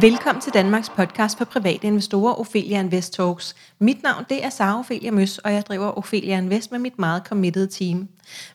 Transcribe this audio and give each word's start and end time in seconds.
Velkommen 0.00 0.42
til 0.42 0.54
Danmarks 0.54 0.88
podcast 0.88 1.38
for 1.38 1.44
private 1.44 1.86
investorer, 1.86 2.40
Ophelia 2.40 2.80
Invest 2.80 3.12
Talks. 3.12 3.54
Mit 3.78 4.02
navn 4.02 4.24
det 4.28 4.44
er 4.44 4.50
Sara 4.50 4.78
Ophelia 4.78 5.10
Møs, 5.10 5.38
og 5.38 5.52
jeg 5.52 5.66
driver 5.66 5.98
Ophelia 5.98 6.38
Invest 6.38 6.72
med 6.72 6.78
mit 6.78 6.98
meget 6.98 7.22
committed 7.26 7.66
team. 7.66 8.08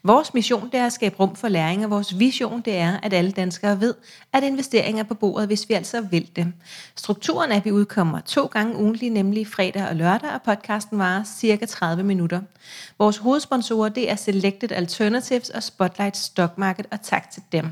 Vores 0.03 0.33
mission 0.33 0.69
det 0.71 0.79
er 0.79 0.85
at 0.85 0.93
skabe 0.93 1.15
rum 1.19 1.35
for 1.35 1.47
læring, 1.47 1.83
og 1.83 1.91
vores 1.91 2.19
vision 2.19 2.61
det 2.61 2.77
er, 2.77 2.99
at 3.03 3.13
alle 3.13 3.31
danskere 3.31 3.81
ved, 3.81 3.93
at 4.33 4.43
investeringer 4.43 5.03
er 5.03 5.07
på 5.07 5.13
bordet, 5.13 5.47
hvis 5.47 5.69
vi 5.69 5.73
altså 5.73 6.01
vil 6.01 6.29
det. 6.35 6.53
Strukturen 6.95 7.51
er, 7.51 7.55
at 7.55 7.65
vi 7.65 7.71
udkommer 7.71 8.19
to 8.19 8.45
gange 8.45 8.75
ugentlig, 8.75 9.09
nemlig 9.09 9.47
fredag 9.47 9.87
og 9.89 9.95
lørdag, 9.95 10.29
og 10.33 10.41
podcasten 10.41 10.99
varer 10.99 11.23
cirka 11.23 11.65
30 11.65 12.03
minutter. 12.03 12.41
Vores 12.99 13.17
hovedsponsorer 13.17 13.89
det 13.89 14.11
er 14.11 14.15
Selected 14.15 14.71
Alternatives 14.71 15.49
og 15.49 15.63
Spotlight 15.63 16.17
Stock 16.17 16.57
Market, 16.57 16.85
og 16.91 17.01
tak 17.01 17.31
til 17.31 17.43
dem. 17.51 17.65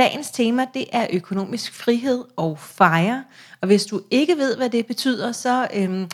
Dagens 0.00 0.30
tema 0.30 0.66
det 0.74 0.84
er 0.92 1.06
økonomisk 1.12 1.74
frihed 1.74 2.24
og 2.36 2.58
fejre. 2.58 3.24
Og 3.60 3.66
hvis 3.66 3.86
du 3.86 4.00
ikke 4.10 4.36
ved, 4.36 4.56
hvad 4.56 4.70
det 4.70 4.86
betyder, 4.86 5.32
så 5.32 5.68
øhm, 5.74 6.10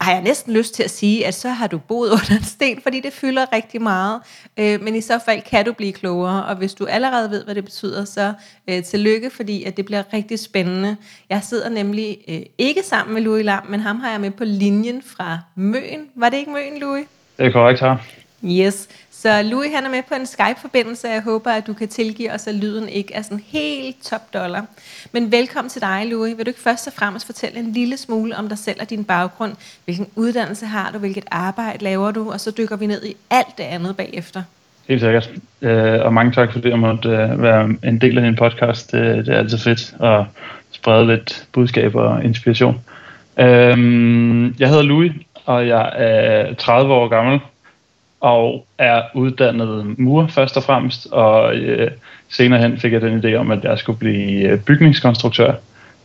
har 0.00 0.12
jeg 0.12 0.22
næsten 0.22 0.52
lyst 0.52 0.74
til 0.74 0.82
at 0.82 0.90
sige, 0.90 1.26
at 1.26 1.34
så 1.34 1.48
har 1.48 1.66
du 1.66 1.78
boet 1.78 2.10
under 2.16 2.36
en 2.36 2.44
sten, 2.44 2.80
fordi 2.82 3.00
det 3.00 3.12
fylder 3.12 3.52
rigtig 3.52 3.82
meget. 3.82 4.20
Øh, 4.56 4.82
men 4.82 4.96
i 4.96 5.00
så 5.00 5.18
fald 5.24 5.42
kan 5.42 5.64
du 5.64 5.72
blive 5.72 5.92
klogere, 5.92 6.44
og 6.44 6.56
hvis 6.56 6.74
du 6.74 6.86
allerede 6.86 7.30
ved, 7.30 7.44
hvad 7.44 7.54
det 7.54 7.64
betyder, 7.64 8.04
så 8.04 8.32
øh, 8.68 8.84
tillykke, 8.84 9.30
fordi 9.30 9.64
at 9.64 9.76
det 9.76 9.84
bliver 9.84 10.02
rigtig 10.12 10.38
spændende. 10.38 10.96
Jeg 11.30 11.42
sidder 11.42 11.68
nemlig 11.68 12.18
øh, 12.28 12.40
ikke 12.58 12.82
sammen 12.82 13.14
med 13.14 13.22
Louis 13.22 13.44
Lam, 13.44 13.66
men 13.68 13.80
ham 13.80 14.00
har 14.00 14.10
jeg 14.10 14.20
med 14.20 14.30
på 14.30 14.44
linjen 14.44 15.02
fra 15.02 15.38
Møen. 15.54 16.10
Var 16.14 16.28
det 16.28 16.36
ikke 16.36 16.50
Møen, 16.50 16.80
Louis? 16.80 17.06
Det 17.38 17.46
er 17.46 17.52
korrekt 17.52 17.80
her. 17.80 17.96
Yes. 18.44 18.88
Så 19.10 19.42
Louis 19.42 19.74
han 19.74 19.84
er 19.84 19.90
med 19.90 20.02
på 20.08 20.14
en 20.14 20.26
Skype-forbindelse, 20.26 21.08
og 21.08 21.14
jeg 21.14 21.22
håber, 21.22 21.50
at 21.50 21.66
du 21.66 21.72
kan 21.72 21.88
tilgive 21.88 22.32
os, 22.32 22.46
at 22.46 22.54
lyden 22.54 22.88
ikke 22.88 23.14
er 23.14 23.22
sådan 23.22 23.42
helt 23.46 23.96
top 24.04 24.34
dollar. 24.34 24.66
Men 25.12 25.32
velkommen 25.32 25.70
til 25.70 25.82
dig, 25.82 26.06
Louis. 26.06 26.36
Vil 26.36 26.46
du 26.46 26.50
ikke 26.50 26.60
først 26.60 26.86
og 26.86 26.92
fremmest 26.92 27.26
fortælle 27.26 27.58
en 27.58 27.72
lille 27.72 27.96
smule 27.96 28.36
om 28.36 28.48
dig 28.48 28.58
selv 28.58 28.80
og 28.80 28.90
din 28.90 29.04
baggrund? 29.04 29.52
Hvilken 29.84 30.06
uddannelse 30.16 30.66
har 30.66 30.90
du? 30.92 30.98
Hvilket 30.98 31.24
arbejde 31.30 31.84
laver 31.84 32.10
du? 32.10 32.32
Og 32.32 32.40
så 32.40 32.50
dykker 32.50 32.76
vi 32.76 32.86
ned 32.86 33.04
i 33.04 33.16
alt 33.30 33.58
det 33.58 33.64
andet 33.64 33.96
bagefter. 33.96 34.42
Helt 34.88 35.00
sikkert. 35.00 35.30
Øh, 35.62 36.00
og 36.04 36.14
mange 36.14 36.32
tak, 36.32 36.52
fordi 36.52 36.68
jeg 36.68 36.78
måtte 36.78 37.08
øh, 37.08 37.42
være 37.42 37.74
en 37.84 38.00
del 38.00 38.18
af 38.18 38.24
din 38.24 38.36
podcast. 38.36 38.92
Det, 38.92 39.26
det 39.26 39.34
er 39.34 39.38
altid 39.38 39.58
fedt 39.58 39.94
at 40.02 40.24
sprede 40.70 41.06
lidt 41.06 41.46
budskab 41.52 41.94
og 41.94 42.24
inspiration. 42.24 42.80
Øh, 43.38 43.46
jeg 44.60 44.68
hedder 44.68 44.82
Louis, 44.82 45.12
og 45.44 45.68
jeg 45.68 45.92
er 45.96 46.54
30 46.54 46.92
år 46.92 47.08
gammel 47.08 47.40
og 48.20 48.66
er 48.78 49.02
uddannet 49.14 49.98
mur 49.98 50.26
først 50.26 50.56
og 50.56 50.62
fremmest, 50.62 51.06
og 51.06 51.54
øh, 51.54 51.90
senere 52.28 52.60
hen 52.60 52.78
fik 52.78 52.92
jeg 52.92 53.00
den 53.00 53.24
idé 53.24 53.34
om, 53.34 53.50
at 53.50 53.64
jeg 53.64 53.78
skulle 53.78 53.98
blive 53.98 54.48
øh, 54.48 54.60
bygningskonstruktør, 54.60 55.52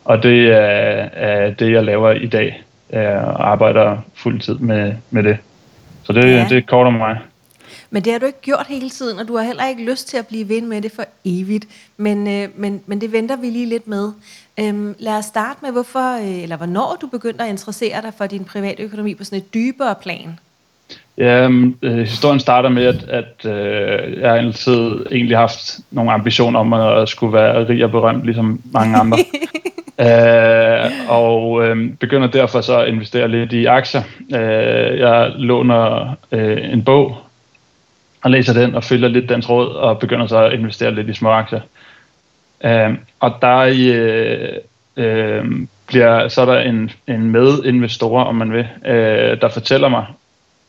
og 0.05 0.23
det 0.23 0.47
er, 0.47 1.09
er 1.13 1.49
det, 1.49 1.72
jeg 1.72 1.83
laver 1.83 2.11
i 2.11 2.27
dag. 2.27 2.61
Jeg 2.89 3.33
arbejder 3.35 3.97
fuldtid 4.13 4.55
med, 4.55 4.94
med 5.11 5.23
det. 5.23 5.38
Så 6.03 6.13
det, 6.13 6.23
ja. 6.23 6.45
det 6.49 6.57
er 6.57 6.61
kort 6.61 6.88
om 6.88 6.94
mig. 6.94 7.19
Men 7.89 8.03
det 8.03 8.11
har 8.11 8.19
du 8.19 8.25
ikke 8.25 8.41
gjort 8.41 8.66
hele 8.69 8.89
tiden, 8.89 9.19
og 9.19 9.27
du 9.27 9.38
har 9.38 9.44
heller 9.44 9.67
ikke 9.67 9.85
lyst 9.85 10.07
til 10.07 10.17
at 10.17 10.27
blive 10.27 10.50
ved 10.50 10.61
med 10.61 10.81
det 10.81 10.91
for 10.91 11.03
evigt. 11.25 11.67
Men, 11.97 12.27
øh, 12.27 12.50
men, 12.55 12.81
men 12.85 13.02
det 13.02 13.11
venter 13.11 13.35
vi 13.35 13.50
lige 13.50 13.66
lidt 13.66 13.88
med. 13.88 14.11
Øhm, 14.59 14.95
lad 15.00 15.13
os 15.13 15.25
starte 15.25 15.59
med, 15.61 15.72
hvorfor, 15.72 16.17
øh, 16.17 16.44
eller 16.44 16.57
hvornår 16.57 16.97
du 17.02 17.07
begyndte 17.07 17.44
at 17.44 17.50
interessere 17.50 18.02
dig 18.02 18.13
for 18.17 18.25
din 18.25 18.45
private 18.45 18.83
økonomi 18.83 19.16
på 19.16 19.23
sådan 19.23 19.39
et 19.39 19.53
dybere 19.53 19.95
plan. 20.02 20.39
Ja, 21.17 21.49
øh, 21.81 21.97
historien 21.97 22.39
starter 22.39 22.69
med, 22.69 22.85
at, 22.85 23.09
at 23.09 23.45
øh, 23.45 24.21
jeg 24.21 24.30
har 24.30 24.38
altid 24.38 25.05
egentlig 25.11 25.38
haft 25.38 25.80
nogle 25.91 26.11
ambitioner 26.11 26.59
om 26.59 26.73
at 26.73 27.09
skulle 27.09 27.33
være 27.33 27.67
rig 27.67 27.83
og 27.83 27.91
berømt, 27.91 28.25
ligesom 28.25 28.62
mange 28.73 28.97
andre. 28.97 29.17
øh, 30.06 30.91
og 31.09 31.66
øh, 31.66 31.94
begynder 32.00 32.28
derfor 32.28 32.62
så 32.62 32.79
at 32.79 32.88
investere 32.88 33.28
lidt 33.28 33.53
i 33.53 33.66
aktier. 33.66 34.01
Øh, 34.35 35.00
jeg 35.00 35.31
låner 35.35 36.16
øh, 36.31 36.73
en 36.73 36.84
bog 36.84 37.17
og 38.23 38.31
læser 38.31 38.53
den 38.53 38.75
og 38.75 38.84
følger 38.84 39.07
lidt 39.07 39.29
dens 39.29 39.50
råd 39.50 39.75
og 39.75 40.00
begynder 40.00 40.28
så 40.28 40.44
at 40.44 40.53
investere 40.53 40.95
lidt 40.95 41.09
i 41.09 41.13
små 41.13 41.29
aktier. 41.29 41.61
Øh, 42.66 42.94
og 43.19 43.34
der 43.41 43.57
øh, 43.57 45.06
øh, 45.06 45.45
bliver, 45.88 46.28
så 46.28 46.41
er 46.41 46.45
der 46.45 46.59
en, 46.59 46.91
en 47.07 47.31
medinvestor, 47.31 48.23
om 48.23 48.35
man 48.35 48.51
vil, 48.51 48.67
øh, 48.85 49.41
der 49.41 49.50
fortæller 49.50 49.90
mig, 49.90 50.06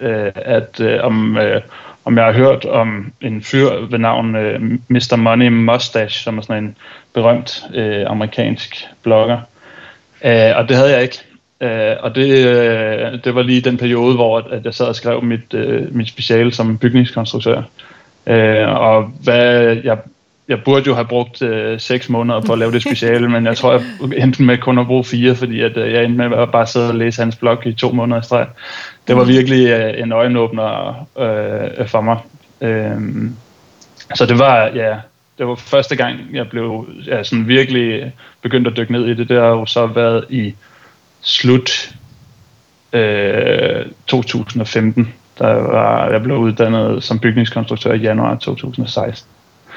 øh, 0.00 0.32
at 0.34 0.80
øh, 0.80 1.04
om, 1.04 1.36
øh, 1.36 1.60
om 2.04 2.16
jeg 2.16 2.24
har 2.24 2.32
hørt 2.32 2.64
om 2.64 3.12
en 3.20 3.42
fyr 3.42 3.86
ved 3.90 3.98
navn 3.98 4.36
øh, 4.36 4.60
Mr. 4.88 5.16
Money 5.16 5.48
Mustache, 5.48 6.22
som 6.22 6.38
er 6.38 6.42
sådan 6.42 6.64
en 6.64 6.76
berømt 7.14 7.62
øh, 7.74 8.04
amerikansk 8.06 8.86
blogger. 9.02 9.38
Øh, 10.24 10.52
og 10.56 10.68
det 10.68 10.76
havde 10.76 10.92
jeg 10.92 11.02
ikke. 11.02 11.18
Øh, 11.60 11.96
og 12.00 12.14
det, 12.14 12.46
øh, 12.46 13.24
det 13.24 13.34
var 13.34 13.42
lige 13.42 13.60
den 13.60 13.76
periode, 13.76 14.14
hvor 14.14 14.38
at 14.38 14.64
jeg 14.64 14.74
sad 14.74 14.86
og 14.86 14.96
skrev 14.96 15.22
mit, 15.22 15.54
øh, 15.54 15.94
mit 15.94 16.08
speciale 16.08 16.52
som 16.52 16.78
bygningskonstruktør. 16.78 17.62
Øh, 18.26 18.68
og 18.68 19.02
hvad 19.02 19.76
jeg 19.84 19.98
jeg 20.48 20.64
burde 20.64 20.86
jo 20.86 20.94
have 20.94 21.06
brugt 21.06 21.42
øh, 21.42 21.80
seks 21.80 22.08
måneder 22.08 22.40
på 22.40 22.52
at 22.52 22.58
lave 22.58 22.72
det 22.72 22.82
speciale, 22.82 23.28
men 23.28 23.46
jeg 23.46 23.56
tror, 23.56 23.72
jeg 23.72 23.82
endte 24.22 24.42
med 24.42 24.58
kun 24.58 24.78
at 24.78 24.86
bruge 24.86 25.04
fire, 25.04 25.34
fordi 25.34 25.60
at, 25.60 25.76
øh, 25.76 25.92
jeg 25.92 26.04
endte 26.04 26.28
med 26.28 26.38
at 26.38 26.50
bare 26.50 26.66
sidde 26.66 26.88
og 26.88 26.94
læse 26.94 27.22
hans 27.22 27.36
blog 27.36 27.66
i 27.66 27.72
to 27.72 27.92
måneder 27.92 28.20
i 28.20 28.24
streg. 28.24 28.46
Det 29.08 29.16
var 29.16 29.24
virkelig 29.24 29.68
øh, 29.68 30.02
en 30.02 30.12
øjenåbner 30.12 30.88
øh, 31.18 31.88
for 31.88 32.00
mig. 32.00 32.18
Øh, 32.60 33.00
så 34.14 34.26
det 34.26 34.38
var, 34.38 34.66
ja, 34.74 34.96
det 35.38 35.46
var 35.46 35.54
første 35.54 35.96
gang, 35.96 36.18
jeg 36.32 36.48
blev 36.48 36.88
ja, 37.06 37.22
sådan 37.22 37.48
virkelig 37.48 38.12
begyndt 38.42 38.66
at 38.66 38.76
dykke 38.76 38.92
ned 38.92 39.06
i 39.06 39.14
det. 39.14 39.28
Det 39.28 39.36
har 39.36 39.48
jo 39.48 39.66
så 39.66 39.86
været 39.86 40.24
i 40.30 40.54
slut 41.20 41.94
øh, 42.92 43.86
2015, 44.06 45.12
der 45.38 45.54
var, 45.54 46.10
jeg 46.10 46.22
blev 46.22 46.36
uddannet 46.36 47.04
som 47.04 47.18
bygningskonstruktør 47.18 47.92
i 47.92 47.98
januar 47.98 48.36
2016. 48.36 49.35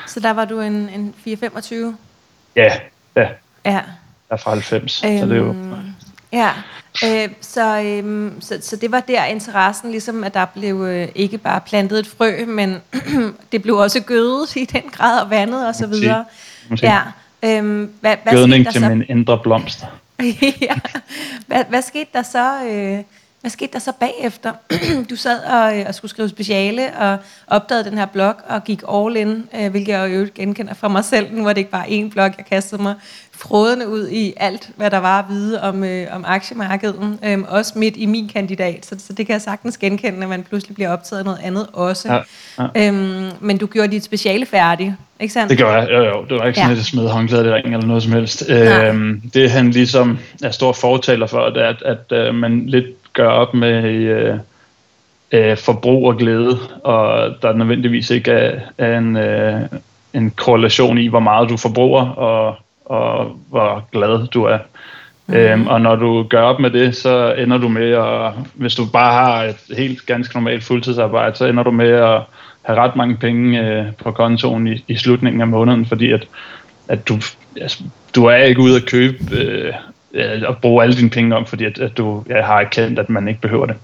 Så 0.09 0.19
der 0.19 0.31
var 0.31 0.45
du 0.45 0.61
en, 0.61 0.73
en 0.73 1.13
4-25? 1.27 1.75
Ja, 2.55 2.73
ja. 3.15 3.27
Ja. 3.65 3.81
Jeg 4.29 4.35
er 4.35 4.37
fra 4.37 4.51
90, 4.51 5.03
øhm, 5.03 5.19
så 5.19 5.25
det 5.25 5.31
er 5.31 5.37
jo... 5.37 5.49
Øhm, 5.49 5.73
ja, 6.31 6.49
øh, 7.05 7.29
så, 7.41 7.81
øh, 7.81 8.31
så, 8.39 8.57
så 8.61 8.75
det 8.75 8.91
var 8.91 8.99
der 8.99 9.25
interessen, 9.25 9.91
ligesom 9.91 10.23
at 10.23 10.33
der 10.33 10.45
blev 10.45 10.81
øh, 10.81 11.07
ikke 11.15 11.37
bare 11.37 11.61
plantet 11.61 11.99
et 11.99 12.07
frø, 12.07 12.45
men 12.45 12.77
det 13.51 13.61
blev 13.61 13.75
også 13.75 13.99
gødet 13.99 14.55
i 14.55 14.65
den 14.65 14.81
grad 14.91 15.21
og 15.21 15.29
vandet 15.29 15.67
og 15.67 15.75
så 15.75 15.87
videre. 15.87 16.25
Ja. 16.81 16.99
Øhm, 17.43 17.93
hvad, 18.01 18.15
hvad 18.23 18.33
Gødning 18.33 18.71
til 18.71 18.81
så? 18.81 18.89
min 18.89 19.03
indre 19.09 19.39
blomster. 19.43 19.85
ja. 20.61 20.75
Hvad, 21.47 21.63
hvad 21.69 21.81
skete 21.81 22.09
der 22.13 22.23
så? 22.23 22.63
Øh, 22.65 23.03
hvad 23.41 23.51
skete 23.51 23.73
der 23.73 23.79
så 23.79 23.91
bagefter? 23.99 24.53
du 25.09 25.15
sad 25.15 25.39
og, 25.39 25.79
øh, 25.79 25.85
og 25.87 25.95
skulle 25.95 26.09
skrive 26.09 26.29
speciale 26.29 26.97
og 26.99 27.17
opdagede 27.47 27.89
den 27.89 27.97
her 27.97 28.05
blog 28.05 28.33
og 28.49 28.63
gik 28.63 28.81
all 28.93 29.15
in, 29.15 29.49
øh, 29.55 29.71
hvilket 29.71 29.91
jeg 29.91 30.15
jo 30.15 30.27
genkender 30.35 30.73
fra 30.73 30.87
mig 30.87 31.05
selv. 31.05 31.27
Nu 31.31 31.43
var 31.43 31.53
det 31.53 31.57
ikke 31.57 31.71
bare 31.71 31.85
én 31.85 32.09
blog, 32.09 32.33
jeg 32.37 32.45
kastede 32.45 32.81
mig 32.81 32.95
frådende 33.41 33.87
ud 33.87 34.07
i 34.09 34.33
alt, 34.37 34.69
hvad 34.75 34.91
der 34.91 34.97
var 34.97 35.19
at 35.19 35.25
vide 35.29 35.61
om, 35.61 35.83
øh, 35.83 36.07
om 36.11 36.25
aktiemarkedet. 36.27 37.17
Øh, 37.25 37.39
også 37.47 37.79
midt 37.79 37.97
i 37.97 38.05
min 38.05 38.27
kandidat, 38.27 38.85
så, 38.85 38.95
så 38.99 39.13
det 39.13 39.25
kan 39.25 39.33
jeg 39.33 39.41
sagtens 39.41 39.77
genkende, 39.77 40.23
at 40.23 40.29
man 40.29 40.43
pludselig 40.43 40.75
bliver 40.75 40.89
optaget 40.89 41.19
af 41.19 41.25
noget 41.25 41.39
andet 41.43 41.67
også. 41.73 42.13
Ja, 42.13 42.21
ja. 42.75 42.87
Øhm, 42.87 43.31
men 43.39 43.57
du 43.57 43.65
gjorde 43.65 43.91
dit 43.91 44.03
speciale 44.03 44.45
færdigt, 44.45 44.93
ikke 45.19 45.33
sandt? 45.33 45.49
Det 45.49 45.57
gjorde 45.57 45.73
jeg, 45.73 45.89
jo, 45.89 46.03
jo. 46.03 46.25
Det 46.29 46.37
var 46.37 46.45
ikke 46.45 46.59
sådan, 46.59 46.73
ja. 46.73 46.79
at 46.79 46.85
smed 46.85 47.07
håndklædet 47.07 47.45
i 47.45 47.49
ring 47.49 47.73
eller 47.73 47.87
noget 47.87 48.03
som 48.03 48.11
helst. 48.11 48.49
Øhm, 48.49 49.21
det 49.33 49.51
han 49.51 49.71
ligesom 49.71 50.19
er 50.43 50.51
stor 50.51 50.73
fortaler 50.73 51.27
for, 51.27 51.49
det 51.49 51.63
er, 51.63 51.69
at, 51.69 51.81
at, 51.85 52.17
at 52.17 52.35
man 52.35 52.65
lidt 52.65 52.85
gøre 53.19 53.33
op 53.33 53.53
med 53.53 53.83
øh, 53.83 54.35
øh, 55.31 55.57
forbrug 55.57 56.07
og 56.07 56.17
glæde, 56.17 56.57
og 56.83 57.35
der 57.41 57.53
nødvendigvis 57.53 58.09
ikke 58.09 58.31
er, 58.31 58.59
er 58.77 58.97
en, 58.97 59.17
øh, 59.17 59.61
en 60.13 60.31
korrelation 60.31 60.97
i, 60.97 61.07
hvor 61.07 61.19
meget 61.19 61.49
du 61.49 61.57
forbruger, 61.57 62.09
og, 62.09 62.55
og 62.85 63.37
hvor 63.49 63.87
glad 63.91 64.27
du 64.27 64.43
er. 64.43 64.57
Mm. 65.27 65.35
Øhm, 65.35 65.67
og 65.67 65.81
når 65.81 65.95
du 65.95 66.23
gør 66.23 66.41
op 66.41 66.59
med 66.59 66.69
det, 66.69 66.95
så 66.95 67.33
ender 67.37 67.57
du 67.57 67.69
med 67.69 67.91
at, 67.91 68.33
hvis 68.53 68.75
du 68.75 68.85
bare 68.93 69.13
har 69.13 69.43
et 69.43 69.77
helt 69.77 70.05
ganske 70.05 70.35
normalt 70.35 70.63
fuldtidsarbejde, 70.63 71.35
så 71.35 71.45
ender 71.45 71.63
du 71.63 71.71
med 71.71 71.91
at 71.91 72.21
have 72.61 72.79
ret 72.79 72.95
mange 72.95 73.17
penge 73.17 73.61
øh, 73.61 73.85
på 74.03 74.11
kontoen 74.11 74.67
i, 74.67 74.83
i 74.87 74.95
slutningen 74.95 75.41
af 75.41 75.47
måneden, 75.47 75.85
fordi 75.85 76.11
at, 76.11 76.27
at 76.87 77.07
du, 77.09 77.17
altså, 77.61 77.83
du 78.15 78.25
er 78.25 78.35
ikke 78.35 78.61
ude 78.61 78.75
at 78.75 78.85
købe 78.85 79.35
øh, 79.35 79.73
at 80.13 80.57
bruge 80.61 80.83
alle 80.83 80.95
dine 80.95 81.09
penge 81.09 81.35
om, 81.35 81.45
fordi 81.45 81.65
at, 81.65 81.79
at 81.79 81.97
du 81.97 82.23
ja, 82.29 82.41
har 82.41 82.61
erkendt, 82.61 82.99
at 82.99 83.09
man 83.09 83.27
ikke 83.27 83.41
behøver 83.41 83.65
det. 83.65 83.75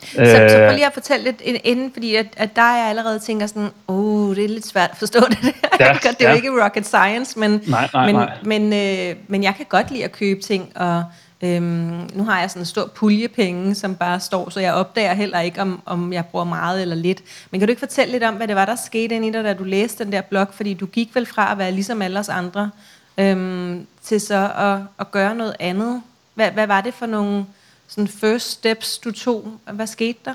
Så, 0.00 0.14
så 0.14 0.56
prøv 0.56 0.66
øh, 0.66 0.72
lige 0.72 0.86
at 0.86 0.92
fortælle 0.92 1.24
lidt 1.24 1.60
inden, 1.64 1.92
fordi 1.92 2.14
at, 2.14 2.26
at 2.36 2.56
der 2.56 2.62
er 2.62 2.76
jeg 2.76 2.88
allerede 2.88 3.18
tænker 3.18 3.46
sådan, 3.46 3.68
oh, 3.88 4.36
det 4.36 4.44
er 4.44 4.48
lidt 4.48 4.66
svært 4.66 4.90
at 4.90 4.96
forstå 4.96 5.20
det 5.30 5.54
Ja, 5.80 5.92
det 6.02 6.06
er 6.06 6.14
ja. 6.20 6.30
jo 6.30 6.36
ikke 6.36 6.64
rocket 6.64 6.86
science, 6.86 7.38
men, 7.38 7.62
nej, 7.66 7.88
nej, 7.94 8.06
men, 8.06 8.14
nej. 8.14 8.36
Men, 8.42 8.72
øh, 8.72 9.16
men 9.28 9.42
jeg 9.42 9.54
kan 9.56 9.66
godt 9.68 9.90
lide 9.90 10.04
at 10.04 10.12
købe 10.12 10.40
ting, 10.40 10.72
og 10.74 11.04
øhm, 11.42 12.10
nu 12.14 12.24
har 12.24 12.40
jeg 12.40 12.50
sådan 12.50 12.62
en 12.62 12.66
stor 12.66 12.86
puljepenge, 12.94 13.74
som 13.74 13.94
bare 13.94 14.20
står, 14.20 14.50
så 14.50 14.60
jeg 14.60 14.74
opdager 14.74 15.14
heller 15.14 15.40
ikke, 15.40 15.60
om, 15.60 15.82
om 15.86 16.12
jeg 16.12 16.24
bruger 16.26 16.44
meget 16.44 16.82
eller 16.82 16.96
lidt. 16.96 17.22
Men 17.50 17.60
kan 17.60 17.68
du 17.68 17.70
ikke 17.70 17.80
fortælle 17.80 18.12
lidt 18.12 18.24
om, 18.24 18.34
hvad 18.34 18.48
det 18.48 18.56
var, 18.56 18.64
der 18.64 18.76
skete 18.76 19.14
ind 19.14 19.24
i 19.24 19.30
dig, 19.30 19.44
da 19.44 19.54
du 19.54 19.64
læste 19.64 20.04
den 20.04 20.12
der 20.12 20.20
blog? 20.20 20.46
Fordi 20.52 20.74
du 20.74 20.86
gik 20.86 21.14
vel 21.14 21.26
fra 21.26 21.52
at 21.52 21.58
være 21.58 21.72
ligesom 21.72 22.02
alle 22.02 22.18
os 22.18 22.28
andre, 22.28 22.70
øhm, 23.18 23.86
til 24.02 24.20
så 24.20 24.50
at, 24.58 24.78
at 25.00 25.10
gøre 25.10 25.34
noget 25.34 25.54
andet. 25.60 26.02
Hvad, 26.34 26.50
hvad 26.50 26.66
var 26.66 26.80
det 26.80 26.94
for 26.94 27.06
nogle 27.06 27.44
sådan 27.88 28.08
first 28.08 28.50
steps, 28.50 28.98
du 28.98 29.12
tog? 29.12 29.52
Hvad 29.72 29.86
skete 29.86 30.18
der? 30.24 30.34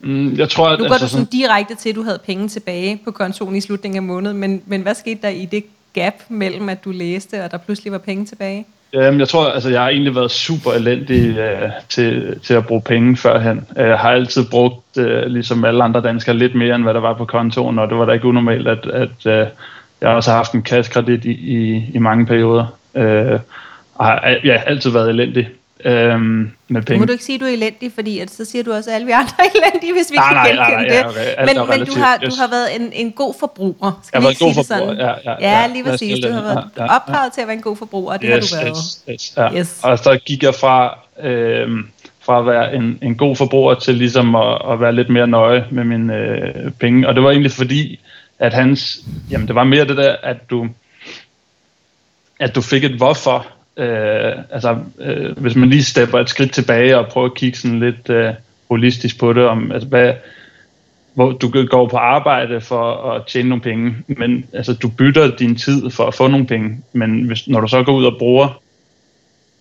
Mm, 0.00 0.34
jeg 0.34 0.48
tror, 0.48 0.68
at, 0.68 0.78
nu 0.78 0.84
går 0.84 0.92
altså, 0.92 1.06
du 1.06 1.10
sådan 1.10 1.26
direkte 1.26 1.74
til, 1.74 1.88
at 1.88 1.94
du 1.94 2.02
havde 2.02 2.20
penge 2.26 2.48
tilbage 2.48 3.00
på 3.04 3.10
kontoen 3.10 3.56
i 3.56 3.60
slutningen 3.60 3.96
af 3.96 4.02
måneden, 4.02 4.36
men, 4.38 4.62
men 4.66 4.82
hvad 4.82 4.94
skete 4.94 5.18
der 5.22 5.28
i 5.28 5.44
det 5.44 5.64
gap 5.92 6.14
mellem, 6.28 6.68
at 6.68 6.84
du 6.84 6.90
læste, 6.90 7.44
og 7.44 7.50
der 7.50 7.58
pludselig 7.58 7.92
var 7.92 7.98
penge 7.98 8.26
tilbage? 8.26 8.66
Jamen, 8.92 9.20
jeg 9.20 9.28
tror, 9.28 9.46
altså, 9.46 9.68
jeg 9.70 9.80
har 9.80 9.88
egentlig 9.88 10.14
været 10.14 10.30
super 10.30 10.72
elendig 10.72 11.30
uh, 11.30 11.70
til, 11.88 12.40
til 12.40 12.54
at 12.54 12.66
bruge 12.66 12.82
penge 12.82 13.16
førhen. 13.16 13.66
Jeg 13.76 13.98
har 13.98 14.10
altid 14.10 14.44
brugt, 14.50 14.96
uh, 14.96 15.22
ligesom 15.26 15.64
alle 15.64 15.84
andre 15.84 16.02
danskere, 16.02 16.36
lidt 16.36 16.54
mere, 16.54 16.74
end 16.74 16.82
hvad 16.82 16.94
der 16.94 17.00
var 17.00 17.14
på 17.14 17.24
kontoen, 17.24 17.78
og 17.78 17.88
det 17.88 17.98
var 17.98 18.04
da 18.04 18.12
ikke 18.12 18.26
unormalt, 18.26 18.68
at, 18.68 18.86
at 18.86 19.26
uh, 19.26 19.48
jeg 20.02 20.10
også 20.10 20.30
har 20.30 20.36
haft 20.36 20.52
en 20.52 20.62
kassekredit 20.62 21.24
i, 21.24 21.30
i, 21.30 21.90
i 21.94 21.98
mange 21.98 22.26
perioder. 22.26 22.66
Uh, 22.94 23.40
og 23.94 24.06
har 24.06 24.36
ja, 24.44 24.62
altid 24.66 24.90
været 24.90 25.08
elendig 25.08 25.48
øhm, 25.84 26.50
med 26.68 26.82
penge. 26.82 27.00
Må 27.00 27.06
du 27.06 27.12
ikke 27.12 27.24
sige, 27.24 27.34
at 27.34 27.40
du 27.40 27.46
er 27.46 27.50
elendig, 27.50 27.92
fordi 27.94 28.18
at 28.18 28.30
så 28.30 28.44
siger 28.44 28.64
du 28.64 28.72
også, 28.72 28.90
at 28.90 28.94
alle 28.96 29.06
vi 29.06 29.12
andre 29.12 29.34
er 29.38 29.48
elendige, 29.54 29.92
hvis 29.92 30.10
vi 30.10 30.16
nej, 30.16 30.28
kan 30.28 30.56
nej, 30.56 30.70
genkende 30.70 30.88
nej, 30.88 31.02
nej, 31.02 31.22
ja, 31.38 31.52
det. 31.52 31.56
men, 31.56 31.78
men 31.78 31.86
du, 31.86 32.00
har, 32.00 32.16
du 32.16 32.30
har 32.40 32.50
været 32.50 32.80
en, 32.80 32.92
en 32.92 33.12
god 33.12 33.34
forbruger. 33.40 34.00
Skal 34.04 34.16
jeg 34.16 34.22
har 34.22 34.28
været 34.28 34.40
en 34.40 34.54
god 34.54 34.64
forbruger, 34.64 34.94
ja, 34.94 35.14
ja, 35.24 35.34
ja. 35.40 35.60
Ja, 35.60 35.66
lige 35.66 35.84
præcis. 35.84 36.24
Du 36.24 36.32
har 36.32 36.42
været 36.42 36.64
ja, 36.76 36.84
ja, 36.84 36.94
opdraget 36.94 37.32
til 37.32 37.40
at 37.40 37.46
være 37.46 37.56
en 37.56 37.62
god 37.62 37.76
forbruger, 37.76 38.12
og 38.12 38.20
det 38.20 38.30
yes, 38.36 38.52
har 38.52 38.58
du 38.58 38.64
været. 38.64 38.76
Yes, 38.76 39.04
yes, 39.10 39.34
ja. 39.36 39.58
yes. 39.58 39.80
Og 39.82 39.98
så 39.98 40.18
gik 40.26 40.42
jeg 40.42 40.54
fra... 40.54 40.98
Øhm, 41.22 41.88
fra 42.24 42.38
at 42.38 42.46
være 42.46 42.74
en, 42.74 42.98
en 43.02 43.16
god 43.16 43.36
forbruger 43.36 43.74
til 43.74 43.94
ligesom 43.94 44.34
at, 44.34 44.58
at 44.72 44.80
være 44.80 44.92
lidt 44.92 45.08
mere 45.08 45.26
nøje 45.26 45.64
med 45.70 45.84
mine 45.84 46.16
øh, 46.16 46.70
penge. 46.80 47.08
Og 47.08 47.14
det 47.14 47.22
var 47.22 47.30
egentlig 47.30 47.52
fordi, 47.52 48.00
at 48.42 48.54
hans, 48.54 49.04
jamen 49.30 49.48
det 49.48 49.54
var 49.54 49.64
mere 49.64 49.84
det 49.84 49.96
der, 49.96 50.16
at 50.22 50.50
du, 50.50 50.68
at 52.40 52.54
du 52.54 52.60
fik 52.60 52.84
et 52.84 52.96
hvorfor 52.96 53.46
øh, 53.76 54.32
altså, 54.50 54.78
øh, 55.00 55.38
hvis 55.38 55.56
man 55.56 55.68
lige 55.68 55.84
stepper 55.84 56.18
et 56.18 56.28
skridt 56.28 56.52
tilbage 56.52 56.98
og 56.98 57.08
prøver 57.08 57.26
at 57.26 57.34
kigge 57.34 57.58
sådan 57.58 57.80
lidt 57.80 58.10
øh, 58.10 58.34
holistisk 58.68 59.18
på 59.18 59.32
det, 59.32 59.44
om 59.44 59.72
altså, 59.72 59.88
hvad, 59.88 60.14
hvor 61.14 61.32
du 61.32 61.66
går 61.66 61.88
på 61.88 61.96
arbejde 61.96 62.60
for 62.60 63.12
at 63.12 63.26
tjene 63.26 63.48
nogle 63.48 63.62
penge, 63.62 63.96
men 64.06 64.46
altså, 64.52 64.72
du 64.72 64.88
bytter 64.88 65.36
din 65.36 65.56
tid 65.56 65.90
for 65.90 66.06
at 66.06 66.14
få 66.14 66.28
nogle 66.28 66.46
penge, 66.46 66.80
men 66.92 67.22
hvis, 67.22 67.48
når 67.48 67.60
du 67.60 67.68
så 67.68 67.82
går 67.82 67.92
ud 67.92 68.04
og 68.04 68.18
bruger 68.18 68.62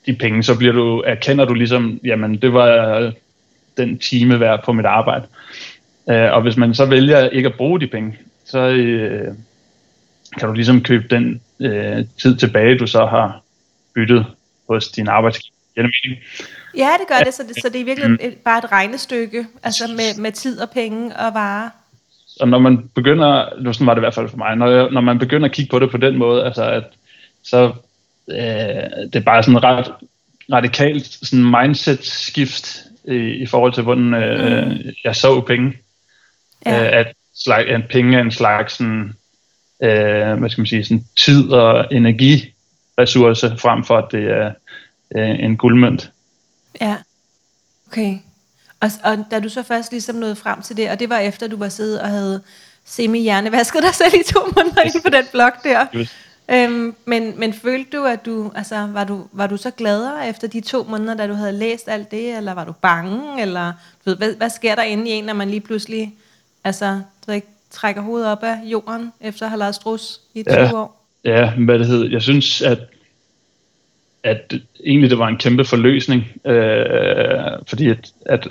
de 0.05 0.13
penge, 0.13 0.43
så 0.43 0.57
bliver 0.57 0.73
du, 0.73 1.03
erkender 1.05 1.45
du 1.45 1.53
ligesom, 1.53 1.99
jamen 2.03 2.37
det 2.37 2.53
var 2.53 3.11
den 3.77 3.97
time 3.97 4.39
værd 4.39 4.63
på 4.63 4.73
mit 4.73 4.85
arbejde. 4.85 5.25
Øh, 6.09 6.33
og 6.33 6.41
hvis 6.41 6.57
man 6.57 6.73
så 6.73 6.85
vælger 6.85 7.29
ikke 7.29 7.49
at 7.49 7.55
bruge 7.55 7.79
de 7.79 7.87
penge, 7.87 8.17
så 8.51 8.59
øh, 8.59 9.33
kan 10.37 10.47
du 10.47 10.53
ligesom 10.53 10.81
købe 10.81 11.07
den 11.15 11.41
øh, 11.59 12.05
tid 12.21 12.37
tilbage, 12.37 12.77
du 12.77 12.87
så 12.87 13.05
har 13.05 13.41
byttet 13.95 14.25
hos 14.69 14.87
din 14.87 15.07
arbejdsgiver. 15.07 15.55
Ja, 16.77 16.89
det 16.99 17.07
gør 17.07 17.19
det, 17.25 17.33
så 17.33 17.43
det, 17.43 17.55
så 17.61 17.69
det 17.69 17.81
er 17.81 17.85
virkelig 17.85 18.09
mm. 18.09 18.17
et, 18.21 18.37
bare 18.37 18.57
et 18.57 18.71
regnestykke, 18.71 19.47
altså 19.63 19.87
med, 19.87 20.21
med 20.21 20.31
tid 20.31 20.59
og 20.59 20.69
penge 20.69 21.15
og 21.15 21.33
varer. 21.33 21.69
Og 22.39 22.47
når 22.47 22.59
man 22.59 22.89
begynder, 22.95 23.61
nu 23.61 23.73
sådan 23.73 23.87
var 23.87 23.93
det 23.93 23.99
i 23.99 24.05
hvert 24.05 24.13
fald 24.13 24.29
for 24.29 24.37
mig, 24.37 24.55
når, 24.55 24.89
når 24.89 25.01
man 25.01 25.19
begynder 25.19 25.45
at 25.49 25.55
kigge 25.55 25.69
på 25.69 25.79
det 25.79 25.91
på 25.91 25.97
den 25.97 26.17
måde, 26.17 26.45
altså 26.45 26.71
at 26.71 26.83
så 27.43 27.73
øh, 28.31 28.37
det 29.13 29.15
er 29.15 29.23
bare 29.25 29.43
sådan 29.43 29.63
ret 29.63 29.91
radikalt 30.53 31.05
sådan 31.05 31.45
mindset-skift 31.45 32.85
i, 33.07 33.15
i 33.15 33.45
forhold 33.45 33.73
til, 33.73 33.83
hvordan 33.83 34.13
øh, 34.13 34.67
mm. 34.67 34.77
jeg 35.03 35.15
så 35.15 35.41
penge. 35.41 35.73
Ja. 36.65 36.83
Øh, 36.83 36.99
at, 36.99 37.13
slag, 37.35 37.69
at 37.69 37.81
penge 37.89 38.17
er 38.17 38.21
en 38.21 38.31
slags 38.31 38.73
sådan, 38.73 39.13
øh, 39.83 40.39
hvad 40.39 40.49
skal 40.49 40.61
man 40.61 40.67
sige, 40.67 40.83
sådan 40.83 41.05
tid 41.17 41.49
og 41.49 41.87
energi 41.91 42.53
ressource, 42.97 43.57
frem 43.57 43.83
for 43.83 43.97
at 43.97 44.05
det 44.11 44.31
er 44.31 44.53
øh, 45.15 45.43
en 45.45 45.57
guldmønt. 45.57 46.11
Ja, 46.81 46.97
okay. 47.87 48.17
Og, 48.79 48.89
og 49.03 49.25
da 49.31 49.39
du 49.39 49.49
så 49.49 49.63
først 49.63 49.91
ligesom 49.91 50.15
nåede 50.15 50.35
frem 50.35 50.61
til 50.61 50.77
det, 50.77 50.89
og 50.89 50.99
det 50.99 51.09
var 51.09 51.19
efter, 51.19 51.47
du 51.47 51.57
var 51.57 51.69
siddet 51.69 52.01
og 52.01 52.07
havde 52.07 52.41
semi-hjernevasket 52.85 53.83
dig 53.83 53.95
selv 54.01 54.13
i 54.13 54.33
to 54.33 54.39
måneder 54.55 54.81
inde 54.81 55.01
på 55.03 55.09
den 55.09 55.25
blog 55.31 55.51
der. 55.63 55.85
Yes. 55.95 56.15
Øhm, 56.51 56.95
men, 57.05 57.39
men 57.39 57.53
følte 57.53 57.97
du, 57.97 58.05
at 58.05 58.25
du, 58.25 58.51
altså, 58.55 58.87
var 58.93 59.03
du, 59.03 59.27
var 59.31 59.47
du 59.47 59.57
så 59.57 59.71
gladere 59.71 60.29
efter 60.29 60.47
de 60.47 60.61
to 60.61 60.83
måneder, 60.83 61.13
da 61.13 61.27
du 61.27 61.33
havde 61.33 61.51
læst 61.51 61.89
alt 61.89 62.11
det, 62.11 62.37
eller 62.37 62.53
var 62.53 62.65
du 62.65 62.71
bange, 62.71 63.41
eller 63.41 63.73
du 64.05 64.09
ved, 64.09 64.17
hvad, 64.17 64.35
hvad 64.35 64.49
sker 64.49 64.75
der 64.75 64.83
inde 64.83 65.09
i 65.09 65.13
en, 65.13 65.23
når 65.23 65.33
man 65.33 65.49
lige 65.49 65.61
pludselig 65.61 66.13
altså, 66.63 67.01
ikke, 67.33 67.47
trækker 67.69 68.01
hovedet 68.01 68.27
op 68.27 68.43
af 68.43 68.55
jorden, 68.65 69.13
efter 69.21 69.45
at 69.45 69.49
have 69.49 69.59
lavet 69.59 69.75
strus 69.75 70.19
i 70.33 70.43
20 70.43 70.59
ja. 70.59 70.73
år? 70.73 71.05
Ja, 71.23 71.51
hvad 71.51 71.79
det 71.79 71.87
hed. 71.87 72.11
Jeg 72.11 72.21
synes, 72.21 72.61
at, 72.61 72.79
at 74.23 74.53
egentlig 74.85 75.09
det 75.09 75.19
var 75.19 75.27
en 75.27 75.37
kæmpe 75.37 75.65
forløsning, 75.65 76.23
øh, 76.45 77.65
fordi 77.67 77.89
at, 77.89 78.11
at 78.25 78.47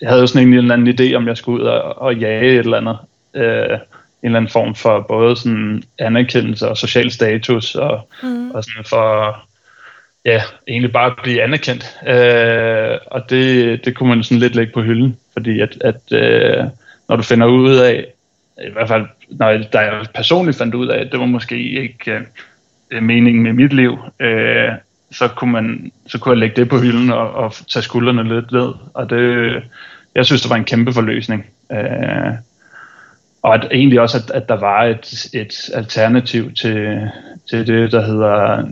jeg 0.00 0.08
havde 0.08 0.20
jo 0.20 0.26
sådan 0.26 0.48
en 0.48 0.54
eller 0.54 0.74
anden 0.74 1.00
idé, 1.00 1.14
om 1.14 1.28
jeg 1.28 1.36
skulle 1.36 1.62
ud 1.62 1.68
og, 1.68 1.98
og 1.98 2.16
jage 2.16 2.52
et 2.52 2.58
eller 2.58 2.76
andet. 2.76 2.98
Øh, 3.34 3.78
en 4.22 4.28
eller 4.28 4.36
anden 4.36 4.52
form 4.52 4.74
for 4.74 5.00
både 5.08 5.36
sådan 5.36 5.82
anerkendelse 5.98 6.68
og 6.68 6.76
social 6.76 7.10
status, 7.10 7.74
og, 7.74 8.08
mm. 8.22 8.50
og 8.50 8.64
sådan 8.64 8.84
for 8.84 9.36
ja, 10.24 10.42
egentlig 10.68 10.92
bare 10.92 11.06
at 11.06 11.18
blive 11.22 11.42
anerkendt. 11.42 11.96
Øh, 12.06 12.98
og 13.06 13.30
det, 13.30 13.84
det 13.84 13.96
kunne 13.96 14.08
man 14.08 14.22
sådan 14.22 14.38
lidt 14.38 14.54
lægge 14.54 14.72
på 14.72 14.82
hylden, 14.82 15.16
fordi 15.32 15.60
at, 15.60 15.78
at 15.80 16.12
øh, 16.12 16.64
når 17.08 17.16
du 17.16 17.22
finder 17.22 17.46
ud 17.46 17.76
af, 17.76 18.06
i 18.64 18.72
hvert 18.72 18.88
fald 18.88 19.06
når 19.28 19.48
jeg, 19.48 20.06
personligt 20.14 20.58
fandt 20.58 20.74
ud 20.74 20.88
af, 20.88 21.00
at 21.00 21.12
det 21.12 21.20
var 21.20 21.26
måske 21.26 21.58
ikke 21.82 22.20
øh, 22.90 23.02
meningen 23.02 23.42
med 23.42 23.52
mit 23.52 23.72
liv, 23.72 23.98
øh, 24.20 24.68
så, 25.12 25.28
kunne 25.28 25.52
man, 25.52 25.92
så 26.06 26.18
kunne 26.18 26.32
jeg 26.32 26.38
lægge 26.38 26.56
det 26.56 26.68
på 26.68 26.78
hylden 26.78 27.10
og, 27.10 27.32
og 27.32 27.54
tage 27.68 27.82
skuldrene 27.82 28.34
lidt 28.34 28.52
ned. 28.52 28.72
Og 28.94 29.10
det, 29.10 29.54
jeg 30.14 30.26
synes, 30.26 30.42
det 30.42 30.50
var 30.50 30.56
en 30.56 30.64
kæmpe 30.64 30.92
forløsning. 30.92 31.46
Øh, 31.72 32.32
og 33.42 33.54
at, 33.54 33.68
egentlig 33.72 34.00
også, 34.00 34.16
at, 34.18 34.30
at 34.30 34.48
der 34.48 34.60
var 34.60 34.84
et, 34.84 35.26
et 35.34 35.70
alternativ 35.74 36.52
til, 36.52 37.00
til 37.50 37.66
det, 37.66 37.92
der 37.92 38.06
hedder 38.06 38.62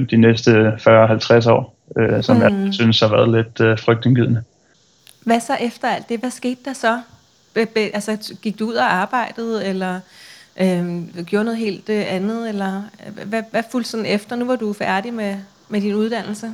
9-5 0.00 0.06
de 0.06 0.16
næste 0.16 0.68
40-50 0.68 1.50
år, 1.50 1.76
øh, 1.98 2.22
som 2.22 2.36
mm. 2.36 2.42
jeg 2.42 2.68
synes 2.72 3.00
har 3.00 3.08
været 3.08 3.30
lidt 3.30 3.60
øh, 3.60 3.78
frygtindgydende. 3.78 4.42
Hvad 5.24 5.40
så 5.40 5.56
efter 5.60 5.88
alt 5.88 6.08
det? 6.08 6.20
Hvad 6.20 6.30
skete 6.30 6.60
der 6.64 6.72
så? 6.72 7.00
Be, 7.54 7.66
be, 7.66 7.80
altså, 7.80 8.34
gik 8.42 8.58
du 8.58 8.68
ud 8.68 8.74
og 8.74 8.92
arbejdede, 8.92 9.66
eller 9.66 10.00
øh, 10.60 11.24
gjorde 11.26 11.44
noget 11.44 11.58
helt 11.58 11.88
øh, 11.88 12.04
andet, 12.08 12.48
eller 12.48 12.82
øh, 13.06 13.28
hvad, 13.28 13.42
hvad 13.50 13.62
fulgte 13.72 13.90
sådan 13.90 14.06
efter? 14.06 14.36
Nu 14.36 14.44
var 14.44 14.56
du 14.56 14.72
færdig 14.72 15.14
med, 15.14 15.36
med 15.68 15.80
din 15.80 15.94
uddannelse. 15.94 16.52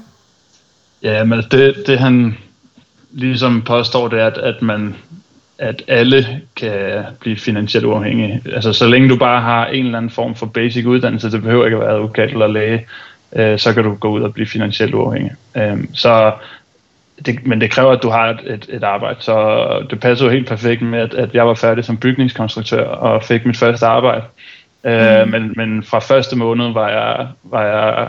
Ja, 1.03 1.25
men 1.25 1.33
altså, 1.33 1.57
det, 1.57 1.87
det 1.87 1.99
han 1.99 2.39
ligesom 3.11 3.63
påstår, 3.63 4.09
det 4.09 4.21
er, 4.21 4.27
at, 4.27 4.39
at 4.39 4.63
man 4.63 4.95
at 5.59 5.83
alle 5.89 6.41
kan 6.57 7.05
blive 7.21 7.37
finansielt 7.37 7.87
uafhængige. 7.87 8.43
Altså 8.53 8.73
så 8.73 8.87
længe 8.87 9.09
du 9.09 9.17
bare 9.17 9.41
har 9.41 9.67
en 9.67 9.85
eller 9.85 9.99
anden 9.99 10.11
form 10.11 10.35
for 10.35 10.47
basic 10.47 10.87
uddannelse, 10.87 11.31
det 11.31 11.43
behøver 11.43 11.65
ikke 11.65 11.77
at 11.77 11.83
være 11.83 11.95
advokat 11.95 12.31
eller 12.31 12.47
læge, 12.47 12.87
øh, 13.37 13.59
så 13.59 13.73
kan 13.75 13.85
du 13.85 13.95
gå 13.95 14.09
ud 14.09 14.23
og 14.23 14.35
blive 14.35 14.47
finansielt 14.47 14.95
uafhængig. 14.95 15.33
Øh, 15.57 15.85
så 15.95 16.33
det, 17.25 17.47
men 17.47 17.61
det 17.61 17.71
kræver, 17.71 17.93
at 17.93 18.03
du 18.03 18.11
har 18.11 18.27
et, 18.27 18.41
et, 18.47 18.67
et 18.69 18.85
arbejde. 18.85 19.17
Så 19.21 19.87
det 19.91 20.01
passer 20.01 20.25
jo 20.25 20.31
helt 20.31 20.49
perfekt 20.49 20.83
med, 20.83 20.99
at, 20.99 21.15
at 21.15 21.35
jeg 21.35 21.47
var 21.47 21.55
færdig 21.55 21.85
som 21.85 21.97
bygningskonstruktør 21.97 22.87
og 22.89 23.23
fik 23.23 23.47
mit 23.47 23.57
første 23.57 23.87
arbejde. 23.87 24.23
Øh, 24.85 24.93
mm. 24.93 25.23
Uh, 25.23 25.29
men, 25.29 25.53
men 25.57 25.83
fra 25.83 25.99
første 25.99 26.37
måned 26.37 26.73
var 26.73 26.89
jeg, 26.89 27.29
var 27.43 27.63
jeg 27.63 28.09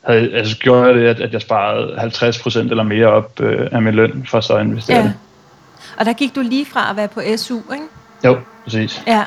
havde, 0.00 0.34
altså 0.34 0.58
gjorde 0.58 0.86
jeg 0.86 0.94
det, 0.94 1.06
at, 1.06 1.20
at 1.20 1.32
jeg 1.32 1.40
sparede 1.40 1.94
50% 1.94 2.58
eller 2.58 2.82
mere 2.82 3.06
op 3.06 3.40
uh, 3.40 3.48
af 3.72 3.82
min 3.82 3.94
løn 3.94 4.26
for 4.30 4.40
så 4.40 4.54
at 4.54 4.66
investere 4.66 4.96
ja. 4.96 5.02
det. 5.02 5.14
Og 5.98 6.04
der 6.04 6.12
gik 6.12 6.34
du 6.34 6.40
lige 6.40 6.66
fra 6.66 6.90
at 6.90 6.96
være 6.96 7.08
på 7.08 7.20
SU, 7.36 7.56
ikke? 7.56 7.84
Jo, 8.24 8.38
præcis. 8.64 9.02
Ja, 9.06 9.24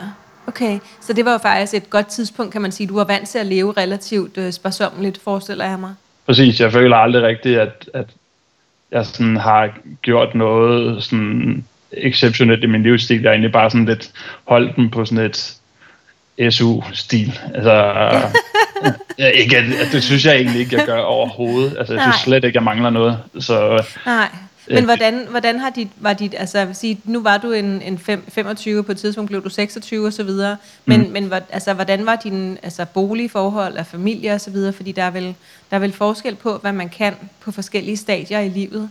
okay. 0.48 0.80
Så 1.02 1.14
det 1.14 1.26
var 1.26 1.32
jo 1.32 1.38
faktisk 1.38 1.74
et 1.74 1.90
godt 1.90 2.08
tidspunkt, 2.08 2.52
kan 2.52 2.62
man 2.62 2.72
sige. 2.72 2.88
Du 2.88 2.96
var 2.96 3.04
vant 3.04 3.30
til 3.30 3.40
at 3.40 3.46
leve 3.46 3.74
relativt 3.78 4.38
uh, 4.38 4.52
sparsommeligt, 4.52 5.22
forestiller 5.24 5.66
jeg 5.66 5.80
mig. 5.80 5.94
Præcis, 6.26 6.60
jeg 6.60 6.72
føler 6.72 6.98
aldrig 6.98 7.24
rigtigt, 7.24 7.60
at, 7.60 7.90
at 7.94 8.06
jeg 8.92 9.06
sådan 9.06 9.38
har 9.38 9.78
gjort 10.02 10.36
noget 10.36 11.04
sådan 11.04 11.64
exceptionelt 11.92 12.64
i 12.64 12.68
min 12.68 12.84
livsstil. 12.84 13.22
Jeg 13.22 13.30
har 13.30 13.34
egentlig 13.34 13.52
bare 13.52 13.72
sådan 13.72 13.86
lidt 13.86 14.12
holdt 14.44 14.76
den 14.76 14.90
på 14.90 15.06
sådan 15.06 15.26
et 15.26 15.58
SU-stil. 16.54 17.40
Altså, 17.54 17.74
ja, 19.20 19.28
ikke, 19.28 19.56
det 19.92 20.04
synes 20.04 20.26
jeg 20.26 20.36
egentlig 20.36 20.60
ikke, 20.60 20.78
jeg 20.78 20.86
gør 20.86 21.00
overhovedet. 21.00 21.78
Altså, 21.78 21.94
jeg 21.94 22.04
synes 22.04 22.16
slet 22.16 22.44
ikke, 22.44 22.58
jeg 22.58 22.64
mangler 22.64 22.90
noget. 22.90 23.20
Så, 23.40 23.84
Nej. 24.06 24.30
Men 24.68 24.84
hvordan, 24.84 25.28
hvordan 25.30 25.60
har 25.60 25.70
dit, 25.70 25.88
var 25.98 26.14
dit, 26.14 26.36
altså 26.38 26.68
sige, 26.74 27.00
nu 27.04 27.22
var 27.22 27.38
du 27.38 27.52
en, 27.52 27.82
en 27.82 27.98
fem, 27.98 28.24
25, 28.30 28.84
på 28.84 28.92
et 28.92 28.98
tidspunkt 28.98 29.30
blev 29.30 29.44
du 29.44 29.50
26 29.50 30.06
og 30.06 30.14
så 30.14 30.24
videre, 30.24 30.58
men, 30.86 31.02
mm. 31.02 31.10
men 31.10 31.34
altså, 31.50 31.74
hvordan 31.74 32.06
var 32.06 32.16
din 32.16 32.58
altså, 32.64 32.86
boligforhold 32.86 33.78
og 33.78 33.86
familie 33.86 34.34
og 34.34 34.42
så 34.42 34.52
videre, 34.52 34.74
fordi 34.74 34.92
der 34.92 35.04
er, 35.04 35.12
vel, 35.12 35.36
der 35.70 35.76
er 35.76 35.80
vel 35.80 35.94
forskel 35.94 36.36
på, 36.36 36.58
hvad 36.58 36.74
man 36.74 36.90
kan 36.90 37.14
på 37.40 37.52
forskellige 37.52 37.98
stadier 37.98 38.40
i 38.40 38.50
livet? 38.50 38.90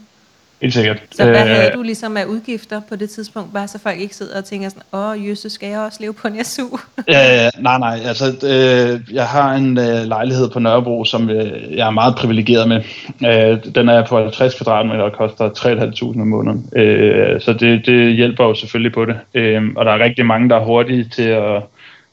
Helt 0.64 0.74
sikkert. 0.74 1.02
Så 1.10 1.24
hvad 1.24 1.46
havde 1.46 1.70
du 1.74 1.82
ligesom 1.82 2.16
af 2.16 2.24
udgifter 2.24 2.80
på 2.88 2.96
det 2.96 3.10
tidspunkt, 3.10 3.52
bare 3.52 3.68
så 3.68 3.78
folk 3.78 4.00
ikke 4.00 4.14
sidder 4.14 4.38
og 4.38 4.44
tænker 4.44 4.68
sådan, 4.68 4.82
åh, 4.92 5.26
jøsse, 5.26 5.50
skal 5.50 5.68
jeg 5.68 5.80
også 5.80 5.98
leve 6.00 6.14
på 6.14 6.28
en 6.28 6.44
SU? 6.44 6.64
øh, 6.98 7.06
nej, 7.68 7.78
nej, 7.78 7.98
altså 8.06 8.24
øh, 8.24 9.14
jeg 9.14 9.26
har 9.26 9.54
en 9.54 9.78
øh, 9.78 10.04
lejlighed 10.06 10.50
på 10.50 10.58
Nørrebro, 10.58 11.04
som 11.04 11.30
øh, 11.30 11.76
jeg 11.76 11.86
er 11.86 11.90
meget 11.90 12.14
privilegeret 12.16 12.68
med. 12.68 12.80
Øh, 13.26 13.74
den 13.74 13.88
er 13.88 14.06
på 14.06 14.16
50 14.16 14.54
kvadratmeter 14.54 15.02
og 15.02 15.12
koster 15.12 15.48
3.500 15.48 16.20
om 16.20 16.28
måneden, 16.28 16.70
øh, 16.76 17.40
så 17.40 17.52
det, 17.52 17.86
det 17.86 18.14
hjælper 18.14 18.44
jo 18.44 18.54
selvfølgelig 18.54 18.92
på 18.92 19.04
det. 19.04 19.16
Øh, 19.34 19.62
og 19.76 19.84
der 19.84 19.92
er 19.92 20.04
rigtig 20.04 20.26
mange, 20.26 20.48
der 20.48 20.56
er 20.56 20.64
hurtige 20.64 21.04
til 21.04 21.28
at, 21.28 21.62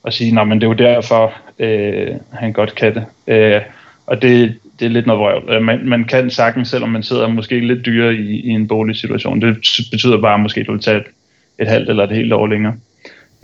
at 0.06 0.14
sige, 0.14 0.32
nej, 0.32 0.44
men 0.44 0.62
det 0.62 0.64
er 0.64 0.70
jo 0.70 0.74
derfor, 0.74 1.34
øh, 1.60 2.08
han 2.32 2.54
godt 2.54 2.76
kan 2.76 2.96
det. 2.96 3.06
Øh, 3.28 3.62
og 4.08 4.22
det, 4.22 4.58
det 4.82 4.88
er 4.88 4.92
lidt 4.92 5.06
noget 5.06 5.20
vrøvl. 5.20 5.50
Øh, 5.50 5.62
man, 5.62 5.80
man 5.86 6.04
kan 6.04 6.30
sagtens, 6.30 6.70
selvom 6.70 6.90
man 6.90 7.04
sidder 7.04 7.28
måske 7.28 7.60
lidt 7.60 7.86
dyre 7.86 8.14
i, 8.14 8.40
i 8.40 8.50
en 8.50 8.68
boligsituation. 8.68 9.42
Det 9.42 9.56
betyder 9.92 10.22
bare, 10.22 10.34
at 10.34 10.40
måske 10.40 10.64
du 10.64 10.72
vil 10.72 10.82
tage 10.82 10.98
et, 10.98 11.04
et 11.60 11.68
halvt 11.68 11.90
eller 11.90 12.04
et 12.04 12.12
helt 12.12 12.34
år 12.34 12.48
længere. 12.48 12.74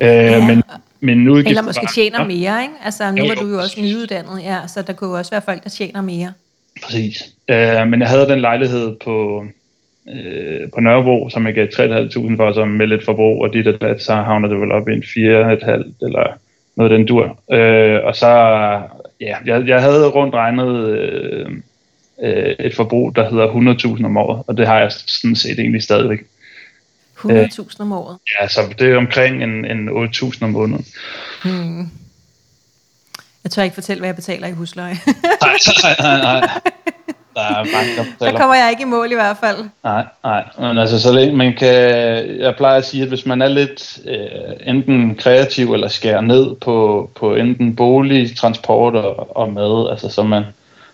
Øh, 0.02 0.08
ja. 0.10 0.48
men, 0.48 0.64
men 1.00 1.30
udgift 1.30 1.50
eller 1.50 1.62
måske 1.62 1.88
tjener 1.96 2.26
mere, 2.26 2.62
ikke? 2.62 2.74
Altså, 2.86 3.12
nu 3.12 3.24
er 3.24 3.36
du 3.36 3.48
jo 3.48 3.58
også 3.58 3.82
nyuddannet, 3.82 4.44
ja, 4.44 4.58
så 4.68 4.82
der 4.82 4.94
kunne 4.94 5.10
jo 5.10 5.18
også 5.18 5.32
være 5.32 5.42
folk, 5.42 5.64
der 5.64 5.70
tjener 5.70 6.02
mere. 6.02 6.34
Præcis. 6.84 7.24
Øh, 7.50 7.88
men 7.88 8.00
jeg 8.00 8.10
havde 8.10 8.28
den 8.28 8.40
lejlighed 8.40 8.96
på, 9.04 9.46
øh, 10.10 10.70
på 10.74 10.80
Nørrebro, 10.82 11.30
som 11.30 11.46
jeg 11.46 11.54
gav 11.54 11.68
3.500 11.74 12.36
for, 12.36 12.54
som 12.54 12.68
med 12.68 12.88
lidt 12.88 13.06
forbrug, 13.06 13.44
og 13.44 13.54
dit 13.54 13.68
og 13.68 13.82
dat, 13.82 14.04
så 14.04 14.14
havner 14.14 14.48
det 14.48 14.62
vel 14.62 14.72
op 14.72 14.90
i 14.90 14.94
en 14.94 15.04
4,5 15.04 16.06
eller 16.06 16.38
noget 16.76 16.92
den 16.92 17.06
dur. 17.06 17.40
Øh, 17.52 18.00
og 18.04 18.16
så 18.16 18.32
ja, 19.22 19.38
jeg, 19.46 19.68
jeg 19.68 19.82
havde 19.82 20.08
rundt 20.08 20.36
regnet 20.36 20.90
øh, 20.90 21.52
øh, 22.24 22.56
et 22.60 22.76
forbrug, 22.76 23.16
der 23.16 23.30
hedder 23.30 23.98
100.000 23.98 24.06
om 24.06 24.18
året, 24.18 24.44
og 24.48 24.58
det 24.58 24.68
har 24.68 24.80
jeg 24.80 24.92
sådan 24.92 25.36
set 25.36 25.60
egentlig 25.60 25.84
stadigvæk. 25.84 26.20
100.000 27.18 27.76
om 27.80 27.92
året? 27.92 28.18
Ja, 28.40 28.48
så 28.48 28.62
det 28.80 28.92
er 28.92 28.98
omkring 28.98 29.44
en, 29.44 29.66
en 29.66 29.90
8.000 29.90 30.44
om 30.44 30.50
måneden. 30.50 30.86
Hmm. 31.44 31.90
Jeg 33.44 33.52
tør 33.52 33.64
ikke 33.64 33.74
fortælle, 33.74 34.02
hvad 34.02 34.08
jeg 34.08 34.16
betaler 34.16 34.48
i 34.48 34.52
husleje. 34.52 34.98
nej, 35.42 35.58
nej, 35.84 35.96
nej, 36.00 36.22
nej. 36.22 36.50
Der 37.38 37.44
er 37.44 37.66
mange, 37.74 37.96
der. 38.20 38.26
Der 38.32 38.38
kommer 38.38 38.56
jeg 38.56 38.70
ikke 38.70 38.82
i 38.82 38.86
mål 38.86 39.12
i 39.12 39.14
hvert 39.14 39.38
fald. 39.38 39.58
Nej, 39.84 40.06
nej. 40.24 40.44
Men 40.60 40.78
altså, 40.78 41.02
så 41.02 41.12
længe 41.12 41.36
man 41.36 41.56
kan... 41.56 41.74
Jeg 42.40 42.56
plejer 42.58 42.78
at 42.78 42.86
sige, 42.86 43.04
at 43.04 43.10
hvis 43.10 43.26
man 43.26 43.42
er 43.42 43.48
lidt 43.48 44.00
øh, 44.06 44.18
enten 44.66 45.16
kreativ 45.16 45.74
eller 45.74 45.88
skærer 45.88 46.22
ned 46.22 46.56
på, 46.56 47.10
på 47.16 47.36
enten 47.36 47.76
bolig, 47.76 48.38
transport 48.38 48.96
og, 48.96 49.38
og 49.38 49.54
mad, 49.54 49.90
altså, 49.92 50.10
så 50.10 50.22
er, 50.22 50.26
man, 50.26 50.44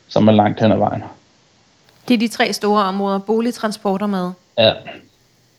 så 0.08 0.20
er 0.20 0.24
man 0.24 0.36
langt 0.36 0.62
hen 0.62 0.72
ad 0.72 0.78
vejen. 0.78 1.04
Det 2.08 2.14
er 2.14 2.18
de 2.18 2.28
tre 2.28 2.54
store 2.54 2.84
områder, 2.84 3.20
bolig, 3.20 3.54
transport 3.54 4.02
og 4.02 4.10
mad? 4.10 4.32
Ja, 4.58 4.74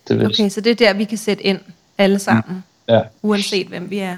det 0.09 0.19
vil 0.19 0.27
Okay, 0.27 0.49
så 0.49 0.61
det 0.61 0.71
er 0.71 0.87
der, 0.87 0.93
vi 0.93 1.05
kan 1.05 1.19
sætte 1.19 1.43
ind 1.43 1.61
alle 1.99 2.19
sammen, 2.19 2.65
mm. 2.89 2.95
ja. 2.95 3.01
uanset 3.23 3.67
hvem 3.67 3.91
vi 3.91 3.99
er. 3.99 4.17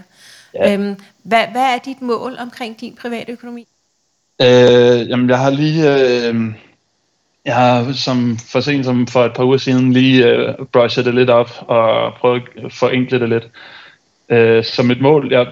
Ja. 0.54 0.72
Øhm, 0.72 0.96
hvad, 1.22 1.46
hvad 1.52 1.62
er 1.62 1.78
dit 1.84 2.02
mål 2.02 2.36
omkring 2.40 2.80
din 2.80 2.96
private 3.02 3.32
økonomi? 3.32 3.68
Øh, 4.42 5.08
jamen, 5.08 5.28
jeg 5.28 5.38
har 5.38 5.50
lige... 5.50 5.82
Øh, 6.28 6.34
jeg 7.44 7.54
har 7.54 7.92
som, 7.92 8.38
for 8.52 8.60
sent 8.60 8.84
som 8.84 9.06
for 9.06 9.24
et 9.24 9.32
par 9.34 9.44
uger 9.44 9.58
siden 9.58 9.92
lige 9.92 10.26
øh, 10.26 10.54
brushet 10.72 11.04
det 11.04 11.14
lidt 11.14 11.30
op 11.30 11.50
og 11.60 12.14
prøvet 12.14 12.42
at 12.64 12.72
forenkle 12.72 13.20
det 13.20 13.28
lidt. 13.28 13.50
Øh, 14.28 14.64
som 14.64 14.90
et 14.90 15.00
mål, 15.00 15.32
jeg, 15.32 15.46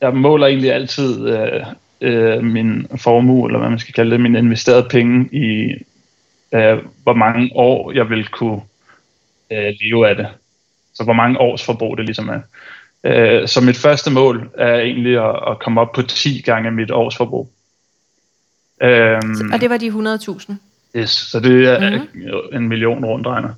jeg 0.00 0.14
måler 0.14 0.46
egentlig 0.46 0.72
altid 0.72 1.28
øh, 1.28 1.66
øh, 2.00 2.44
min 2.44 2.86
formue, 2.96 3.48
eller 3.48 3.58
hvad 3.58 3.70
man 3.70 3.78
skal 3.78 3.94
kalde 3.94 4.10
det, 4.10 4.20
min 4.20 4.36
investerede 4.36 4.88
penge 4.90 5.28
i, 5.32 5.74
øh, 6.54 6.78
hvor 7.02 7.14
mange 7.14 7.50
år 7.54 7.92
jeg 7.92 8.10
vil 8.10 8.28
kunne 8.28 8.60
øh, 9.52 9.72
leve 9.80 10.08
af 10.08 10.16
det. 10.16 10.28
Så 10.94 11.04
hvor 11.04 11.12
mange 11.12 11.40
års 11.40 11.64
forbrug 11.64 11.96
det 11.96 12.04
ligesom 12.06 12.28
er. 12.28 12.40
Øh, 13.04 13.48
så 13.48 13.60
mit 13.60 13.76
første 13.76 14.10
mål 14.10 14.50
er 14.58 14.74
egentlig 14.74 15.24
at, 15.28 15.50
at 15.50 15.58
komme 15.58 15.80
op 15.80 15.92
på 15.92 16.02
10 16.02 16.42
gange 16.44 16.70
mit 16.70 16.90
års 16.90 17.16
forbrug. 17.16 17.50
Øhm, 18.82 19.52
og 19.52 19.60
det 19.60 19.70
var 19.70 19.76
de 19.76 19.88
100.000? 19.88 20.52
Yes, 20.96 21.10
så 21.10 21.40
det 21.40 21.68
er 21.68 21.90
mm-hmm. 21.90 22.56
en 22.56 22.68
million 22.68 23.04
rundt 23.04 23.26
regner. 23.26 23.50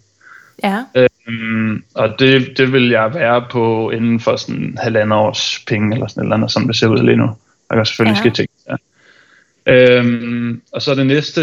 Ja. 0.65 0.85
Øhm, 0.95 1.85
og 1.95 2.15
det, 2.19 2.59
det 2.59 2.73
vil 2.73 2.89
jeg 2.89 3.15
være 3.15 3.45
på 3.51 3.91
inden 3.91 4.21
for 4.21 4.37
sådan 4.37 4.79
halvandet 4.83 5.19
års 5.19 5.65
penge, 5.69 5.95
eller 5.95 6.07
sådan 6.07 6.21
et 6.21 6.25
eller 6.25 6.37
andet, 6.37 6.51
som 6.51 6.67
det 6.67 6.77
ser 6.77 6.87
ud 6.87 7.03
lige 7.03 7.17
nu. 7.17 7.31
Der 7.69 7.77
kan 7.77 7.87
selvfølgelig 7.87 8.17
ja. 8.25 8.31
ske 8.31 8.31
ting. 8.31 8.51
Ja. 8.69 8.77
Øhm, 9.67 10.63
og 10.73 10.83
så 10.83 10.95
det 10.95 11.07
næste, 11.07 11.41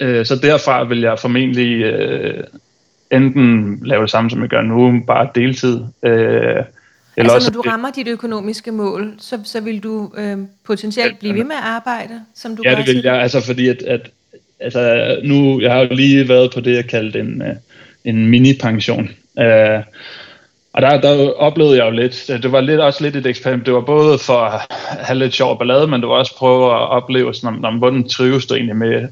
øh, 0.00 0.26
så 0.26 0.36
derfra 0.36 0.84
vil 0.84 1.00
jeg 1.00 1.18
formentlig 1.18 1.82
øh, 1.82 2.44
enten 3.10 3.80
lave 3.84 4.02
det 4.02 4.10
samme, 4.10 4.30
som 4.30 4.40
jeg 4.40 4.48
gør 4.48 4.62
nu, 4.62 5.02
bare 5.06 5.28
deltid, 5.34 5.80
øh, 6.02 6.64
eller 7.20 7.32
altså 7.32 7.50
når 7.50 7.62
du 7.62 7.68
rammer 7.68 7.90
dit 7.90 8.08
økonomiske 8.08 8.72
mål, 8.72 9.14
så, 9.18 9.38
så 9.44 9.60
vil 9.60 9.82
du 9.82 10.12
øh, 10.16 10.38
potentielt 10.64 11.18
blive 11.18 11.34
ved 11.34 11.44
med 11.44 11.56
at 11.56 11.64
arbejde, 11.64 12.20
som 12.34 12.56
du 12.56 12.62
Ja, 12.64 12.74
det 12.74 12.86
vil 12.86 13.02
jeg, 13.04 13.14
altså 13.14 13.40
fordi 13.40 13.68
at, 13.68 13.82
at 13.82 14.10
altså, 14.60 15.16
nu, 15.24 15.60
jeg 15.60 15.72
har 15.72 15.80
jo 15.80 15.88
lige 15.90 16.28
været 16.28 16.52
på 16.54 16.60
det, 16.60 16.74
jeg 16.76 16.86
kaldte 16.86 17.20
en, 17.20 17.42
øh, 17.42 17.54
en 18.04 18.28
mini-pension. 18.28 19.10
Uh, 19.36 19.84
og 20.72 20.82
der, 20.82 21.00
der 21.00 21.32
oplevede 21.32 21.76
jeg 21.76 21.86
jo 21.86 21.90
lidt, 21.90 22.30
det 22.42 22.52
var 22.52 22.60
lidt 22.60 22.80
også 22.80 23.02
lidt 23.02 23.16
et 23.16 23.26
eksperiment, 23.26 23.66
det 23.66 23.74
var 23.74 23.80
både 23.80 24.18
for 24.18 24.38
at 24.38 24.60
have 25.06 25.18
lidt 25.18 25.34
sjov 25.34 25.58
ballade, 25.58 25.86
men 25.86 26.00
det 26.00 26.08
var 26.08 26.14
også 26.14 26.36
prøve 26.36 26.64
at 26.64 26.88
opleve, 26.88 27.34
sådan, 27.34 27.64
om, 27.64 27.78
hvordan 27.78 28.08
trives 28.08 28.46
du 28.46 28.54
egentlig 28.54 28.76
med 28.76 29.08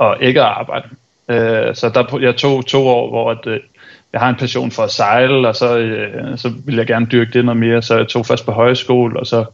at 0.00 0.16
ikke 0.20 0.40
at 0.40 0.46
arbejde. 0.46 0.88
Uh, 1.28 1.74
så 1.74 1.90
der, 1.94 2.18
jeg 2.22 2.36
tog 2.36 2.66
to 2.66 2.88
år, 2.88 3.10
hvor 3.10 3.30
at, 3.30 3.60
jeg 4.14 4.22
har 4.22 4.28
en 4.28 4.36
passion 4.36 4.70
for 4.70 4.82
at 4.82 4.90
sejle, 4.90 5.48
og 5.48 5.56
så, 5.56 5.78
øh, 5.78 6.38
så 6.38 6.52
vil 6.66 6.76
jeg 6.76 6.86
gerne 6.86 7.06
dyrke 7.06 7.30
det 7.32 7.44
noget 7.44 7.60
mere, 7.60 7.82
så 7.82 7.96
jeg 7.96 8.08
tog 8.08 8.26
først 8.26 8.44
på 8.44 8.52
højskole, 8.52 9.20
og 9.20 9.26
så 9.26 9.44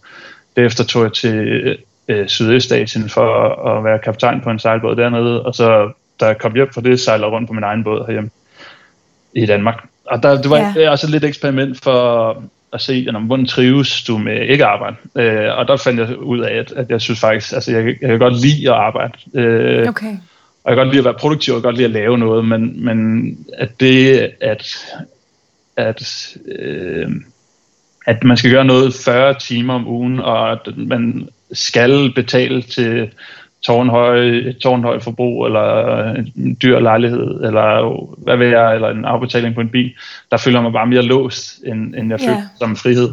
derefter 0.57 0.85
tog 0.85 1.03
jeg 1.03 1.13
til 1.13 1.77
øh, 2.09 2.29
Sydøstasien 2.29 3.09
for 3.09 3.27
at, 3.45 3.77
at 3.77 3.85
være 3.85 3.99
kaptajn 3.99 4.41
på 4.41 4.51
en 4.51 4.59
sejlbåd 4.59 4.97
dernede, 4.97 5.43
og 5.43 5.55
så 5.55 5.93
da 6.21 6.27
jeg 6.27 6.39
kom 6.39 6.55
hjem 6.55 6.73
fra 6.75 6.81
det, 6.81 7.01
sejlede 7.01 7.29
rundt 7.29 7.49
på 7.49 7.53
min 7.53 7.63
egen 7.63 7.85
båd 7.85 8.05
herhjemme 8.07 8.31
i 9.35 9.47
Danmark. 9.47 9.85
Og 10.05 10.23
der, 10.23 10.43
det 10.43 10.51
var 10.51 10.73
ja. 10.77 10.91
også 10.91 11.07
et 11.07 11.11
lidt 11.11 11.25
eksperiment 11.25 11.83
for 11.83 12.43
at 12.73 12.81
se, 12.81 13.11
hvordan 13.11 13.47
trives 13.47 14.03
du 14.03 14.19
med 14.19 14.49
ikke 14.49 14.65
arbejde. 14.65 14.97
Øh, 15.17 15.59
og 15.59 15.69
der 15.69 15.77
fandt 15.77 16.01
jeg 16.01 16.19
ud 16.19 16.41
af, 16.41 16.55
at, 16.55 16.73
at 16.73 16.91
jeg 16.91 17.01
synes 17.01 17.21
faktisk, 17.21 17.53
altså 17.53 17.73
jeg, 17.77 17.87
jeg 17.87 18.09
kan 18.09 18.19
godt 18.19 18.41
lide 18.41 18.71
at 18.71 18.77
arbejde. 18.77 19.13
Øh, 19.35 19.89
okay 19.89 20.17
og 20.65 20.71
jeg 20.71 20.77
kan 20.77 20.85
godt 20.85 20.95
lide 20.95 20.99
at 20.99 21.05
være 21.05 21.21
produktiv, 21.21 21.55
og 21.55 21.57
jeg 21.57 21.63
kan 21.63 21.69
godt 21.69 21.77
lide 21.77 21.89
at 21.89 21.91
lave 21.91 22.19
noget, 22.19 22.45
men, 22.45 22.85
men 22.85 23.39
at 23.59 23.81
det, 23.81 24.31
at, 24.41 24.67
at, 25.77 26.37
øh, 26.59 27.11
at 28.07 28.25
man 28.25 28.37
skal 28.37 28.51
gøre 28.51 28.65
noget 28.65 28.95
40 28.95 29.35
timer 29.39 29.75
om 29.75 29.89
ugen, 29.89 30.21
og 30.21 30.53
at 30.53 30.77
man 30.77 31.29
skal 31.53 32.13
betale 32.15 32.63
til 32.63 33.11
tårnhøj, 33.63 34.19
et 34.19 34.59
tårnhøj 34.59 35.01
forbrug, 35.01 35.47
eller 35.47 36.11
en 36.15 36.57
dyr 36.63 36.79
lejlighed, 36.79 37.45
eller 37.45 37.97
hvad 38.19 38.37
ved 38.37 38.49
jeg, 38.49 38.75
eller 38.75 38.89
en 38.89 39.05
afbetaling 39.05 39.55
på 39.55 39.61
en 39.61 39.69
bil, 39.69 39.93
der 40.31 40.37
føler 40.37 40.63
mig 40.63 40.73
bare 40.73 40.87
mere 40.87 41.03
låst, 41.03 41.61
end, 41.67 41.95
end 41.95 42.11
jeg 42.11 42.21
føler 42.21 42.35
yeah. 42.35 42.43
som 42.59 42.77
frihed. 42.77 43.13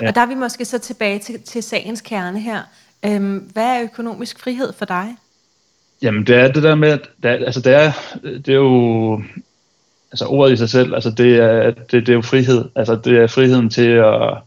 Ja. 0.00 0.08
Og 0.08 0.14
der 0.14 0.20
er 0.20 0.26
vi 0.26 0.34
måske 0.34 0.64
så 0.64 0.78
tilbage 0.78 1.18
til, 1.18 1.42
til 1.42 1.62
sagens 1.62 2.00
kerne 2.00 2.40
her. 2.40 2.58
Øhm, 3.06 3.36
hvad 3.52 3.64
er 3.64 3.82
økonomisk 3.82 4.40
frihed 4.40 4.72
for 4.78 4.84
dig? 4.84 5.16
Jamen, 6.02 6.26
det 6.26 6.36
er 6.36 6.52
det 6.52 6.62
der 6.62 6.74
med, 6.74 6.88
at 6.88 7.10
det 7.22 7.30
er, 7.30 7.34
altså, 7.34 7.60
det 7.60 7.74
er, 7.74 7.92
det 8.22 8.48
er 8.48 8.54
jo, 8.54 9.22
altså 10.12 10.26
ordet 10.26 10.52
i 10.52 10.56
sig 10.56 10.68
selv, 10.68 10.94
altså 10.94 11.10
det 11.10 11.36
er, 11.36 11.70
det, 11.70 11.90
det 11.92 12.08
er 12.08 12.14
jo 12.14 12.22
frihed. 12.22 12.64
Altså 12.74 12.96
det 12.96 13.18
er 13.18 13.26
friheden 13.26 13.70
til 13.70 13.88
at, 13.90 14.38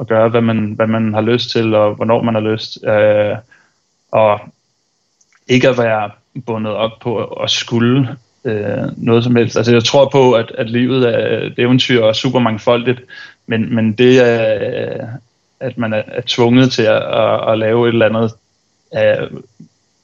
at 0.00 0.06
gøre, 0.08 0.28
hvad 0.28 0.40
man, 0.40 0.72
hvad 0.72 0.86
man 0.86 1.14
har 1.14 1.20
lyst 1.20 1.50
til, 1.50 1.74
og 1.74 1.94
hvornår 1.94 2.22
man 2.22 2.34
har 2.34 2.40
lyst. 2.40 2.84
Øh, 2.84 3.36
og 4.10 4.40
ikke 5.48 5.68
at 5.68 5.78
være 5.78 6.10
bundet 6.46 6.72
op 6.72 6.90
på 7.00 7.24
at 7.24 7.50
skulle 7.50 8.16
øh, 8.44 8.84
noget 8.96 9.24
som 9.24 9.36
helst. 9.36 9.56
Altså 9.56 9.72
jeg 9.72 9.84
tror 9.84 10.08
på, 10.08 10.32
at, 10.32 10.52
at 10.58 10.70
livet 10.70 11.08
er 11.08 11.46
et 11.46 11.54
eventyr 11.58 12.02
og 12.02 12.16
super 12.16 12.38
mangfoldigt, 12.38 13.00
men, 13.46 13.74
men 13.74 13.92
det 13.92 14.20
er, 14.20 15.06
at 15.60 15.78
man 15.78 15.92
er, 15.92 16.02
er 16.06 16.22
tvunget 16.26 16.72
til 16.72 16.82
at, 16.82 17.02
at, 17.02 17.52
at 17.52 17.58
lave 17.58 17.88
et 17.88 17.92
eller 17.92 18.06
andet, 18.06 18.32
er, 18.92 19.28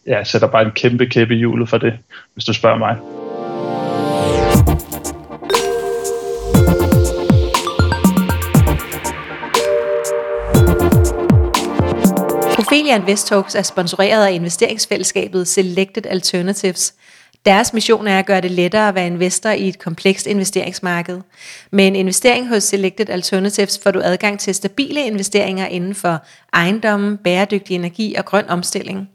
ja, 0.07 0.25
sætter 0.25 0.49
bare 0.49 0.63
en 0.63 0.71
kæmpe 0.71 1.07
kæppe 1.07 1.35
i 1.35 1.39
hjulet 1.39 1.69
for 1.69 1.79
det, 1.79 1.99
hvis 2.35 2.45
du 2.45 2.53
spørger 2.53 2.79
mig. 2.79 2.97
Ophelia 12.59 12.97
Invest 12.97 13.27
Talks 13.27 13.55
er 13.55 13.63
sponsoreret 13.63 14.27
af 14.27 14.33
investeringsfællesskabet 14.33 15.49
Selected 15.49 16.07
Alternatives. 16.07 16.95
Deres 17.47 17.73
mission 17.73 18.07
er 18.07 18.19
at 18.19 18.27
gøre 18.27 18.41
det 18.41 18.51
lettere 18.51 18.89
at 18.89 18.95
være 18.95 19.07
investor 19.07 19.51
i 19.51 19.69
et 19.69 19.79
komplekst 19.79 20.27
investeringsmarked. 20.27 21.21
Med 21.71 21.87
en 21.87 21.97
investering 21.97 22.49
hos 22.49 22.63
Selected 22.63 23.11
Alternatives 23.11 23.81
får 23.83 23.91
du 23.91 24.01
adgang 24.05 24.41
til 24.41 24.55
stabile 24.55 25.07
investeringer 25.07 25.67
inden 25.67 25.95
for 25.95 26.25
ejendommen, 26.53 27.17
bæredygtig 27.17 27.75
energi 27.75 28.15
og 28.15 28.25
grøn 28.25 28.49
omstilling. 28.49 29.09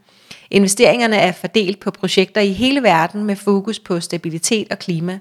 Investeringerne 0.52 1.16
er 1.16 1.32
fordelt 1.32 1.80
på 1.80 1.92
projekter 1.92 2.42
i 2.42 2.52
hele 2.52 2.84
verden 2.84 3.24
med 3.24 3.36
fokus 3.36 3.80
på 3.80 4.00
stabilitet 4.00 4.68
og 4.72 4.80
klima. 4.80 5.20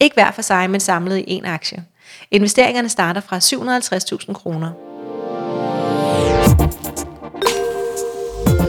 Ikke 0.00 0.14
hver 0.14 0.30
for 0.30 0.42
sig, 0.42 0.70
men 0.70 0.80
samlet 0.80 1.18
i 1.18 1.24
en 1.26 1.44
aktie. 1.44 1.84
Investeringerne 2.30 2.88
starter 2.88 3.20
fra 3.20 3.38
750.000 3.38 4.32
kroner. 4.32 4.72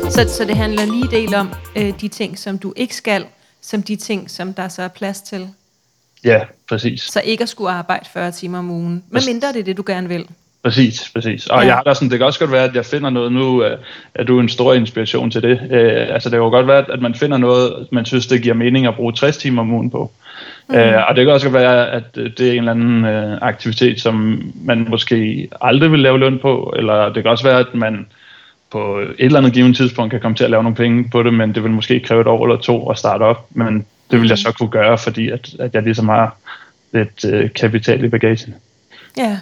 Så, 0.09 0.35
så 0.37 0.45
det 0.45 0.57
handler 0.57 0.85
lige 0.85 1.07
del 1.11 1.35
om 1.35 1.53
øh, 1.75 2.01
de 2.01 2.07
ting, 2.07 2.39
som 2.39 2.57
du 2.57 2.73
ikke 2.75 2.95
skal, 2.95 3.25
som 3.61 3.83
de 3.83 3.95
ting, 3.95 4.31
som 4.31 4.53
der 4.53 4.67
så 4.67 4.81
er 4.81 4.87
plads 4.87 5.21
til. 5.21 5.49
Ja, 6.23 6.41
præcis. 6.69 7.01
Så 7.01 7.21
ikke 7.21 7.41
at 7.41 7.49
skulle 7.49 7.71
arbejde 7.71 8.05
40 8.13 8.31
timer 8.31 8.59
om 8.59 8.69
ugen. 8.69 9.03
Men 9.09 9.23
mindre 9.25 9.47
det 9.47 9.59
er 9.59 9.63
det, 9.63 9.77
du 9.77 9.83
gerne 9.85 10.07
vil. 10.07 10.27
Præcis, 10.63 11.11
præcis. 11.13 11.47
Og 11.47 11.61
ja. 11.61 11.65
jeg 11.65 11.75
har 11.75 11.83
da 11.83 11.93
sådan, 11.93 12.09
det 12.09 12.17
kan 12.17 12.25
også 12.25 12.39
godt 12.39 12.51
være, 12.51 12.63
at 12.63 12.75
jeg 12.75 12.85
finder 12.85 13.09
noget 13.09 13.31
nu, 13.31 13.63
øh, 13.63 13.77
at 14.15 14.27
du 14.27 14.37
er 14.37 14.41
en 14.41 14.49
stor 14.49 14.73
inspiration 14.73 15.31
til 15.31 15.41
det. 15.41 15.61
Øh, 15.71 16.07
altså 16.13 16.29
det 16.29 16.35
kan 16.35 16.43
jo 16.43 16.49
godt 16.49 16.67
være, 16.67 16.85
at 16.93 17.01
man 17.01 17.15
finder 17.15 17.37
noget, 17.37 17.87
man 17.91 18.05
synes, 18.05 18.27
det 18.27 18.41
giver 18.41 18.55
mening 18.55 18.85
at 18.85 18.95
bruge 18.95 19.13
60 19.13 19.37
timer 19.37 19.61
om 19.61 19.73
ugen 19.73 19.89
på. 19.89 20.11
Mm. 20.69 20.75
Øh, 20.75 21.09
og 21.09 21.15
det 21.15 21.25
kan 21.25 21.33
også 21.33 21.49
godt 21.49 21.61
være, 21.61 21.91
at 21.91 22.15
det 22.15 22.41
er 22.41 22.51
en 22.51 22.57
eller 22.57 22.71
anden 22.71 23.05
øh, 23.05 23.37
aktivitet, 23.41 24.01
som 24.01 24.41
man 24.63 24.85
måske 24.89 25.47
aldrig 25.61 25.91
vil 25.91 25.99
lave 25.99 26.19
løn 26.19 26.39
på, 26.39 26.73
eller 26.77 27.13
det 27.13 27.23
kan 27.23 27.31
også 27.31 27.43
være, 27.43 27.59
at 27.59 27.75
man 27.75 28.07
på 28.71 28.99
et 28.99 29.25
eller 29.25 29.39
andet 29.39 29.53
givet 29.53 29.75
tidspunkt 29.75 30.11
kan 30.11 30.21
komme 30.21 30.35
til 30.35 30.43
at 30.43 30.49
lave 30.49 30.63
nogle 30.63 30.75
penge 30.75 31.09
på 31.09 31.23
det, 31.23 31.33
men 31.33 31.55
det 31.55 31.63
vil 31.63 31.71
måske 31.71 31.99
kræve 31.99 32.21
et 32.21 32.27
år 32.27 32.45
eller 32.45 32.57
to 32.57 32.89
at 32.89 32.97
starte 32.97 33.23
op. 33.23 33.45
Men 33.49 33.85
det 34.11 34.21
vil 34.21 34.29
jeg 34.29 34.37
så 34.37 34.51
kunne 34.51 34.69
gøre, 34.69 34.97
fordi 34.97 35.29
at, 35.29 35.49
at 35.59 35.73
jeg 35.73 35.83
ligesom 35.83 36.09
har 36.09 36.37
lidt 36.93 37.25
øh, 37.25 37.53
kapital 37.53 38.03
i 38.03 38.09
bagagen. 38.09 38.55
Ja. 39.17 39.37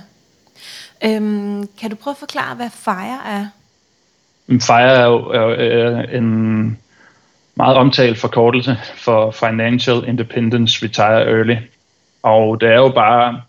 Øhm, 1.06 1.68
kan 1.80 1.90
du 1.90 1.96
prøve 1.96 2.12
at 2.12 2.18
forklare, 2.18 2.56
hvad 2.56 2.70
FIRE 2.70 3.20
er? 3.26 3.48
FIRE 4.48 4.98
er 4.98 5.06
jo, 5.06 5.30
er, 5.30 5.56
er 5.56 6.18
en 6.18 6.80
meget 7.56 7.76
omtalt 7.76 8.18
forkortelse 8.18 8.78
for 8.96 9.32
Financial 9.32 10.04
Independence 10.08 10.86
Retire 10.86 11.26
Early. 11.26 11.56
Og 12.24 12.62
det 12.62 12.70
er 12.70 12.76
jo 12.76 12.90
bare, 12.90 13.42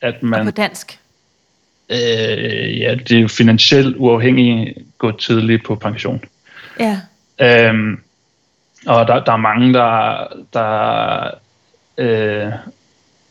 at 0.00 0.22
man... 0.22 0.40
Og 0.40 0.46
på 0.46 0.50
dansk? 0.50 0.98
Øh, 1.90 2.78
ja, 2.80 2.94
det 2.94 3.12
er 3.12 3.20
jo 3.20 3.28
finansielt 3.28 3.96
uafhængigt 3.98 4.78
gå 4.98 5.10
tidligt 5.10 5.64
på 5.64 5.74
pension. 5.74 6.24
Ja. 6.80 7.00
Øhm, 7.40 8.00
og 8.86 9.08
der, 9.08 9.24
der 9.24 9.32
er 9.32 9.36
mange, 9.36 9.74
der, 9.74 10.26
der 10.52 11.30
øh, 11.98 12.52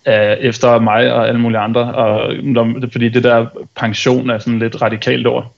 er 0.05 0.33
efter 0.33 0.79
mig 0.79 1.13
og 1.13 1.27
alle 1.27 1.39
mulige 1.39 1.59
andre, 1.59 1.93
og, 1.93 2.33
fordi 2.91 3.09
det 3.09 3.23
der 3.23 3.45
pension 3.75 4.29
er 4.29 4.39
sådan 4.39 4.59
lidt 4.59 4.81
radikalt 4.81 5.27
ord. 5.27 5.55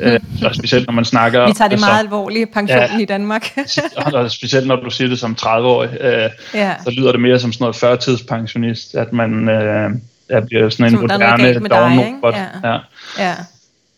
Øh, 0.00 0.20
og 0.44 0.54
specielt 0.54 0.86
når 0.86 0.92
man 0.92 1.04
snakker... 1.04 1.46
Vi 1.46 1.52
tager 1.52 1.68
det 1.68 1.80
meget 1.80 2.00
alvorligt, 2.00 2.52
pensionen 2.52 2.90
ja, 2.96 2.98
i 2.98 3.04
Danmark. 3.04 3.58
og 4.14 4.30
specielt 4.30 4.66
når 4.66 4.76
du 4.76 4.90
siger 4.90 5.08
det 5.08 5.18
som 5.18 5.36
30-årig, 5.40 5.90
øh, 6.00 6.30
ja. 6.54 6.74
så 6.84 6.90
lyder 6.90 7.12
det 7.12 7.20
mere 7.20 7.38
som 7.38 7.52
sådan 7.52 7.62
noget 7.62 7.76
førtidspensionist, 7.76 8.94
at 8.94 9.12
man 9.12 9.48
øh, 9.48 9.90
er, 10.28 10.40
bliver 10.40 10.68
sådan 10.68 10.94
en 10.94 11.00
moderne 11.00 11.68
dognrobot. 11.68 12.34
Ja. 12.34 12.70
ja. 12.72 12.78
ja. 13.18 13.34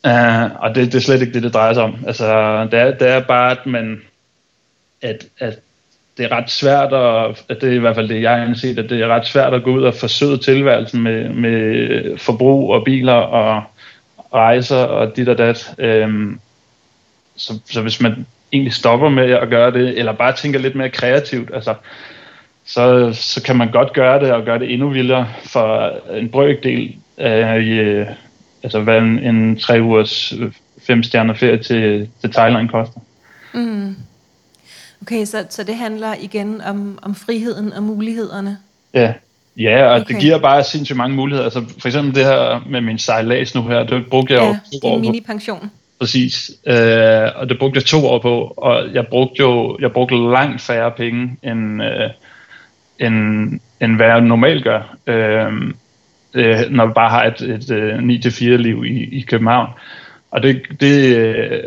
Uh, 0.05 0.51
og 0.63 0.75
det, 0.75 0.93
det 0.93 0.95
er 0.95 1.03
slet 1.03 1.21
ikke 1.21 1.35
det, 1.35 1.43
det 1.43 1.55
drejer 1.55 1.75
sig 1.75 1.83
om. 1.83 1.97
Altså, 2.07 2.65
det 2.71 2.81
er, 2.81 2.91
det 2.91 3.09
er 3.09 3.21
bare, 3.21 3.51
at 3.51 3.67
man... 3.67 4.01
At, 5.03 5.25
at 5.39 5.59
det 6.19 6.25
er 6.25 6.37
ret 6.37 6.51
svært, 6.51 6.93
at, 6.93 7.45
at 7.49 7.61
det 7.61 7.69
er 7.69 7.75
i 7.75 7.79
hvert 7.79 7.95
fald 7.95 8.09
det, 8.09 8.23
jeg 8.23 8.47
har 8.47 8.55
set, 8.55 8.79
at 8.79 8.91
det 8.91 9.01
er 9.01 9.09
ret 9.09 9.27
svært 9.27 9.55
at 9.55 9.63
gå 9.63 9.71
ud 9.71 9.83
og 9.83 9.95
forsøge 9.95 10.39
tilværelsen 10.39 11.03
med, 11.03 11.29
med 11.29 12.19
forbrug 12.19 12.73
og 12.73 12.85
biler 12.85 13.13
og 13.13 13.63
rejser 14.35 14.77
og 14.77 15.17
dit 15.17 15.29
og 15.29 15.39
dat. 15.39 15.75
Øhm, 15.79 16.41
så, 17.37 17.61
så 17.71 17.83
hvis 17.83 18.01
man 18.01 18.27
egentlig 18.53 18.73
stopper 18.73 19.09
med 19.09 19.31
at 19.31 19.49
gøre 19.49 19.71
det, 19.71 19.99
eller 19.99 20.13
bare 20.13 20.33
tænker 20.33 20.59
lidt 20.59 20.75
mere 20.75 20.91
kreativt, 20.91 21.51
altså, 21.55 21.75
så, 22.67 23.13
så 23.13 23.43
kan 23.43 23.57
man 23.57 23.71
godt 23.71 23.93
gøre 23.93 24.21
det 24.21 24.33
og 24.33 24.45
gøre 24.45 24.59
det 24.59 24.73
endnu 24.73 24.89
vildere 24.89 25.29
for 25.45 25.93
en 26.15 26.29
brøkdel 26.29 26.97
af 27.17 27.61
i, 27.61 28.05
altså 28.63 28.81
hvad 28.81 28.99
en, 28.99 29.19
en 29.19 29.59
tre 29.59 29.83
ugers 29.83 30.33
øh, 30.33 30.53
fem 30.87 31.03
stjerner 31.03 31.35
ferie 31.35 31.63
til, 31.63 32.09
til 32.21 32.33
Thailand 32.33 32.69
koster. 32.69 33.01
Mm. 33.55 33.97
Okay, 35.03 35.25
så, 35.25 35.47
så 35.51 35.63
det 35.63 35.75
handler 35.75 36.15
igen 36.21 36.61
om, 36.61 36.99
om 37.03 37.15
friheden 37.15 37.73
og 37.73 37.83
mulighederne? 37.83 38.59
Ja, 38.95 39.13
ja 39.57 39.85
og 39.85 40.01
okay. 40.01 40.15
det 40.15 40.23
giver 40.23 40.39
bare 40.39 40.65
sindssygt 40.65 40.97
mange 40.97 41.17
muligheder. 41.17 41.45
Altså 41.45 41.65
for 41.79 41.89
eksempel 41.89 42.15
det 42.15 42.25
her 42.25 42.65
med 42.71 42.81
min 42.81 42.99
sejlads 42.99 43.55
nu 43.55 43.63
her, 43.63 43.85
det 43.85 44.07
brugte 44.07 44.35
jeg 44.35 44.43
ja, 44.43 44.49
jo 44.49 44.81
to 44.81 44.89
år 44.89 44.99
mini-pension. 44.99 45.61
På. 45.61 45.67
Præcis, 45.99 46.51
øh, 46.67 47.29
og 47.37 47.49
det 47.49 47.59
brugte 47.59 47.79
jeg 47.79 47.85
to 47.85 48.07
år 48.07 48.19
på, 48.19 48.55
og 48.57 48.95
jeg 48.95 49.07
brugte 49.07 49.41
jo 49.41 49.79
jeg 49.81 49.93
brugte 49.93 50.31
langt 50.33 50.63
færre 50.63 50.91
penge, 50.91 51.37
end, 51.43 51.83
øh, 51.83 52.11
end, 52.99 53.61
end 53.81 53.97
hvad 53.97 54.07
jeg 54.07 54.21
normalt 54.21 54.65
gør. 54.65 54.97
Øh, 55.07 55.53
øh, 56.35 56.71
når 56.71 56.87
vi 56.87 56.93
bare 56.93 57.11
har 57.11 57.25
et, 57.25 57.41
et, 57.41 57.71
et 57.71 58.27
9-4 58.27 58.45
liv 58.45 58.85
i, 58.85 59.19
i 59.19 59.21
København. 59.21 59.69
Og 60.31 60.43
det, 60.43 60.63
det 60.81 61.17
øh, 61.17 61.63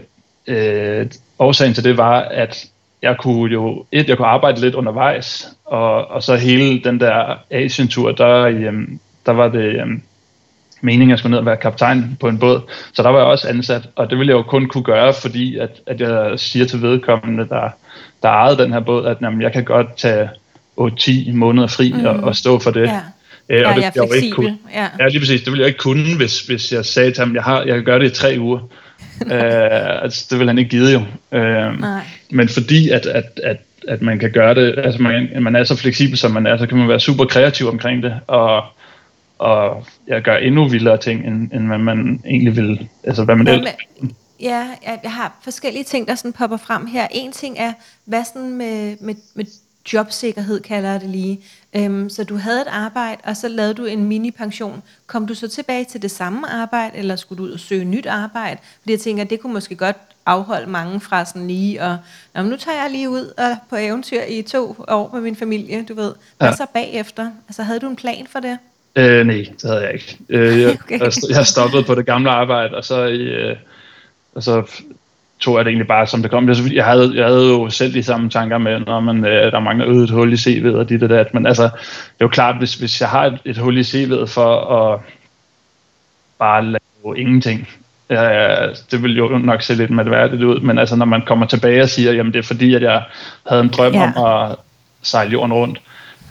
øh, 0.47 1.07
årsagen 1.39 1.73
til 1.73 1.83
det 1.83 1.97
var, 1.97 2.19
at 2.19 2.65
jeg 3.01 3.17
kunne 3.17 3.51
jo, 3.51 3.85
et, 3.91 4.09
jeg 4.09 4.17
kunne 4.17 4.27
arbejde 4.27 4.61
lidt 4.61 4.75
undervejs, 4.75 5.47
og, 5.65 6.11
og 6.11 6.23
så 6.23 6.35
hele 6.35 6.83
den 6.83 6.99
der 6.99 7.35
Asien-tur, 7.51 8.11
der, 8.11 8.45
øhm, 8.45 8.99
der 9.25 9.31
var 9.31 9.47
det 9.47 9.81
øhm, 9.81 10.01
meningen, 10.81 11.09
at 11.09 11.11
jeg 11.11 11.19
skulle 11.19 11.31
ned 11.31 11.39
og 11.39 11.45
være 11.45 11.57
kaptajn 11.57 12.17
på 12.19 12.27
en 12.27 12.39
båd. 12.39 12.61
Så 12.93 13.03
der 13.03 13.09
var 13.09 13.19
jeg 13.19 13.27
også 13.27 13.47
ansat, 13.47 13.89
og 13.95 14.09
det 14.09 14.17
ville 14.17 14.31
jeg 14.31 14.37
jo 14.37 14.43
kun 14.43 14.67
kunne 14.67 14.83
gøre, 14.83 15.13
fordi 15.13 15.57
at, 15.57 15.69
at 15.87 16.01
jeg 16.01 16.39
siger 16.39 16.65
til 16.65 16.81
vedkommende, 16.81 17.47
der, 17.49 17.69
der 18.23 18.29
ejede 18.29 18.57
den 18.57 18.73
her 18.73 18.79
båd, 18.79 19.05
at 19.05 19.17
jamen, 19.21 19.41
jeg 19.41 19.53
kan 19.53 19.63
godt 19.63 19.97
tage 19.97 20.29
8-10 20.79 21.33
måneder 21.33 21.67
fri 21.67 21.93
mm. 21.93 22.05
og, 22.05 22.15
og 22.15 22.35
stå 22.35 22.59
for 22.59 22.71
det. 22.71 22.81
Ja. 22.81 23.01
Øh, 23.49 23.59
ja, 23.59 23.69
og 23.69 23.75
det 23.75 23.81
jeg 23.81 23.91
er 23.95 24.13
ikke 24.13 24.35
kunne. 24.35 24.57
Ja. 24.73 24.87
ja, 24.99 25.07
lige 25.07 25.19
præcis. 25.19 25.41
Det 25.41 25.51
ville 25.51 25.61
jeg 25.61 25.67
ikke 25.67 25.79
kunne, 25.79 26.15
hvis, 26.17 26.41
hvis 26.41 26.71
jeg 26.71 26.85
sagde 26.85 27.11
til 27.11 27.23
ham, 27.23 27.35
jeg, 27.35 27.43
har, 27.43 27.61
jeg 27.61 27.75
kan 27.75 27.83
gøre 27.83 27.99
det 27.99 28.11
i 28.11 28.15
tre 28.15 28.35
uger. 28.39 28.59
øh, 29.33 30.03
altså, 30.03 30.27
det 30.29 30.39
vil 30.39 30.47
han 30.47 30.57
ikke 30.57 30.69
give 30.69 30.87
jo. 30.87 31.01
Øh, 31.31 31.79
Nej. 31.79 32.03
Men 32.31 32.49
fordi 32.49 32.89
at, 32.89 33.05
at, 33.05 33.39
at, 33.43 33.57
at 33.87 34.01
man 34.01 34.19
kan 34.19 34.31
gøre 34.31 34.55
det, 34.55 34.75
altså 34.77 35.01
man, 35.01 35.43
man 35.43 35.55
er 35.55 35.63
så 35.63 35.75
fleksibel 35.75 36.17
som 36.17 36.31
man 36.31 36.47
er, 36.47 36.57
så 36.57 36.67
kan 36.67 36.77
man 36.77 36.87
være 36.87 36.99
super 36.99 37.25
kreativ 37.25 37.67
omkring 37.67 38.03
det, 38.03 38.19
og, 38.27 38.63
og 39.37 39.85
ja, 40.07 40.19
gøre 40.19 40.43
endnu 40.43 40.67
vildere 40.67 40.97
ting, 40.97 41.27
end, 41.27 41.51
end 41.53 41.67
hvad 41.67 41.77
man 41.77 42.21
egentlig 42.25 42.55
vil, 42.55 42.87
altså 43.03 43.23
hvad 43.23 43.35
man 43.35 43.47
ellers... 43.47 43.73
Ja, 44.41 44.67
jeg 45.03 45.11
har 45.11 45.39
forskellige 45.43 45.83
ting, 45.83 46.07
der 46.07 46.15
sådan 46.15 46.33
popper 46.33 46.57
frem 46.57 46.85
her. 46.85 47.07
En 47.11 47.31
ting 47.31 47.55
er, 47.59 47.73
hvad 48.05 48.23
sådan 48.33 48.49
med, 48.49 48.97
med, 49.01 49.15
med 49.35 49.45
jobsikkerhed, 49.93 50.59
kalder 50.59 50.91
jeg 50.91 51.01
det 51.01 51.09
lige. 51.09 51.39
Øhm, 51.75 52.09
så 52.09 52.23
du 52.23 52.35
havde 52.35 52.61
et 52.61 52.67
arbejde, 52.67 53.21
og 53.23 53.37
så 53.37 53.47
lavede 53.47 53.73
du 53.73 53.85
en 53.85 54.03
mini-pension. 54.03 54.83
Kom 55.07 55.27
du 55.27 55.33
så 55.33 55.47
tilbage 55.47 55.85
til 55.85 56.01
det 56.01 56.11
samme 56.11 56.49
arbejde, 56.49 56.97
eller 56.97 57.15
skulle 57.15 57.37
du 57.37 57.43
ud 57.43 57.51
og 57.51 57.59
søge 57.59 57.85
nyt 57.85 58.05
arbejde? 58.05 58.57
Fordi 58.79 58.91
jeg 58.91 58.99
tænker, 58.99 59.23
det 59.23 59.39
kunne 59.39 59.53
måske 59.53 59.75
godt 59.75 59.97
afholde 60.25 60.69
mange 60.69 60.99
fra 60.99 61.25
sådan 61.25 61.47
lige, 61.47 61.83
og 61.83 61.97
Nå, 62.35 62.41
nu 62.41 62.57
tager 62.57 62.81
jeg 62.81 62.91
lige 62.91 63.09
ud 63.09 63.33
og 63.37 63.57
på 63.69 63.75
eventyr 63.75 64.21
i 64.21 64.41
to 64.41 64.75
år 64.87 65.09
med 65.13 65.21
min 65.21 65.35
familie, 65.35 65.85
du 65.89 65.93
ved. 65.93 66.13
Hvad 66.37 66.49
ja. 66.49 66.55
så 66.55 66.65
bagefter? 66.73 67.31
Altså, 67.47 67.63
havde 67.63 67.79
du 67.79 67.89
en 67.89 67.95
plan 67.95 68.27
for 68.29 68.39
det? 68.39 68.57
Øh, 68.95 69.25
nej, 69.25 69.45
det 69.61 69.69
havde 69.69 69.81
jeg 69.81 69.93
ikke. 69.93 70.17
Øh, 70.29 70.61
jeg, 70.61 70.77
okay. 70.83 70.99
jeg 71.29 71.47
stoppede 71.47 71.83
på 71.83 71.95
det 71.95 72.05
gamle 72.05 72.29
arbejde, 72.29 72.75
og 72.75 72.85
så, 72.85 73.07
øh, 73.07 73.57
og 74.35 74.43
så 74.43 74.63
tog 75.41 75.57
jeg 75.57 75.65
det 75.65 75.69
egentlig 75.69 75.87
bare, 75.87 76.07
som 76.07 76.21
det 76.21 76.31
kom. 76.31 76.49
Jeg 76.49 76.85
havde, 76.85 77.11
jeg 77.15 77.25
havde 77.25 77.47
jo 77.47 77.69
selv 77.69 77.93
de 77.93 78.03
samme 78.03 78.29
tanker 78.29 78.57
med, 78.57 78.79
når 78.79 78.99
man, 78.99 79.25
øh, 79.25 79.51
der 79.51 79.59
mangler 79.59 79.87
øget 79.87 80.03
et 80.03 80.09
hul 80.09 80.33
i 80.33 80.35
CV'et 80.35 80.75
og 80.75 80.89
dit 80.89 81.03
og 81.03 81.09
dat. 81.09 81.33
Men 81.33 81.45
altså, 81.45 81.63
det 81.63 82.19
er 82.19 82.25
jo 82.25 82.27
klart, 82.27 82.57
hvis, 82.57 82.73
hvis 82.73 83.01
jeg 83.01 83.09
har 83.09 83.25
et, 83.25 83.39
et 83.45 83.57
hul 83.57 83.77
i 83.77 83.81
CV'et 83.81 84.25
for 84.25 84.75
at 84.75 84.99
bare 86.39 86.65
lave 86.65 87.17
ingenting, 87.19 87.67
Ja, 88.11 88.67
det 88.91 89.03
vil 89.03 89.17
jo 89.17 89.27
nok 89.27 89.61
se 89.61 89.73
lidt 89.73 89.91
mærkværdigt 89.91 90.43
ud, 90.43 90.59
men 90.59 90.77
altså 90.77 90.95
når 90.95 91.05
man 91.05 91.21
kommer 91.21 91.45
tilbage 91.45 91.81
og 91.81 91.89
siger, 91.89 92.13
jamen 92.13 92.33
det 92.33 92.39
er 92.39 92.43
fordi, 92.43 92.75
at 92.75 92.81
jeg 92.81 93.03
havde 93.47 93.61
en 93.61 93.69
drøm 93.69 93.93
ja. 93.93 94.11
om 94.15 94.25
at 94.25 94.55
sejle 95.01 95.31
jorden 95.31 95.53
rundt, 95.53 95.81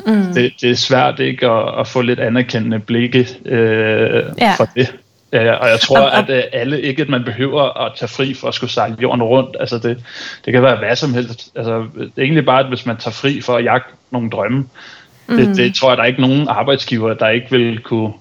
mm. 0.07 0.35
det, 0.35 0.53
det 0.61 0.70
er 0.70 0.75
svært 0.75 1.20
ikke 1.20 1.46
at, 1.46 1.81
at 1.81 1.88
få 1.88 2.01
lidt 2.01 2.20
anerkendende 2.20 2.79
blikke 2.79 3.29
øh, 3.44 4.25
ja. 4.38 4.55
for 4.57 4.68
det. 4.77 4.94
Ja, 5.33 5.53
og 5.53 5.69
jeg 5.69 5.81
tror, 5.81 5.99
at 5.99 6.31
øh, 6.31 6.43
alle, 6.53 6.81
ikke 6.81 7.03
at 7.03 7.09
man 7.09 7.25
behøver 7.25 7.87
at 7.87 7.93
tage 7.97 8.09
fri 8.09 8.35
for 8.35 8.49
at 8.49 8.55
skulle 8.55 8.71
sejle 8.71 8.97
jorden 9.03 9.23
rundt. 9.23 9.57
Altså 9.61 9.79
det, 9.79 10.05
det 10.45 10.53
kan 10.53 10.62
være 10.62 10.77
hvad 10.77 10.97
som 10.97 11.14
helst. 11.14 11.53
Altså, 11.55 11.87
det 11.95 12.12
er 12.16 12.23
egentlig 12.23 12.45
bare, 12.45 12.61
at 12.61 12.69
hvis 12.69 12.87
man 12.87 12.97
tager 12.97 13.12
fri 13.12 13.40
for 13.40 13.57
at 13.57 13.64
jagte 13.64 13.95
nogle 14.11 14.31
drømme, 14.31 14.66
mm. 15.29 15.37
det, 15.37 15.57
det 15.57 15.75
tror 15.75 15.90
jeg, 15.90 15.97
der 15.97 16.03
er 16.03 16.07
ikke 16.07 16.21
nogen 16.21 16.49
arbejdsgiver, 16.49 17.14
der 17.14 17.29
ikke 17.29 17.47
vil 17.51 17.79
kunne, 17.79 18.12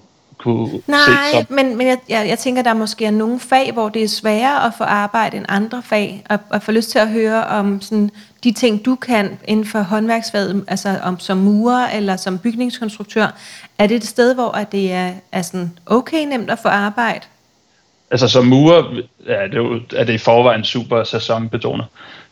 kunne 0.42 0.82
Nej, 0.86 0.98
se 1.32 1.46
som. 1.46 1.54
men, 1.54 1.76
men 1.76 1.86
jeg, 1.86 1.98
jeg, 2.08 2.28
jeg 2.28 2.38
tænker, 2.38 2.62
der 2.62 2.74
måske 2.74 3.04
er 3.04 3.10
nogle 3.10 3.40
fag, 3.40 3.72
hvor 3.72 3.88
det 3.88 4.02
er 4.02 4.08
sværere 4.08 4.66
at 4.66 4.72
få 4.78 4.84
arbejde 4.84 5.36
end 5.36 5.46
andre 5.48 5.82
fag, 5.82 6.24
og, 6.30 6.38
og 6.50 6.62
få 6.62 6.72
lyst 6.72 6.90
til 6.90 6.98
at 6.98 7.08
høre 7.08 7.44
om 7.44 7.80
sådan, 7.80 8.10
de 8.44 8.52
ting, 8.52 8.84
du 8.84 8.94
kan 8.94 9.38
inden 9.44 9.66
for 9.66 9.82
håndværksfaget, 9.82 10.64
altså 10.68 10.98
om 11.02 11.18
som 11.18 11.38
murer 11.38 11.90
eller 11.90 12.16
som 12.16 12.38
bygningskonstruktør. 12.38 13.26
Er 13.78 13.86
det 13.86 13.96
et 13.96 14.06
sted, 14.06 14.34
hvor 14.34 14.58
det 14.72 14.92
er, 14.92 15.12
er 15.32 15.42
sådan 15.42 15.72
okay 15.86 16.26
nemt 16.26 16.50
at 16.50 16.58
få 16.58 16.68
arbejde? 16.68 17.26
altså 18.10 18.28
som 18.28 18.46
murer 18.46 18.82
ja, 19.26 19.44
det 19.44 19.54
er, 19.54 19.56
jo, 19.56 19.80
er 19.96 20.04
det 20.04 20.12
i 20.12 20.18
forvejen 20.18 20.64
super 20.64 21.04
sæsonbetonet. 21.04 21.86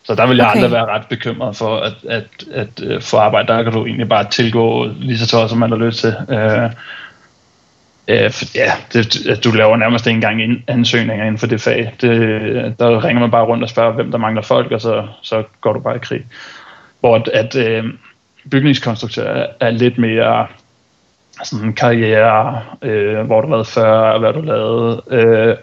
Så 0.04 0.14
der 0.14 0.26
vil 0.26 0.36
jeg 0.36 0.46
okay. 0.46 0.56
aldrig 0.56 0.72
være 0.72 0.86
ret 0.86 1.06
bekymret 1.08 1.56
for 1.56 1.76
at, 1.76 1.92
at, 2.08 2.24
at, 2.50 2.80
at 2.80 2.82
øh, 2.82 3.02
få 3.02 3.16
arbejde. 3.16 3.48
Der 3.48 3.62
kan 3.62 3.72
du 3.72 3.86
egentlig 3.86 4.08
bare 4.08 4.30
tilgå 4.30 4.86
lige 4.86 5.18
så 5.18 5.26
tøj, 5.26 5.48
som 5.48 5.58
man 5.58 5.70
har 5.70 5.78
lyst 5.78 6.00
til. 6.00 6.14
Øh, 6.30 6.70
øh, 8.08 8.32
ja, 8.54 8.72
det, 8.92 9.44
du 9.44 9.50
laver 9.50 9.76
nærmest 9.76 10.06
ikke 10.06 10.14
engang 10.14 10.64
ansøgninger 10.68 11.24
inden 11.24 11.38
for 11.38 11.46
det 11.46 11.60
fag. 11.60 11.94
Det, 12.00 12.10
der 12.78 13.04
ringer 13.04 13.20
man 13.20 13.30
bare 13.30 13.44
rundt 13.44 13.62
og 13.62 13.70
spørger, 13.70 13.92
hvem 13.92 14.10
der 14.10 14.18
mangler 14.18 14.42
folk, 14.42 14.72
og 14.72 14.80
så, 14.80 15.06
så 15.22 15.42
går 15.60 15.72
du 15.72 15.80
bare 15.80 15.96
i 15.96 16.02
krig. 16.02 16.24
Hvor 17.00 17.16
at, 17.16 17.28
at 17.28 17.56
øh, 17.56 17.84
bygningskonstruktør 18.50 19.46
er 19.60 19.70
lidt 19.70 19.98
mere 19.98 20.46
sådan 21.44 21.66
en 21.66 21.72
karriere, 21.72 22.62
øh, 22.82 23.20
hvor 23.20 23.40
du 23.40 23.48
har 23.48 23.54
været 23.54 23.66
før, 23.66 24.18
hvad 24.18 24.32
du 24.32 24.40
lavede. 24.40 25.02
Øh, 25.10 25.56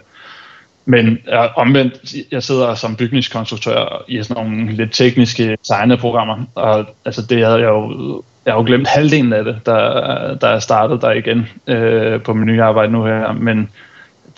men 0.84 1.18
jeg, 1.26 1.50
omvendt, 1.56 2.14
jeg 2.30 2.42
sidder 2.42 2.74
som 2.74 2.96
bygningskonstruktør 2.96 4.04
i 4.08 4.22
sådan 4.22 4.44
nogle 4.44 4.72
lidt 4.72 4.92
tekniske 4.92 5.56
tegneprogrammer, 5.68 6.44
og 6.54 6.86
altså 7.04 7.22
det 7.22 7.44
havde 7.44 7.58
jeg 7.58 7.68
jo, 7.68 8.22
jeg 8.46 8.54
har 8.54 8.60
jo 8.60 8.66
glemt 8.66 8.88
halvdelen 8.88 9.32
af 9.32 9.44
det, 9.44 9.56
der, 9.66 10.34
der 10.34 10.48
er 10.48 10.58
startet 10.58 11.02
der 11.02 11.10
igen 11.10 11.48
øh, 11.66 12.22
på 12.22 12.34
min 12.34 12.46
nye 12.46 12.62
arbejde 12.62 12.92
nu 12.92 13.04
her, 13.04 13.32
men 13.32 13.70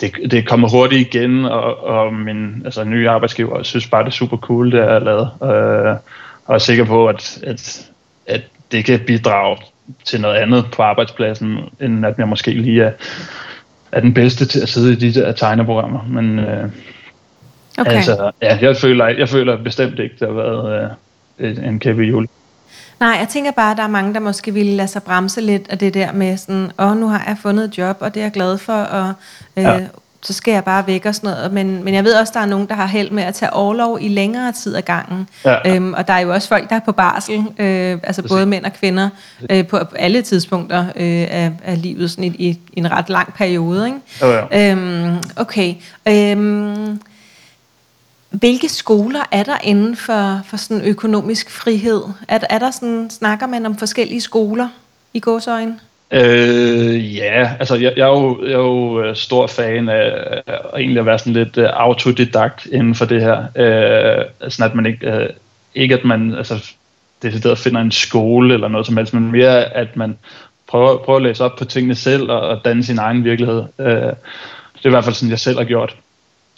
det, 0.01 0.31
det 0.31 0.47
kommer 0.47 0.69
hurtigt 0.69 1.15
igen, 1.15 1.45
og, 1.45 1.83
og 1.83 2.13
min 2.13 2.61
altså, 2.65 2.83
nye 2.83 3.09
arbejdsgiver 3.09 3.63
synes 3.63 3.87
bare, 3.87 4.03
det 4.03 4.09
er 4.09 4.11
super 4.11 4.37
cool, 4.37 4.71
det 4.71 4.79
er 4.79 4.99
lavet, 4.99 5.29
øh, 5.43 5.95
og 6.45 6.55
er 6.55 6.57
sikker 6.57 6.85
på, 6.85 7.07
at, 7.07 7.39
at, 7.43 7.89
at 8.27 8.41
det 8.71 8.85
kan 8.85 8.99
bidrage 9.07 9.57
til 10.05 10.21
noget 10.21 10.35
andet 10.35 10.65
på 10.75 10.81
arbejdspladsen, 10.81 11.57
end 11.81 12.05
at 12.05 12.17
jeg 12.17 12.27
måske 12.27 12.51
lige 12.51 12.83
er, 12.83 12.91
er 13.91 13.99
den 13.99 14.13
bedste 14.13 14.45
til 14.45 14.59
at 14.59 14.69
sidde 14.69 14.93
i 14.93 14.95
de 14.95 15.19
der 15.19 15.31
tegneprogrammer. 15.31 16.03
Men 16.07 16.39
øh, 16.39 16.69
okay. 17.77 17.91
altså, 17.91 18.31
ja, 18.41 18.57
jeg, 18.61 18.77
føler, 18.77 19.07
jeg 19.07 19.29
føler 19.29 19.63
bestemt 19.63 19.99
ikke, 19.99 20.15
det 20.19 20.27
har 20.27 20.35
været 20.35 20.91
øh, 21.39 21.67
en 21.67 21.79
kæmpe 21.79 22.03
jul. 22.03 22.27
Nej, 22.99 23.09
jeg 23.09 23.27
tænker 23.29 23.51
bare, 23.51 23.71
at 23.71 23.77
der 23.77 23.83
er 23.83 23.87
mange, 23.87 24.13
der 24.13 24.19
måske 24.19 24.53
ville 24.53 24.75
lade 24.75 24.87
sig 24.87 25.03
bremse 25.03 25.41
lidt 25.41 25.67
af 25.69 25.77
det 25.77 25.93
der 25.93 26.11
med 26.11 26.37
sådan, 26.37 26.71
åh, 26.79 26.97
nu 26.97 27.07
har 27.07 27.23
jeg 27.27 27.37
fundet 27.41 27.65
et 27.65 27.77
job, 27.77 27.97
og 27.99 28.13
det 28.13 28.19
er 28.19 28.25
jeg 28.25 28.31
glad 28.31 28.57
for, 28.57 28.73
og 28.73 29.13
øh, 29.57 29.63
ja 29.63 29.79
så 30.21 30.33
skal 30.33 30.51
jeg 30.51 30.63
bare 30.63 30.87
væk 30.87 31.05
og 31.05 31.15
sådan 31.15 31.29
noget. 31.29 31.53
Men, 31.53 31.83
men 31.83 31.93
jeg 31.93 32.03
ved 32.03 32.13
også, 32.13 32.33
der 32.35 32.39
er 32.39 32.45
nogen, 32.45 32.67
der 32.67 32.75
har 32.75 32.85
held 32.85 33.11
med 33.11 33.23
at 33.23 33.35
tage 33.35 33.53
overlov 33.53 33.97
i 34.01 34.07
længere 34.07 34.51
tid 34.51 34.75
ad 34.75 34.81
gangen. 34.81 35.29
Ja. 35.45 35.75
Øhm, 35.75 35.93
og 35.93 36.07
der 36.07 36.13
er 36.13 36.19
jo 36.19 36.33
også 36.33 36.47
folk, 36.47 36.69
der 36.69 36.75
er 36.75 36.79
på 36.79 36.91
barsel, 36.91 37.37
øh, 37.37 37.97
altså 38.03 38.21
Præcis. 38.21 38.31
både 38.31 38.45
mænd 38.45 38.65
og 38.65 38.73
kvinder, 38.73 39.09
øh, 39.49 39.67
på 39.67 39.79
alle 39.95 40.21
tidspunkter 40.21 40.85
øh, 40.95 41.27
af, 41.31 41.51
af 41.63 41.81
livet, 41.81 42.11
sådan 42.11 42.23
i, 42.23 42.27
i, 42.27 42.59
en 42.73 42.91
ret 42.91 43.09
lang 43.09 43.33
periode. 43.33 43.85
Ikke? 43.85 43.99
Ja, 44.21 44.47
ja. 44.51 44.71
Øhm, 44.71 45.17
okay. 45.35 45.75
Øhm, 46.07 47.01
hvilke 48.29 48.69
skoler 48.69 49.21
er 49.31 49.43
der 49.43 49.57
inden 49.63 49.95
for, 49.95 50.41
for 50.45 50.57
sådan 50.57 50.85
økonomisk 50.85 51.51
frihed? 51.51 52.01
Er, 52.27 52.39
er 52.49 52.59
der 52.59 52.71
sådan, 52.71 53.09
snakker 53.09 53.47
man 53.47 53.65
om 53.65 53.77
forskellige 53.77 54.21
skoler 54.21 54.67
i 55.13 55.19
gåsøjne? 55.19 55.79
Øh, 56.11 57.15
ja, 57.15 57.51
altså 57.59 57.75
jeg, 57.75 57.93
jeg, 57.97 58.07
er 58.07 58.11
jo, 58.11 58.43
jeg 58.43 58.53
er 58.53 58.57
jo 58.57 59.03
øh, 59.03 59.15
stor 59.15 59.47
fan 59.47 59.89
af, 59.89 60.41
af 60.47 60.59
egentlig 60.77 60.99
at 60.99 61.05
være 61.05 61.19
sådan 61.19 61.33
lidt 61.33 61.57
uh, 61.57 61.63
autodidakt 61.63 62.65
inden 62.65 62.95
for 62.95 63.05
det 63.05 63.21
her. 63.21 63.37
Uh, 63.39 64.49
sådan 64.49 64.71
at 64.71 64.75
man 64.75 64.85
ikke, 64.85 65.07
uh, 65.07 65.35
ikke 65.75 65.95
at 65.95 66.05
man 66.05 66.33
altså, 66.35 66.71
decideret 67.21 67.57
finder 67.57 67.81
en 67.81 67.91
skole 67.91 68.53
eller 68.53 68.67
noget 68.67 68.87
som 68.87 68.97
helst, 68.97 69.13
men 69.13 69.31
mere 69.31 69.63
at 69.63 69.95
man 69.95 70.17
prøver, 70.67 70.97
prøver 70.97 71.17
at 71.17 71.23
læse 71.23 71.45
op 71.45 71.55
på 71.55 71.65
tingene 71.65 71.95
selv 71.95 72.31
og, 72.31 72.39
og 72.39 72.61
danne 72.65 72.83
sin 72.83 72.97
egen 72.97 73.23
virkelighed. 73.23 73.59
Uh, 73.59 73.85
det 73.85 74.85
er 74.85 74.89
i 74.89 74.89
hvert 74.89 75.03
fald 75.03 75.15
sådan, 75.15 75.29
jeg 75.29 75.39
selv 75.39 75.57
har 75.57 75.65
gjort. 75.65 75.95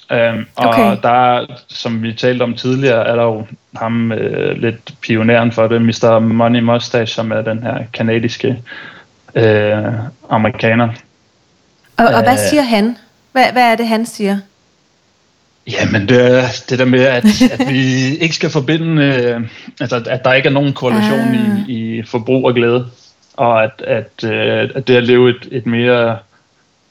Um, 0.10 0.48
og 0.56 0.70
okay. 0.70 0.98
der, 1.04 1.46
som 1.68 2.04
vi 2.04 2.14
talte 2.14 2.44
om 2.44 2.54
tidligere, 2.54 3.08
er 3.08 3.16
der 3.16 3.24
jo 3.24 3.46
ham 3.76 4.12
uh, 4.12 4.52
lidt 4.52 4.94
pioneren 5.02 5.52
for 5.52 5.68
det, 5.68 5.82
Mr. 5.82 6.20
Money 6.20 6.60
Mustache, 6.60 7.08
som 7.08 7.32
er 7.32 7.42
den 7.42 7.64
her 7.64 7.84
kanadiske 7.94 8.58
øh, 9.36 9.94
amerikaner. 10.30 10.90
Og, 11.98 12.06
og 12.06 12.24
hvad 12.24 12.34
øh, 12.34 12.40
siger 12.50 12.62
han? 12.62 12.98
Hvad, 13.32 13.52
hvad 13.52 13.72
er 13.72 13.76
det, 13.76 13.88
han 13.88 14.06
siger? 14.06 14.38
Jamen, 15.68 16.10
det, 16.10 16.44
det 16.70 16.80
der 16.80 16.86
med, 16.86 17.02
at, 17.02 17.26
at 17.52 17.70
vi 17.70 18.16
ikke 18.18 18.36
skal 18.36 18.50
forbinde, 18.50 19.04
øh, 19.04 19.42
altså 19.82 20.04
at 20.10 20.24
der 20.24 20.34
ikke 20.34 20.50
er 20.50 20.54
nogen 20.54 20.74
korrelation 20.74 21.20
ah. 21.20 21.70
i, 21.70 21.98
i 21.98 22.04
forbrug 22.04 22.46
og 22.46 22.54
glæde, 22.54 22.88
og 23.34 23.64
at, 23.64 23.82
at, 23.88 24.24
øh, 24.24 24.70
at 24.76 24.88
det 24.88 24.96
at 24.96 25.04
leve 25.04 25.30
et, 25.30 25.48
et 25.52 25.66
mere, 25.66 26.18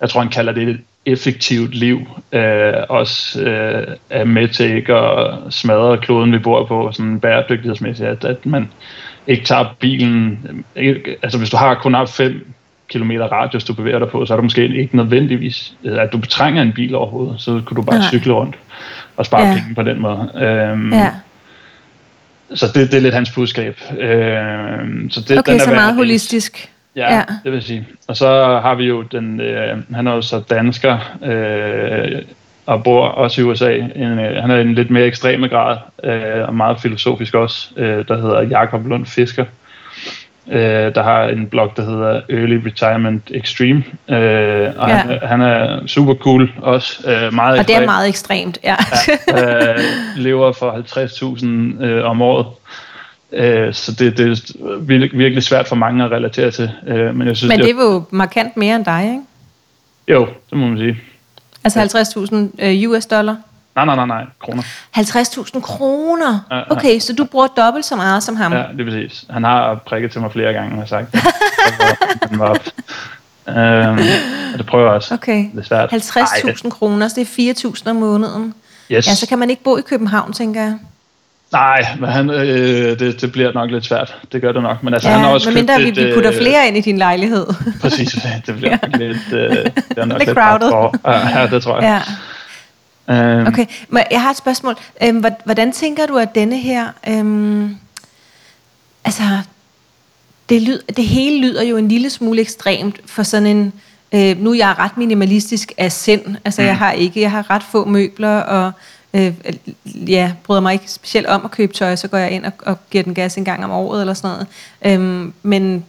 jeg 0.00 0.10
tror 0.10 0.20
han 0.20 0.30
kalder 0.30 0.52
det 0.52 0.68
et 0.68 0.80
effektivt 1.12 1.74
liv, 1.74 2.08
øh, 2.32 2.72
også 2.88 3.40
øh, 3.40 3.86
er 4.10 4.24
med 4.24 4.48
til 4.48 4.76
ikke 4.76 4.94
at 4.94 5.38
smadre 5.50 5.98
kloden, 5.98 6.32
vi 6.32 6.38
bor 6.38 6.64
på, 6.64 6.90
sådan 6.92 7.20
bæredygtighedsmæssigt, 7.20 8.08
at, 8.08 8.24
at 8.24 8.46
man 8.46 8.68
ikke 9.26 9.44
tager 9.44 9.76
bilen, 9.80 10.64
ikke, 10.76 11.16
altså 11.22 11.38
hvis 11.38 11.50
du 11.50 11.56
har 11.56 11.74
kun 11.74 11.94
har 11.94 12.06
5 12.06 12.46
km 12.88 13.10
radius, 13.10 13.64
du 13.64 13.74
bevæger 13.74 13.98
dig 13.98 14.08
på, 14.08 14.26
så 14.26 14.32
er 14.32 14.36
det 14.36 14.44
måske 14.44 14.78
ikke 14.78 14.96
nødvendigvis, 14.96 15.74
at 15.84 16.12
du 16.12 16.18
betrænger 16.18 16.62
en 16.62 16.72
bil 16.72 16.94
overhovedet, 16.94 17.40
så 17.40 17.62
kunne 17.66 17.76
du 17.76 17.82
bare 17.82 17.98
Nej. 17.98 18.08
cykle 18.08 18.32
rundt 18.32 18.56
og 19.16 19.26
spare 19.26 19.46
ja. 19.46 19.54
penge 19.54 19.74
på 19.74 19.82
den 19.82 20.00
måde. 20.00 20.30
Øhm, 20.34 20.92
ja. 20.92 21.10
Så 22.54 22.66
det, 22.66 22.90
det 22.90 22.94
er 22.94 23.00
lidt 23.00 23.14
hans 23.14 23.30
budskab. 23.30 23.80
Øhm, 23.98 25.10
så 25.10 25.20
det, 25.20 25.38
okay, 25.38 25.52
den 25.52 25.60
er 25.60 25.64
så 25.64 25.70
meget 25.70 25.94
holistisk. 25.94 26.70
Ja, 26.96 27.14
ja, 27.14 27.22
det 27.44 27.52
vil 27.52 27.62
sige. 27.62 27.88
Og 28.08 28.16
så 28.16 28.60
har 28.62 28.74
vi 28.74 28.84
jo 28.84 29.02
den, 29.02 29.40
øh, 29.40 29.94
han 29.94 30.06
er 30.06 30.14
jo 30.14 30.22
så 30.22 30.40
dansker, 30.50 30.98
øh, 31.24 32.22
og 32.66 32.84
bor 32.84 33.06
også 33.06 33.40
i 33.40 33.44
USA. 33.44 33.74
En, 33.74 34.18
øh, 34.18 34.42
han 34.42 34.50
er 34.50 34.60
en 34.60 34.74
lidt 34.74 34.90
mere 34.90 35.04
ekstreme 35.04 35.48
grad, 35.48 35.76
øh, 36.04 36.48
og 36.48 36.54
meget 36.54 36.80
filosofisk 36.80 37.34
også, 37.34 37.68
øh, 37.76 38.04
der 38.08 38.20
hedder 38.20 38.42
Jakob 38.42 38.86
Lund 38.86 39.06
Fisker. 39.06 39.44
Øh, 40.50 40.94
der 40.94 41.02
har 41.02 41.24
en 41.24 41.46
blog, 41.46 41.72
der 41.76 41.82
hedder 41.82 42.20
Early 42.30 42.60
Retirement 42.66 43.30
Extreme, 43.30 43.84
øh, 44.08 44.72
og 44.76 44.88
ja. 44.88 44.96
han, 44.96 45.18
han 45.22 45.40
er 45.40 45.86
super 45.86 46.14
cool 46.14 46.50
også. 46.62 47.10
Øh, 47.10 47.34
meget 47.34 47.58
og 47.58 47.68
det 47.68 47.76
er 47.76 47.84
meget 47.84 48.08
ekstremt, 48.08 48.58
ja. 48.64 48.76
ja 49.28 49.72
øh, 49.72 49.78
lever 50.16 50.52
for 50.52 50.70
50.000 51.80 51.84
øh, 51.84 52.04
om 52.04 52.22
året. 52.22 52.46
Øh, 53.32 53.74
så 53.74 53.92
det, 53.92 54.18
det 54.18 54.26
er 54.28 54.78
virkelig, 55.08 55.42
svært 55.42 55.68
for 55.68 55.76
mange 55.76 56.04
at 56.04 56.10
relatere 56.10 56.50
til. 56.50 56.70
Øh, 56.86 57.14
men 57.14 57.28
jeg 57.28 57.36
synes, 57.36 57.48
men 57.48 57.58
det 57.58 57.70
er 57.70 57.74
jo 57.74 58.02
markant 58.10 58.56
mere 58.56 58.76
end 58.76 58.84
dig, 58.84 59.04
ikke? 59.04 59.20
Jo, 60.08 60.28
det 60.50 60.58
må 60.58 60.66
man 60.66 60.78
sige. 60.78 61.00
Altså 61.64 62.48
50.000 62.58 62.64
øh, 62.64 62.90
US 62.90 63.06
dollar? 63.06 63.36
Nej, 63.74 63.84
nej, 63.84 63.96
nej, 63.96 64.06
nej, 64.06 64.24
kroner. 64.40 64.62
50.000 64.96 65.60
kroner? 65.60 66.46
Ja, 66.50 66.56
ja. 66.56 66.62
Okay, 66.70 66.98
så 66.98 67.12
du 67.12 67.24
bruger 67.24 67.46
dobbelt 67.46 67.84
så 67.84 67.96
meget 67.96 68.22
som 68.22 68.36
ham? 68.36 68.52
Ja, 68.52 68.64
det 68.72 68.80
er 68.80 68.84
præcis. 68.84 69.24
Han 69.30 69.44
har 69.44 69.74
prikket 69.74 70.12
til 70.12 70.20
mig 70.20 70.32
flere 70.32 70.52
gange, 70.52 70.76
har 70.76 70.86
sagt. 70.86 71.16
han 72.30 72.38
var 72.38 72.48
op. 72.48 72.66
Øhm, 73.48 73.98
og 74.52 74.58
det 74.58 74.66
prøver 74.66 74.84
jeg 74.84 74.94
også. 74.94 75.14
Okay. 75.14 75.50
Det 75.52 75.58
er 75.58 75.62
svært. 75.62 75.92
50.000 75.92 76.70
kroner, 76.70 77.08
så 77.08 77.14
det 77.20 77.48
er 77.48 77.54
4.000 77.84 77.90
om 77.90 77.96
måneden. 77.96 78.54
Yes. 78.92 79.06
Ja, 79.06 79.14
så 79.14 79.26
kan 79.28 79.38
man 79.38 79.50
ikke 79.50 79.62
bo 79.62 79.76
i 79.76 79.82
København, 79.82 80.32
tænker 80.32 80.62
jeg. 80.62 80.78
Nej, 81.52 81.86
men 82.00 82.08
han, 82.10 82.30
øh, 82.30 82.98
det, 82.98 83.20
det 83.20 83.32
bliver 83.32 83.52
nok 83.52 83.70
lidt 83.70 83.84
svært. 83.84 84.16
Det 84.32 84.42
gør 84.42 84.52
det 84.52 84.62
nok. 84.62 84.82
Men 84.82 84.94
altså, 84.94 85.08
ja, 85.08 85.14
han 85.14 85.24
har 85.24 85.32
også 85.32 85.48
men 85.48 85.54
mindre 85.54 85.78
vi, 85.78 85.90
vi 85.90 86.12
putter 86.14 86.32
øh, 86.32 86.38
flere 86.38 86.68
ind 86.68 86.76
i 86.76 86.80
din 86.80 86.98
lejlighed. 86.98 87.46
præcis, 87.82 88.18
det 88.46 88.56
bliver 88.56 88.78
ja. 88.82 88.98
lidt, 88.98 89.32
øh, 89.32 89.56
det 89.56 89.74
er 89.96 90.04
nok 90.04 90.18
lidt, 90.18 90.28
lidt 90.28 90.38
crowded. 90.38 90.98
Ja, 91.34 91.46
det 91.46 91.62
tror 91.62 91.80
jeg. 91.80 92.02
Ja. 93.08 93.40
Um, 93.40 93.46
okay, 93.46 93.66
men 93.88 94.02
jeg 94.10 94.22
har 94.22 94.30
et 94.30 94.36
spørgsmål. 94.36 94.76
Um, 95.08 95.24
hvordan 95.44 95.72
tænker 95.72 96.06
du, 96.06 96.16
at 96.16 96.34
denne 96.34 96.58
her... 96.58 96.86
Um, 97.10 97.78
altså, 99.04 99.22
det, 100.48 100.62
lyd, 100.62 100.78
det 100.96 101.04
hele 101.04 101.40
lyder 101.40 101.62
jo 101.62 101.76
en 101.76 101.88
lille 101.88 102.10
smule 102.10 102.40
ekstremt 102.40 103.00
for 103.06 103.22
sådan 103.22 103.46
en... 103.46 103.72
Uh, 104.12 104.42
nu 104.42 104.50
er 104.50 104.56
jeg 104.56 104.74
ret 104.78 104.96
minimalistisk 104.96 105.72
af 105.78 105.92
sind. 105.92 106.36
Altså, 106.44 106.62
mm. 106.62 106.66
jeg 106.66 106.78
har 106.78 106.92
ikke... 106.92 107.20
Jeg 107.20 107.30
har 107.30 107.50
ret 107.50 107.62
få 107.62 107.84
møbler, 107.84 108.40
og 108.40 108.72
øh, 109.14 109.34
ja, 110.08 110.32
bryder 110.44 110.60
mig 110.60 110.72
ikke 110.72 110.90
specielt 110.90 111.26
om 111.26 111.44
at 111.44 111.50
købe 111.50 111.72
tøj, 111.72 111.96
så 111.96 112.08
går 112.08 112.18
jeg 112.18 112.30
ind 112.30 112.44
og, 112.44 112.52
og 112.58 112.76
giver 112.90 113.04
den 113.04 113.14
gas 113.14 113.36
en 113.36 113.44
gang 113.44 113.64
om 113.64 113.70
året 113.70 114.00
eller 114.00 114.14
sådan 114.14 114.30
noget. 114.30 114.46
Øhm, 115.00 115.32
men 115.42 115.84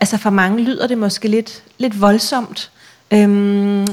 altså 0.00 0.16
for 0.16 0.30
mange 0.30 0.62
lyder 0.62 0.86
det 0.86 0.98
måske 0.98 1.28
lidt, 1.28 1.62
lidt 1.78 2.00
voldsomt. 2.00 2.70
Øhm, 3.10 3.86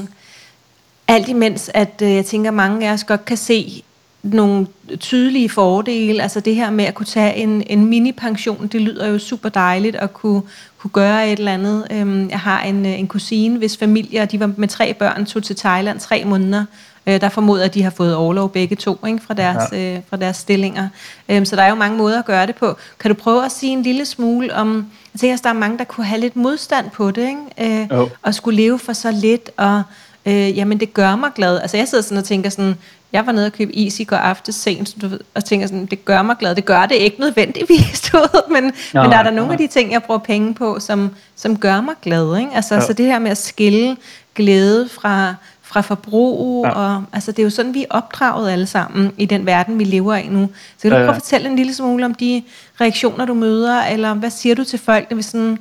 alt 1.08 1.28
imens, 1.28 1.70
at 1.74 2.02
øh, 2.02 2.14
jeg 2.14 2.26
tænker, 2.26 2.50
at 2.50 2.54
mange 2.54 2.88
af 2.88 2.92
os 2.92 3.04
godt 3.04 3.24
kan 3.24 3.36
se 3.36 3.82
nogle 4.22 4.66
tydelige 5.00 5.48
fordele. 5.48 6.22
Altså 6.22 6.40
det 6.40 6.54
her 6.54 6.70
med 6.70 6.84
at 6.84 6.94
kunne 6.94 7.06
tage 7.06 7.34
en, 7.34 7.62
en 7.66 7.86
mini-pension, 7.86 8.66
det 8.66 8.80
lyder 8.80 9.08
jo 9.08 9.18
super 9.18 9.48
dejligt 9.48 9.96
at 9.96 10.14
kunne, 10.14 10.42
kunne 10.78 10.90
gøre 10.90 11.32
et 11.32 11.38
eller 11.38 11.54
andet. 11.54 11.86
Øhm, 11.90 12.30
jeg 12.30 12.40
har 12.40 12.62
en, 12.62 12.86
øh, 12.86 12.98
en 12.98 13.08
kusine, 13.08 13.58
hvis 13.58 13.76
familie, 13.76 14.24
de 14.24 14.40
var 14.40 14.50
med 14.56 14.68
tre 14.68 14.94
børn, 14.94 15.26
tog 15.26 15.42
til 15.42 15.56
Thailand 15.56 16.00
tre 16.00 16.24
måneder, 16.24 16.64
Øh, 17.06 17.20
der 17.20 17.28
formoder, 17.28 17.64
at 17.64 17.74
de 17.74 17.82
har 17.82 17.90
fået 17.90 18.14
overlov 18.14 18.52
begge 18.52 18.76
to 18.76 19.06
ikke, 19.06 19.20
fra, 19.26 19.34
deres, 19.34 19.72
ja. 19.72 19.96
øh, 19.96 20.00
fra 20.10 20.16
deres 20.16 20.36
stillinger. 20.36 20.88
Øh, 21.28 21.46
så 21.46 21.56
der 21.56 21.62
er 21.62 21.68
jo 21.68 21.74
mange 21.74 21.96
måder 21.96 22.18
at 22.18 22.24
gøre 22.24 22.46
det 22.46 22.54
på. 22.54 22.76
Kan 23.00 23.10
du 23.10 23.14
prøve 23.14 23.44
at 23.44 23.52
sige 23.52 23.72
en 23.72 23.82
lille 23.82 24.04
smule 24.04 24.54
om... 24.54 24.86
Jeg 25.14 25.20
tænker, 25.20 25.36
at 25.36 25.44
der 25.44 25.50
er 25.50 25.54
mange, 25.54 25.78
der 25.78 25.84
kunne 25.84 26.06
have 26.06 26.20
lidt 26.20 26.36
modstand 26.36 26.90
på 26.90 27.10
det, 27.10 27.28
ikke? 27.58 27.82
Øh, 27.90 28.00
oh. 28.00 28.08
og 28.22 28.34
skulle 28.34 28.56
leve 28.56 28.78
for 28.78 28.92
så 28.92 29.10
lidt, 29.10 29.50
og 29.56 29.82
øh, 30.26 30.56
jamen 30.58 30.80
det 30.80 30.94
gør 30.94 31.16
mig 31.16 31.30
glad. 31.34 31.60
Altså 31.60 31.76
jeg 31.76 31.88
sidder 31.88 32.04
sådan 32.04 32.18
og 32.18 32.24
tænker 32.24 32.50
sådan, 32.50 32.74
jeg 33.12 33.26
var 33.26 33.32
nede 33.32 33.46
og 33.46 33.52
købe 33.52 33.72
is 33.72 34.00
i 34.00 34.04
går 34.04 34.16
aftes 34.16 34.54
sent, 34.54 35.02
du 35.02 35.08
ved, 35.08 35.20
og 35.34 35.44
tænker 35.44 35.66
sådan, 35.66 35.86
det 35.86 36.04
gør 36.04 36.22
mig 36.22 36.36
glad. 36.38 36.54
Det 36.54 36.64
gør 36.64 36.86
det 36.86 36.94
ikke 36.94 37.20
nødvendigvis, 37.20 38.00
du 38.12 38.16
ved, 38.16 38.60
men, 38.60 38.72
ja, 38.94 39.02
men 39.02 39.10
der 39.10 39.16
er 39.18 39.22
der 39.22 39.30
nogle 39.30 39.50
ja. 39.50 39.52
af 39.52 39.58
de 39.58 39.66
ting, 39.66 39.92
jeg 39.92 40.02
bruger 40.02 40.18
penge 40.18 40.54
på, 40.54 40.80
som, 40.80 41.10
som 41.36 41.58
gør 41.58 41.80
mig 41.80 41.94
glad. 42.02 42.38
Ikke? 42.38 42.50
Altså, 42.54 42.74
ja. 42.74 42.80
Så 42.80 42.92
det 42.92 43.06
her 43.06 43.18
med 43.18 43.30
at 43.30 43.38
skille 43.38 43.96
glæde 44.34 44.88
fra, 44.88 45.34
fra 45.72 45.80
forbrug, 45.80 46.66
ja. 46.66 46.72
og 46.72 47.04
altså, 47.12 47.32
det 47.32 47.38
er 47.38 47.42
jo 47.42 47.50
sådan, 47.50 47.74
vi 47.74 47.82
er 47.82 47.86
opdraget 47.90 48.50
alle 48.50 48.66
sammen 48.66 49.12
i 49.18 49.26
den 49.26 49.46
verden, 49.46 49.78
vi 49.78 49.84
lever 49.84 50.14
i 50.14 50.28
nu. 50.28 50.50
Så 50.76 50.82
kan 50.82 50.90
du 50.90 50.96
ja, 50.96 51.00
ja. 51.00 51.06
prøve 51.06 51.16
at 51.16 51.22
fortælle 51.22 51.48
en 51.48 51.56
lille 51.56 51.74
smule 51.74 52.04
om 52.04 52.14
de 52.14 52.42
reaktioner, 52.80 53.24
du 53.24 53.34
møder, 53.34 53.82
eller 53.82 54.14
hvad 54.14 54.30
siger 54.30 54.54
du 54.54 54.64
til 54.64 54.78
folk, 54.78 55.10
når 55.10 55.16
vi 55.16 55.22
sådan, 55.22 55.58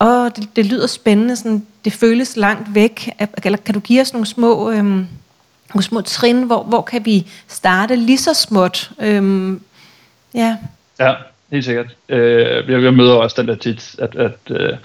åh, 0.00 0.30
det, 0.36 0.56
det 0.56 0.66
lyder 0.66 0.86
spændende, 0.86 1.36
sådan, 1.36 1.66
det 1.84 1.92
føles 1.92 2.36
langt 2.36 2.74
væk, 2.74 3.10
eller 3.44 3.58
kan 3.58 3.74
du 3.74 3.80
give 3.80 4.00
os 4.00 4.12
nogle 4.12 4.26
små... 4.26 4.70
Øhm, 4.70 5.06
nogle 5.74 5.82
små 5.82 6.00
trin, 6.00 6.42
hvor, 6.42 6.62
hvor 6.62 6.82
kan 6.82 7.04
vi 7.04 7.26
starte 7.48 7.96
lige 7.96 8.18
så 8.18 8.34
småt? 8.34 8.90
Øhm, 9.00 9.60
ja. 10.34 10.56
ja, 11.00 11.14
helt 11.50 11.64
sikkert. 11.64 11.86
Øh, 12.08 12.70
jeg, 12.70 12.82
jeg 12.82 12.94
møder 12.94 13.14
også 13.14 13.36
den 13.42 13.48
der 13.48 13.54
tit, 13.54 13.94
at, 13.98 14.14
at 14.14 14.38
øh, 14.50 14.76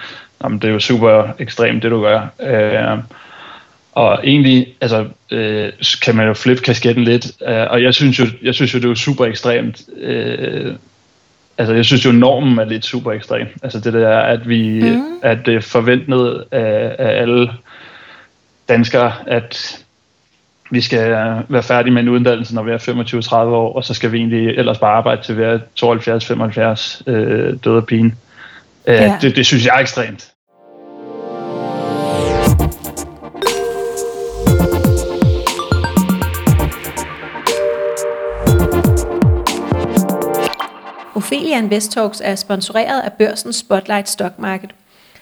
jamen, 0.43 0.59
det 0.59 0.67
er 0.67 0.73
jo 0.73 0.79
super 0.79 1.27
ekstremt, 1.39 1.83
det 1.83 1.91
du 1.91 2.01
gør. 2.01 2.27
Øh, 2.39 2.99
og 3.97 4.19
egentlig 4.23 4.67
altså, 4.81 5.07
øh, 5.31 5.73
kan 6.01 6.15
man 6.15 6.27
jo 6.27 6.33
flippe 6.33 6.63
kasketten 6.63 7.03
lidt, 7.03 7.31
øh, 7.47 7.65
og 7.69 7.83
jeg 7.83 7.93
synes, 7.93 8.19
jo, 8.19 8.25
jeg 8.43 8.55
synes 8.55 8.73
jo, 8.73 8.79
det 8.79 8.85
er 8.85 8.89
jo 8.89 8.95
super 8.95 9.25
ekstremt. 9.25 9.81
Øh, 9.97 10.75
altså, 11.57 11.73
jeg 11.73 11.85
synes 11.85 12.05
jo, 12.05 12.11
normen 12.11 12.59
er 12.59 12.65
lidt 12.65 12.85
super 12.85 13.11
ekstrem. 13.11 13.47
Altså 13.63 13.79
det 13.79 13.93
der, 13.93 14.19
at 14.19 14.49
vi, 14.49 14.81
mm. 14.81 15.03
at 15.23 15.37
det 15.45 15.55
er 15.55 15.61
forventet 15.61 16.43
af, 16.51 16.95
af 16.99 17.21
alle 17.21 17.51
danskere, 18.69 19.13
at 19.27 19.83
vi 20.71 20.81
skal 20.81 21.09
være 21.49 21.63
færdige 21.63 21.93
med 21.93 22.01
en 22.01 22.09
uddannelse, 22.09 22.55
når 22.55 22.63
vi 22.63 22.71
er 22.71 22.77
25-30 23.33 23.35
år, 23.35 23.75
og 23.75 23.83
så 23.83 23.93
skal 23.93 24.11
vi 24.11 24.17
egentlig 24.17 24.47
ellers 24.47 24.77
bare 24.77 24.95
arbejde 24.95 25.21
til 25.21 25.37
vi 25.37 25.43
er 25.43 25.59
72-75 27.07 27.11
øh, 27.11 27.53
døde 27.63 27.81
pine. 27.81 28.11
Øh, 28.87 28.95
ja. 28.95 29.17
det, 29.21 29.35
det 29.35 29.45
synes 29.45 29.65
jeg 29.65 29.75
er 29.75 29.79
ekstremt. 29.79 30.31
Ophelia 41.27 41.57
Invest 41.57 41.91
Talks 41.91 42.21
er 42.23 42.35
sponsoreret 42.35 43.01
af 43.01 43.13
børsen 43.13 43.53
Spotlight 43.53 44.09
Stock 44.09 44.39
Market. 44.39 44.69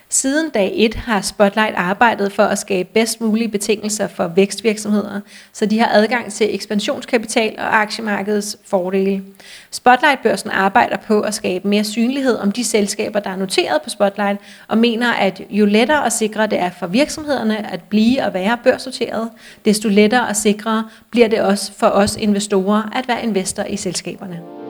Siden 0.10 0.50
dag 0.50 0.72
1 0.76 0.94
har 0.94 1.22
Spotlight 1.22 1.76
arbejdet 1.76 2.32
for 2.32 2.44
at 2.44 2.58
skabe 2.58 2.89
bedst 2.94 3.22
mulige 3.22 3.48
betingelser 3.48 4.08
for 4.08 4.28
vækstvirksomheder, 4.28 5.20
så 5.54 5.65
de 5.65 5.80
har 5.80 5.89
adgang 5.91 6.34
til 6.34 6.56
ekspansionskapital 6.56 7.56
og 7.58 7.82
aktiemarkedets 7.82 8.58
fordele. 8.65 9.24
Spotlight-børsen 9.72 10.50
arbejder 10.50 10.98
på 10.98 11.22
at 11.22 11.34
skabe 11.34 11.68
mere 11.68 11.84
synlighed 11.84 12.38
om 12.38 12.52
de 12.52 12.63
selskaber, 12.63 13.20
der 13.20 13.30
er 13.30 13.36
noteret 13.36 13.82
på 13.82 13.89
Spotlight, 13.89 14.39
og 14.68 14.78
mener, 14.78 15.13
at 15.13 15.41
jo 15.50 15.65
lettere 15.65 16.04
og 16.04 16.12
sikre 16.12 16.48
det 16.48 16.60
er 16.60 16.70
for 16.80 16.88
virksomhederne 16.88 17.72
at 17.72 17.84
blive 17.84 18.26
og 18.26 18.34
være 18.34 18.58
børsnoteret, 18.63 19.30
desto 19.65 19.89
lettere 19.89 20.28
og 20.28 20.36
sikrere 20.36 20.89
bliver 21.12 21.28
det 21.28 21.41
også 21.41 21.72
for 21.78 21.88
os 21.88 22.15
investorer 22.15 22.89
at 22.96 23.08
være 23.08 23.24
investor 23.24 23.63
i 23.63 23.78
selskaberne. 23.78 24.64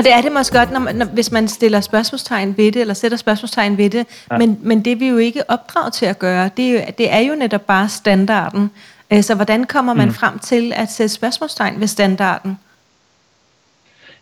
Og 0.00 0.04
det 0.04 0.12
er 0.12 0.20
det 0.20 0.32
måske 0.32 0.58
godt, 0.58 0.72
når 0.72 0.80
man, 0.80 0.96
når, 0.96 1.06
hvis 1.06 1.32
man 1.32 1.48
stiller 1.48 1.80
spørgsmålstegn 1.80 2.56
ved 2.56 2.72
det, 2.72 2.80
eller 2.80 2.94
sætter 2.94 3.18
spørgsmålstegn 3.18 3.78
ved 3.78 3.90
det. 3.90 4.06
Ja. 4.30 4.38
Men, 4.38 4.58
men 4.62 4.84
det 4.84 4.92
er 4.92 4.96
vi 4.96 5.08
jo 5.08 5.16
ikke 5.16 5.50
opdraget 5.50 5.92
til 5.92 6.06
at 6.06 6.18
gøre. 6.18 6.50
Det 6.56 6.64
er 6.64 6.72
jo, 6.72 6.80
det 6.98 7.12
er 7.12 7.18
jo 7.18 7.34
netop 7.34 7.60
bare 7.60 7.88
standarden. 7.88 8.70
Øh, 9.12 9.22
så 9.22 9.34
hvordan 9.34 9.64
kommer 9.64 9.94
man 9.94 10.08
mm. 10.08 10.14
frem 10.14 10.38
til 10.38 10.72
at 10.76 10.92
sætte 10.92 11.14
spørgsmålstegn 11.14 11.80
ved 11.80 11.86
standarden? 11.86 12.58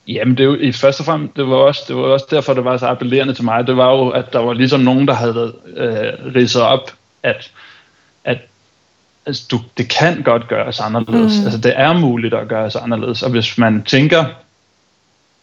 Jamen, 0.09 0.37
det 0.37 0.41
er 0.41 0.45
jo 0.45 0.57
i 0.61 0.73
først 0.73 1.01
og 1.01 1.07
fremmest, 1.07 1.37
det 1.37 1.49
var, 1.49 1.57
også, 1.57 1.85
det 1.89 1.97
var 1.97 2.03
også 2.03 2.27
derfor, 2.31 2.55
det 2.55 2.65
var 2.65 2.77
så 2.77 2.87
appellerende 2.87 3.35
til 3.35 3.45
mig. 3.45 3.67
Det 3.67 3.77
var 3.77 3.91
jo, 3.91 4.09
at 4.09 4.33
der 4.33 4.39
var 4.39 4.53
ligesom 4.53 4.81
nogen, 4.81 5.09
der 5.09 5.15
havde 5.15 5.55
øh, 5.77 6.35
ridset 6.35 6.63
op, 6.63 6.93
at, 7.23 7.51
at 8.25 8.39
altså, 9.27 9.45
du, 9.51 9.61
det 9.77 9.89
kan 9.89 10.23
godt 10.23 10.49
gøres 10.49 10.81
anderledes. 10.81 11.39
Mm. 11.39 11.45
Altså, 11.45 11.59
det 11.59 11.73
er 11.77 11.93
muligt 11.93 12.35
at 12.35 12.49
gøres 12.49 12.77
anderledes. 12.77 13.23
Og 13.23 13.31
hvis 13.31 13.59
man 13.59 13.83
tænker, 13.83 14.25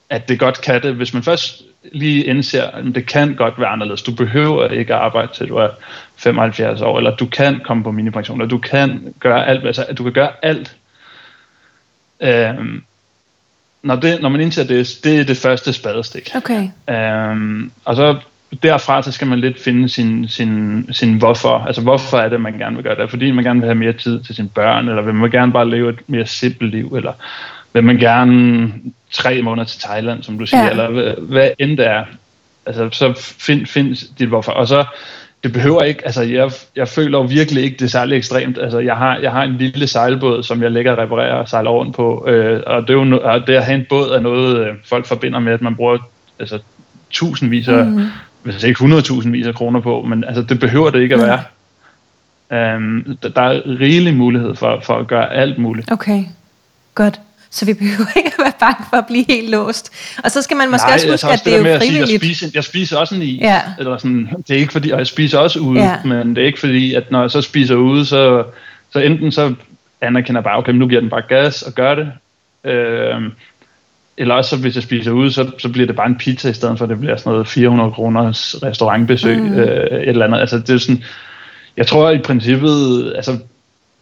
at 0.10 0.30
det 0.30 0.40
godt 0.40 0.62
kan 0.62 0.84
det. 0.84 0.96
Hvis 0.96 1.14
man 1.14 1.24
først 1.24 1.64
lige 1.92 2.24
indser, 2.24 2.64
at 2.64 2.84
det 2.96 3.06
kan 3.06 3.36
godt 3.36 3.60
være 3.60 3.70
anderledes. 3.70 4.02
Du 4.02 4.16
behøver 4.16 4.68
ikke 4.68 4.94
at 4.94 5.00
arbejde 5.00 5.34
til 5.34 5.50
du 5.50 5.56
er 5.56 5.70
75 6.18 6.82
år, 6.82 6.98
eller 6.98 7.16
du 7.16 7.26
kan 7.26 7.60
komme 7.64 7.84
på 7.84 7.92
minipension, 7.92 8.42
eller 8.42 8.50
du 8.50 8.58
kan 8.58 9.14
gøre 9.20 9.48
alt. 9.48 9.66
Altså, 9.68 9.86
du 9.98 10.04
kan 10.04 10.14
gøre 10.14 10.32
alt. 10.42 10.76
Øhm, 12.22 12.84
når, 13.84 13.96
det, 13.96 14.22
når 14.22 14.30
man 14.30 14.42
indser 14.42 14.64
det, 14.64 15.00
det 15.04 15.20
er 15.20 15.24
det 15.24 15.38
første 15.38 15.74
spadestik. 15.74 16.32
Okay. 16.36 16.70
Øhm, 16.90 17.72
og 17.86 17.96
så 17.96 18.18
derfra 18.64 19.02
så 19.02 19.12
skal 19.12 19.28
man 19.28 19.40
lidt 19.40 19.60
finde 19.60 19.90
sin, 19.90 20.28
sin, 20.28 20.86
sin 20.94 21.18
hvorfor. 21.18 21.58
Altså 21.68 21.82
hvorfor 21.82 22.18
er 22.18 22.30
det, 22.30 22.42
man 22.42 22.58
gerne 22.58 22.76
vil 22.76 22.84
gøre 22.84 22.96
det? 22.96 23.10
Fordi 23.10 23.32
man 23.32 23.44
gerne 23.44 23.60
vil 23.60 23.68
have 23.68 23.76
mere 23.76 23.94
tid 23.94 24.24
til 24.24 24.36
sine 24.36 24.50
børn, 24.50 24.90
eller 24.90 25.02
vil 25.02 25.14
man 25.14 25.32
gerne 25.32 25.52
bare 25.52 25.70
leve 25.70 25.90
et 25.90 26.00
mere 26.08 26.26
simpelt 26.26 26.72
liv, 26.72 26.94
eller 26.96 27.14
vil 27.76 27.84
man 27.84 27.98
gerne 27.98 28.74
tre 29.12 29.42
måneder 29.42 29.66
til 29.66 29.82
Thailand, 29.82 30.24
som 30.24 30.40
du 30.40 30.46
siger, 30.46 30.64
ja. 30.64 30.70
eller 30.70 30.92
hvad, 30.92 31.14
hvad 31.20 31.50
end 31.60 31.78
det 31.78 31.88
er. 31.88 32.04
Altså, 32.66 32.90
så 32.92 33.14
find, 33.40 33.66
find 33.66 34.18
dit 34.20 34.28
hvorfor. 34.28 34.52
Og 34.52 34.68
så, 34.68 34.86
det 35.44 35.54
behøver 35.54 35.82
ikke, 35.82 36.06
altså 36.06 36.22
jeg, 36.22 36.52
jeg 36.76 36.88
føler 36.88 37.18
jo 37.18 37.24
virkelig 37.24 37.64
ikke, 37.64 37.78
det 37.78 37.86
er 37.86 37.90
særlig 37.90 38.18
ekstremt. 38.18 38.58
Altså 38.58 38.80
jeg 38.80 38.96
har, 38.96 39.18
jeg 39.18 39.32
har 39.32 39.44
en 39.44 39.58
lille 39.58 39.88
sejlbåd, 39.88 40.44
som 40.44 40.64
jeg 40.64 40.72
lægger 40.72 40.92
og 40.92 40.98
reparerer 40.98 41.34
og 41.34 41.50
sejler 41.50 41.70
rundt 41.72 41.96
på, 41.96 42.26
øh, 42.28 42.64
og 42.68 42.82
det 42.82 42.90
er 42.90 42.94
jo 42.94 43.20
og 43.24 43.48
det 43.48 43.54
at 43.54 43.66
have 43.66 43.80
en 43.80 43.86
båd 43.90 44.10
er 44.10 44.20
noget, 44.20 44.68
øh, 44.68 44.74
folk 44.86 45.06
forbinder 45.06 45.40
med, 45.40 45.54
at 45.54 45.62
man 45.62 45.76
bruger 45.76 45.98
altså, 46.40 46.60
tusindvis 47.10 47.68
af, 47.68 47.86
mm. 47.86 48.02
hvis 48.44 48.64
ikke 48.64 48.80
hundredtusindvis 48.80 49.48
af 49.48 49.56
kroner 49.56 49.80
på, 49.80 50.02
men 50.02 50.24
altså 50.24 50.42
det 50.42 50.60
behøver 50.60 50.90
det 50.90 51.02
ikke 51.02 51.16
at 51.16 51.22
være. 51.22 51.40
Um, 52.76 53.18
der 53.36 53.42
er 53.42 53.62
rigelig 53.80 54.14
mulighed 54.14 54.56
for, 54.56 54.80
for 54.84 54.98
at 54.98 55.08
gøre 55.08 55.34
alt 55.34 55.58
muligt. 55.58 55.92
Okay, 55.92 56.24
godt. 56.96 57.20
Så 57.56 57.66
vi 57.66 57.74
behøver 57.74 58.18
ikke 58.18 58.32
at 58.40 58.44
være 58.44 58.54
bange 58.60 58.86
for 58.90 58.98
at 58.98 59.06
blive 59.08 59.26
helt 59.28 59.50
låst. 59.50 59.92
Og 60.24 60.32
så 60.32 60.42
skal 60.42 60.58
man 60.58 60.72
måske 60.72 60.88
Nej, 60.88 60.94
også 60.94 61.12
huske, 61.12 61.28
at 61.28 61.42
det 61.46 61.54
er 61.54 61.58
jo 61.58 61.80
frivilligt. 61.80 62.08
Sige, 62.08 62.14
jeg, 62.14 62.20
spiser, 62.20 62.48
jeg 62.54 62.64
spiser 62.64 62.98
også 62.98 63.16
en 63.16 63.22
is. 63.22 63.42
Ja. 63.42 63.62
Eller 63.80 63.98
sådan, 63.98 64.30
det 64.48 64.56
er 64.56 64.60
ikke 64.60 64.72
fordi, 64.72 64.92
og 64.92 65.00
jeg 65.00 65.08
spiser 65.08 65.38
også 65.40 65.60
ude, 65.60 65.84
ja. 65.84 66.04
men 66.04 66.36
det 66.36 66.42
er 66.42 66.46
ikke 66.46 66.60
fordi, 66.60 66.94
at 66.94 67.12
når 67.12 67.22
jeg 67.22 67.32
så 67.32 67.42
spiser 67.42 67.76
ude, 67.76 68.06
så, 68.06 68.44
så 68.94 69.00
enten 69.00 69.32
så 69.32 69.54
anerkender 70.02 70.40
jeg 70.40 70.44
bare, 70.44 70.58
okay, 70.58 70.72
nu 70.72 70.88
giver 70.88 71.02
den 71.02 71.10
bare 71.10 71.22
gas 71.30 71.62
og 71.62 71.74
gør 71.74 71.96
det. 71.96 72.12
Øh, 72.64 73.22
eller 74.18 74.36
også 74.36 74.50
så 74.50 74.58
hvis 74.58 74.76
jeg 74.76 74.84
spiser 74.84 75.12
ude, 75.12 75.32
så, 75.32 75.52
så 75.58 75.70
bliver 75.70 75.88
det 75.88 75.96
bare 75.96 76.08
en 76.08 76.18
pizza 76.18 76.50
i 76.50 76.54
stedet 76.54 76.78
for, 76.78 76.86
at 76.86 76.90
det 76.90 77.00
bliver 77.00 77.18
sådan 77.18 77.32
noget 77.32 77.48
400 77.48 77.92
kroners 77.92 78.56
restaurantbesøg, 78.64 79.38
mm. 79.38 79.54
øh, 79.54 80.02
et 80.02 80.10
eller 80.10 80.26
andet. 80.26 80.40
Altså 80.40 80.60
det 80.60 80.70
er 80.70 80.78
sådan, 80.78 81.04
jeg 81.78 81.88
tror 81.88 82.10
i 82.12 82.18
princippet, 82.18 83.14
altså 83.16 83.38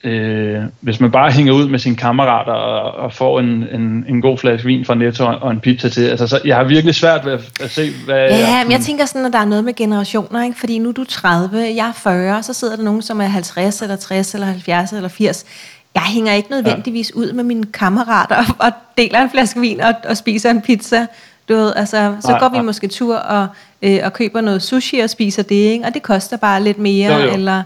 øh, 0.03 0.63
hvis 0.81 0.99
man 0.99 1.11
bare 1.11 1.31
hænger 1.31 1.53
ud 1.53 1.67
med 1.67 1.79
sine 1.79 1.95
kammerater 1.95 2.51
og, 2.51 3.03
og 3.03 3.13
får 3.13 3.39
en, 3.39 3.47
en, 3.47 4.05
en 4.09 4.21
god 4.21 4.37
flaske 4.37 4.67
vin 4.67 4.85
fra 4.85 4.95
Netto 4.95 5.25
og 5.25 5.51
en 5.51 5.59
pizza 5.59 5.89
til, 5.89 6.01
altså 6.01 6.27
så, 6.27 6.39
jeg 6.45 6.55
har 6.55 6.63
virkelig 6.63 6.95
svært 6.95 7.25
ved 7.25 7.33
at, 7.33 7.41
at 7.61 7.71
se, 7.71 7.91
hvad... 8.05 8.15
Ja, 8.15 8.37
jeg, 8.37 8.63
men 8.65 8.71
jeg 8.71 8.81
tænker 8.81 9.05
sådan, 9.05 9.25
at 9.25 9.33
der 9.33 9.39
er 9.39 9.45
noget 9.45 9.63
med 9.63 9.73
generationer, 9.73 10.43
ikke? 10.43 10.59
fordi 10.59 10.79
nu 10.79 10.89
er 10.89 10.93
du 10.93 11.03
30, 11.03 11.57
jeg 11.57 11.87
er 11.87 11.93
40, 11.93 12.43
så 12.43 12.53
sidder 12.53 12.75
der 12.75 12.83
nogen, 12.83 13.01
som 13.01 13.21
er 13.21 13.25
50 13.25 13.81
eller 13.81 13.95
60 13.95 14.33
eller 14.33 14.47
70 14.47 14.91
eller 14.91 15.09
80. 15.09 15.45
Jeg 15.95 16.03
hænger 16.03 16.33
ikke 16.33 16.51
nødvendigvis 16.51 17.11
ja. 17.15 17.19
ud 17.19 17.33
med 17.33 17.43
mine 17.43 17.65
kammerater 17.65 18.35
og, 18.35 18.45
og 18.59 18.71
deler 18.97 19.21
en 19.21 19.29
flaske 19.29 19.59
vin 19.59 19.81
og, 19.81 19.93
og 20.09 20.17
spiser 20.17 20.49
en 20.51 20.61
pizza. 20.61 21.05
Du 21.49 21.53
ved, 21.53 21.73
altså, 21.75 22.15
så 22.21 22.31
nej, 22.31 22.39
går 22.39 22.49
vi 22.49 22.57
nej. 22.57 22.65
måske 22.65 22.87
tur 22.87 23.15
og, 23.15 23.47
øh, 23.81 23.99
og 24.03 24.13
køber 24.13 24.41
noget 24.41 24.61
sushi 24.61 24.99
og 24.99 25.09
spiser 25.09 25.43
det, 25.43 25.55
ikke? 25.55 25.85
og 25.85 25.93
det 25.93 26.03
koster 26.03 26.37
bare 26.37 26.63
lidt 26.63 26.77
mere, 26.77 27.13
jo, 27.13 27.19
jo. 27.19 27.33
eller... 27.33 27.63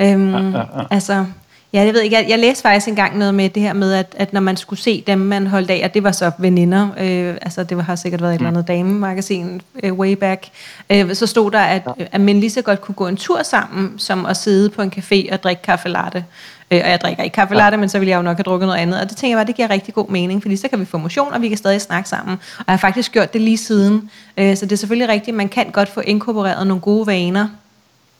Øhm, 0.00 0.34
ja, 0.34 0.38
ja, 0.38 0.58
ja. 0.58 0.84
Altså, 0.90 1.24
Ja, 1.72 1.82
jeg 1.82 1.94
ved 1.94 2.00
ikke. 2.00 2.16
Jeg, 2.16 2.26
jeg 2.28 2.38
læste 2.38 2.62
faktisk 2.62 2.88
engang 2.88 3.18
noget 3.18 3.34
med 3.34 3.48
det 3.48 3.62
her 3.62 3.72
med, 3.72 3.92
at, 3.92 4.14
at 4.16 4.32
når 4.32 4.40
man 4.40 4.56
skulle 4.56 4.80
se 4.80 5.04
dem, 5.06 5.18
man 5.18 5.46
holdt 5.46 5.70
af, 5.70 5.80
og 5.84 5.94
det 5.94 6.02
var 6.02 6.12
så 6.12 6.30
veninder, 6.38 6.88
øh, 6.98 7.34
altså 7.42 7.64
det 7.64 7.84
har 7.84 7.96
sikkert 7.96 8.22
været 8.22 8.34
et 8.34 8.40
mm. 8.40 8.46
eller 8.46 8.58
andet 8.58 8.68
damemagasin 8.68 9.60
øh, 9.82 9.92
way 9.92 10.12
back, 10.12 10.46
øh, 10.90 11.14
så 11.14 11.26
stod 11.26 11.50
der, 11.50 11.60
at, 11.60 11.82
ja. 11.98 12.04
at 12.12 12.20
man 12.20 12.40
lige 12.40 12.50
så 12.50 12.62
godt 12.62 12.80
kunne 12.80 12.94
gå 12.94 13.06
en 13.06 13.16
tur 13.16 13.42
sammen, 13.42 13.98
som 13.98 14.26
at 14.26 14.36
sidde 14.36 14.70
på 14.70 14.82
en 14.82 14.92
café 14.96 15.32
og 15.32 15.42
drikke 15.42 15.62
kaffe 15.62 15.88
latte. 15.88 16.24
Øh, 16.70 16.80
og 16.84 16.90
jeg 16.90 17.00
drikker 17.00 17.22
ikke 17.22 17.34
kaffe 17.34 17.54
latte, 17.54 17.76
ja. 17.76 17.80
men 17.80 17.88
så 17.88 17.98
ville 17.98 18.10
jeg 18.10 18.16
jo 18.16 18.22
nok 18.22 18.36
have 18.36 18.42
drukket 18.42 18.66
noget 18.66 18.80
andet. 18.80 19.00
Og 19.00 19.08
det 19.08 19.16
tænker 19.16 19.36
jeg 19.36 19.44
bare, 19.44 19.46
det 19.46 19.56
giver 19.56 19.70
rigtig 19.70 19.94
god 19.94 20.08
mening, 20.08 20.42
fordi 20.42 20.56
så 20.56 20.68
kan 20.68 20.80
vi 20.80 20.84
få 20.84 20.98
motion, 20.98 21.32
og 21.32 21.42
vi 21.42 21.48
kan 21.48 21.56
stadig 21.56 21.80
snakke 21.80 22.08
sammen. 22.08 22.38
Og 22.58 22.64
jeg 22.66 22.72
har 22.72 22.76
faktisk 22.76 23.12
gjort 23.12 23.32
det 23.32 23.40
lige 23.40 23.58
siden. 23.58 24.10
Øh, 24.36 24.56
så 24.56 24.66
det 24.66 24.72
er 24.72 24.76
selvfølgelig 24.76 25.08
rigtigt, 25.08 25.36
man 25.36 25.48
kan 25.48 25.70
godt 25.70 25.88
få 25.88 26.00
inkorporeret 26.00 26.66
nogle 26.66 26.80
gode 26.80 27.06
vaner 27.06 27.48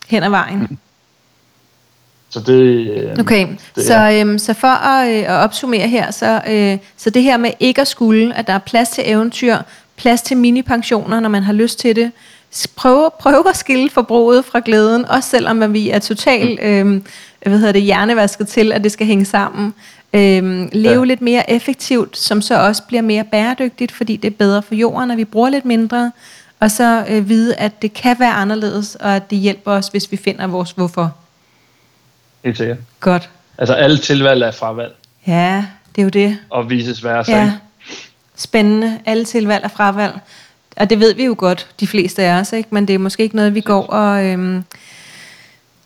hen 0.08 0.22
ad 0.22 0.30
vejen. 0.30 0.58
Mm. 0.58 0.78
Så 2.30 2.40
det, 2.40 2.86
øh, 2.90 3.16
okay, 3.20 3.46
det 3.74 3.84
så, 3.84 4.10
øhm, 4.10 4.38
så 4.38 4.54
for 4.54 4.68
at, 4.68 5.08
øh, 5.08 5.22
at 5.22 5.30
opsummere 5.30 5.88
her, 5.88 6.10
så, 6.10 6.40
øh, 6.48 6.78
så 6.96 7.10
det 7.10 7.22
her 7.22 7.36
med 7.36 7.50
ikke 7.60 7.80
at 7.80 7.88
skulle, 7.88 8.34
at 8.36 8.46
der 8.46 8.52
er 8.52 8.58
plads 8.58 8.88
til 8.88 9.04
eventyr, 9.06 9.56
plads 9.96 10.22
til 10.22 10.36
mini-pensioner, 10.36 11.20
når 11.20 11.28
man 11.28 11.42
har 11.42 11.52
lyst 11.52 11.78
til 11.78 11.96
det, 11.96 12.12
prøve, 12.76 13.10
prøve 13.20 13.48
at 13.48 13.56
skille 13.56 13.90
forbruget 13.90 14.44
fra 14.44 14.60
glæden, 14.64 15.04
også 15.04 15.28
selvom 15.28 15.72
vi 15.72 15.90
er 15.90 15.98
totalt 15.98 16.60
øh, 16.62 17.00
hvad 17.46 17.58
hedder 17.58 17.72
det, 17.72 17.82
hjernevasket 17.82 18.48
til, 18.48 18.72
at 18.72 18.84
det 18.84 18.92
skal 18.92 19.06
hænge 19.06 19.24
sammen. 19.24 19.74
Øh, 20.12 20.68
leve 20.72 20.98
ja. 20.98 21.04
lidt 21.04 21.20
mere 21.20 21.50
effektivt, 21.50 22.16
som 22.16 22.42
så 22.42 22.66
også 22.66 22.82
bliver 22.82 23.02
mere 23.02 23.24
bæredygtigt, 23.24 23.92
fordi 23.92 24.16
det 24.16 24.32
er 24.32 24.36
bedre 24.38 24.62
for 24.62 24.74
jorden, 24.74 25.10
og 25.10 25.16
vi 25.16 25.24
bruger 25.24 25.48
lidt 25.48 25.64
mindre. 25.64 26.12
Og 26.60 26.70
så 26.70 27.04
øh, 27.08 27.28
vide, 27.28 27.54
at 27.54 27.82
det 27.82 27.94
kan 27.94 28.16
være 28.18 28.32
anderledes, 28.32 28.94
og 28.94 29.16
at 29.16 29.30
det 29.30 29.38
hjælper 29.38 29.72
os, 29.72 29.88
hvis 29.88 30.12
vi 30.12 30.16
finder 30.16 30.46
vores 30.46 30.70
hvorfor. 30.70 31.19
Helt 32.44 32.56
sikkert. 32.56 32.78
Godt. 33.00 33.28
Altså 33.58 33.74
alle 33.74 33.98
tilvalg 33.98 34.42
er 34.42 34.50
fravalg. 34.50 34.92
Ja, 35.26 35.64
det 35.96 36.00
er 36.00 36.04
jo 36.04 36.08
det. 36.08 36.38
Og 36.50 36.70
vises 36.70 37.04
værre 37.04 37.24
Ja. 37.28 37.52
Spændende. 38.36 38.98
Alle 39.06 39.24
tilvalg 39.24 39.64
er 39.64 39.68
fravalg. 39.68 40.12
Og 40.76 40.90
det 40.90 41.00
ved 41.00 41.14
vi 41.14 41.24
jo 41.24 41.34
godt, 41.38 41.66
de 41.80 41.86
fleste 41.86 42.22
af 42.22 42.40
os, 42.40 42.52
ikke? 42.52 42.68
men 42.72 42.88
det 42.88 42.94
er 42.94 42.98
måske 42.98 43.22
ikke 43.22 43.36
noget, 43.36 43.54
vi 43.54 43.60
går 43.60 43.86
og, 43.86 44.24
øhm, 44.24 44.64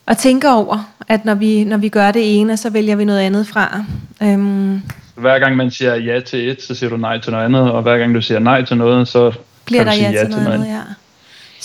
og 0.05 0.17
tænker 0.17 0.51
over, 0.51 0.93
at 1.07 1.25
når 1.25 1.33
vi, 1.35 1.63
når 1.63 1.77
vi 1.77 1.89
gør 1.89 2.11
det 2.11 2.39
ene, 2.39 2.57
så 2.57 2.69
vælger 2.69 2.95
vi 2.95 3.05
noget 3.05 3.19
andet 3.19 3.47
fra. 3.47 3.83
Øhm, 4.23 4.81
Hver 5.15 5.39
gang 5.39 5.55
man 5.55 5.71
siger 5.71 5.95
ja 5.95 6.19
til 6.19 6.49
et, 6.49 6.61
så 6.63 6.75
siger 6.75 6.89
du 6.89 6.97
nej 6.97 7.19
til 7.19 7.31
noget 7.31 7.45
andet, 7.45 7.71
og 7.71 7.81
hver 7.81 7.97
gang 7.97 8.15
du 8.15 8.21
siger 8.21 8.39
nej 8.39 8.65
til 8.65 8.77
noget, 8.77 9.07
så 9.07 9.31
bliver 9.65 9.83
der 9.83 9.91
du 9.91 9.97
sige 9.97 10.11
ja 10.11 10.19
til 10.19 10.29
noget 10.29 10.47
andet, 10.47 10.67
ja. 10.67 10.81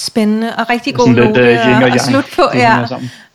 Spændende 0.00 0.52
og 0.58 0.70
rigtig 0.70 0.94
god 0.94 1.14
lidt, 1.14 1.26
note 1.28 1.40
øh, 1.40 1.46
yin 1.46 1.82
og 1.82 1.88
yang. 1.88 2.00
slutte 2.00 2.30
på. 2.36 2.42
Ja. 2.54 2.86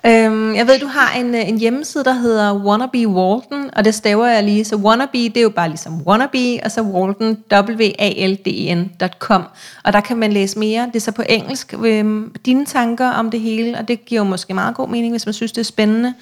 Øhm, 0.06 0.56
jeg 0.56 0.68
ved, 0.68 0.80
du 0.80 0.88
har 0.88 1.20
en, 1.20 1.36
øh, 1.36 1.50
en 1.50 1.58
hjemmeside, 1.58 2.04
der 2.04 2.14
hedder 2.14 2.54
Wannabe 2.54 3.08
Walden, 3.08 3.70
og 3.76 3.86
det 3.86 3.96
staver 3.96 4.28
jeg 4.28 4.44
lige. 4.44 4.66
Så 4.66 4.76
Wannabe, 4.76 5.12
det 5.18 5.38
er 5.38 5.42
jo 5.42 5.50
bare 5.50 5.68
ligesom 5.68 6.02
Wannabe, 6.02 6.60
og 6.64 6.72
så 6.72 6.82
Walden, 6.82 7.38
w 7.54 7.90
a 8.00 8.28
l 8.28 8.36
d 8.36 8.48
e 8.48 8.76
n.com. 8.76 9.44
Og 9.84 9.94
der 9.94 10.00
kan 10.00 10.18
man 10.18 10.34
læse 10.34 10.60
mere. 10.60 10.86
Det 10.88 10.96
er 10.96 11.00
så 11.00 11.12
på 11.12 11.24
engelsk. 11.30 11.74
Øhm, 11.86 12.36
dine 12.46 12.66
tanker 12.66 13.10
om 13.10 13.32
det 13.32 13.40
hele, 13.40 13.78
og 13.78 13.88
det 13.88 14.06
giver 14.06 14.22
jo 14.22 14.24
måske 14.24 14.54
meget 14.54 14.76
god 14.76 14.90
mening, 14.90 15.14
hvis 15.14 15.26
man 15.26 15.34
synes, 15.34 15.52
det 15.52 15.62
er 15.62 15.66
spændende. 15.66 16.14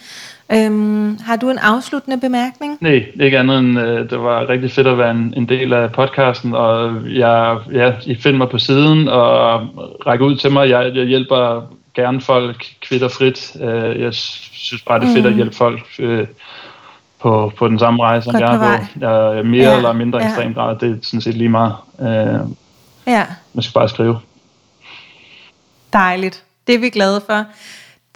Øhm, 0.51 1.17
har 1.25 1.35
du 1.35 1.49
en 1.49 1.57
afsluttende 1.57 2.19
bemærkning? 2.19 2.77
Nej, 2.81 3.05
ikke 3.19 3.39
andet 3.39 3.59
end, 3.59 3.79
øh, 3.79 4.09
det 4.09 4.19
var 4.19 4.49
rigtig 4.49 4.71
fedt 4.71 4.87
at 4.87 4.97
være 4.97 5.11
en, 5.11 5.33
en 5.37 5.49
del 5.49 5.73
af 5.73 5.91
podcasten, 5.91 6.55
og 6.55 6.95
jeg, 7.09 7.57
ja, 7.73 7.93
I 8.05 8.15
finder 8.15 8.37
mig 8.37 8.49
på 8.49 8.57
siden 8.57 9.07
og 9.07 9.61
rækker 10.05 10.25
ud 10.25 10.35
til 10.35 10.51
mig. 10.51 10.69
Jeg, 10.69 10.91
jeg 10.95 11.05
hjælper 11.05 11.61
gerne 11.95 12.21
folk 12.21 12.65
kvitterfrit. 12.81 13.55
Øh, 13.61 14.01
jeg 14.01 14.13
synes 14.13 14.81
bare, 14.87 14.99
det 14.99 15.09
er 15.09 15.13
fedt 15.13 15.25
at 15.25 15.33
hjælpe 15.35 15.55
folk 15.55 15.81
øh, 15.99 16.27
på, 17.21 17.51
på 17.57 17.67
den 17.67 17.79
samme 17.79 18.03
rejse, 18.03 18.23
som 18.23 18.31
Godt 18.33 18.43
jeg 18.43 18.55
er 18.55 18.77
på. 18.77 18.85
Jeg 18.99 19.37
er 19.37 19.43
mere 19.43 19.69
Ja, 19.69 19.75
eller 19.75 19.93
mindre 19.93 20.19
ja. 20.19 20.25
ekstrem 20.27 20.53
grad, 20.53 20.75
det 20.79 20.91
er 20.91 20.95
sådan 21.01 21.21
set 21.21 21.35
lige 21.35 21.49
meget. 21.49 21.73
Øh, 22.01 22.39
Ja. 23.07 23.25
man 23.53 23.63
skal 23.63 23.73
bare 23.73 23.89
skrive. 23.89 24.19
Dejligt. 25.93 26.43
Det 26.67 26.75
er 26.75 26.79
vi 26.79 26.89
glade 26.89 27.21
for. 27.29 27.45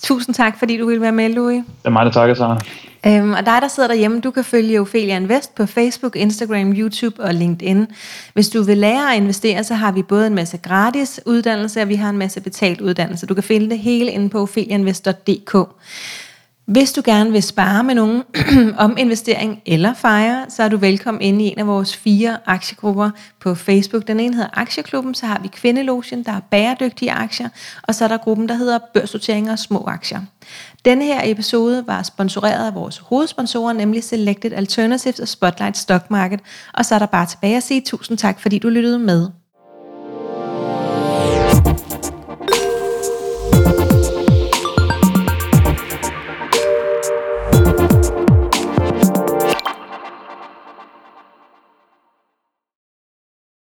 Tusind 0.04 0.36
tak, 0.36 0.60
fordi 0.60 0.78
du 0.78 0.86
ville 0.86 1.02
være 1.02 1.12
med, 1.12 1.30
Louis. 1.30 1.56
Det 1.58 1.86
er 1.86 1.90
mig, 1.90 2.06
der 2.06 2.12
takker 2.12 2.36
sig. 2.36 2.60
Øhm, 3.06 3.34
og 3.34 3.46
dig, 3.46 3.62
der 3.62 3.68
sidder 3.68 3.90
derhjemme, 3.90 4.20
du 4.20 4.32
kan 4.32 4.44
følge 4.44 4.82
Ophelia 4.82 5.16
Invest 5.16 5.56
på 5.56 5.66
Facebook, 5.66 6.16
Instagram, 6.16 6.74
YouTube 6.74 7.24
og 7.24 7.34
LinkedIn. 7.34 7.88
Hvis 8.34 8.50
du 8.50 8.64
vil 8.64 8.78
lære 8.78 9.12
at 9.12 9.18
investere, 9.18 9.64
så 9.64 9.74
har 9.74 9.92
vi 9.92 10.04
både 10.04 10.28
en 10.28 10.36
masse 10.36 10.58
gratis 10.58 11.20
uddannelse, 11.26 11.82
og 11.82 11.90
vi 11.90 11.96
har 11.96 12.10
en 12.10 12.18
masse 12.18 12.42
betalt 12.42 12.82
uddannelse. 12.82 13.26
Du 13.26 13.34
kan 13.34 13.44
finde 13.44 13.70
det 13.70 13.80
hele 13.80 14.12
inde 14.12 14.30
på 14.30 14.42
opheliainvest.dk. 14.42 15.56
Hvis 16.68 16.94
du 16.94 17.02
gerne 17.06 17.32
vil 17.32 17.44
spare 17.44 17.84
med 17.84 17.96
nogen 17.96 18.24
om 18.78 18.98
investering 18.98 19.62
eller 19.66 19.94
fejre, 19.94 20.46
så 20.50 20.64
er 20.64 20.70
du 20.70 20.78
velkommen 20.78 21.22
inde 21.22 21.46
i 21.46 21.48
en 21.48 21.60
af 21.60 21.68
vores 21.68 21.96
fire 21.96 22.38
aktiegrupper 22.46 23.10
på 23.40 23.56
Facebook. 23.56 24.08
Den 24.08 24.20
ene 24.20 24.36
hedder 24.36 24.50
Aktieklubben, 24.54 25.14
så 25.14 25.26
har 25.26 25.40
vi 25.42 25.48
Kvindelogen, 25.48 26.24
der 26.24 26.32
er 26.32 26.40
bæredygtige 26.52 27.12
aktier, 27.12 27.50
og 27.84 27.96
så 27.96 28.04
er 28.04 28.08
der 28.08 28.18
gruppen, 28.18 28.50
der 28.50 28.56
hedder 28.56 28.80
Børsnoteringer 28.94 29.52
og 29.52 29.60
små 29.60 29.84
aktier. 29.88 30.22
Denne 30.86 31.06
her 31.06 31.22
episode 31.24 31.84
var 31.88 32.04
sponsoreret 32.04 32.68
af 32.68 32.76
vores 32.76 32.98
hovedsponsorer, 32.98 33.74
nemlig 33.74 34.04
Selected 34.04 34.52
Alternatives 34.54 35.20
og 35.20 35.28
Spotlight 35.28 35.78
Stock 35.78 36.12
Market, 36.12 36.40
og 36.74 36.86
så 36.86 36.96
er 36.96 37.00
der 37.00 37.06
bare 37.06 37.26
tilbage 37.26 37.58
at 37.58 37.64
sige 37.64 37.82
tusind 37.82 38.18
tak, 38.18 38.40
fordi 38.40 38.60
du 38.60 38.70
lyttede 38.70 39.00
med. 39.00 39.30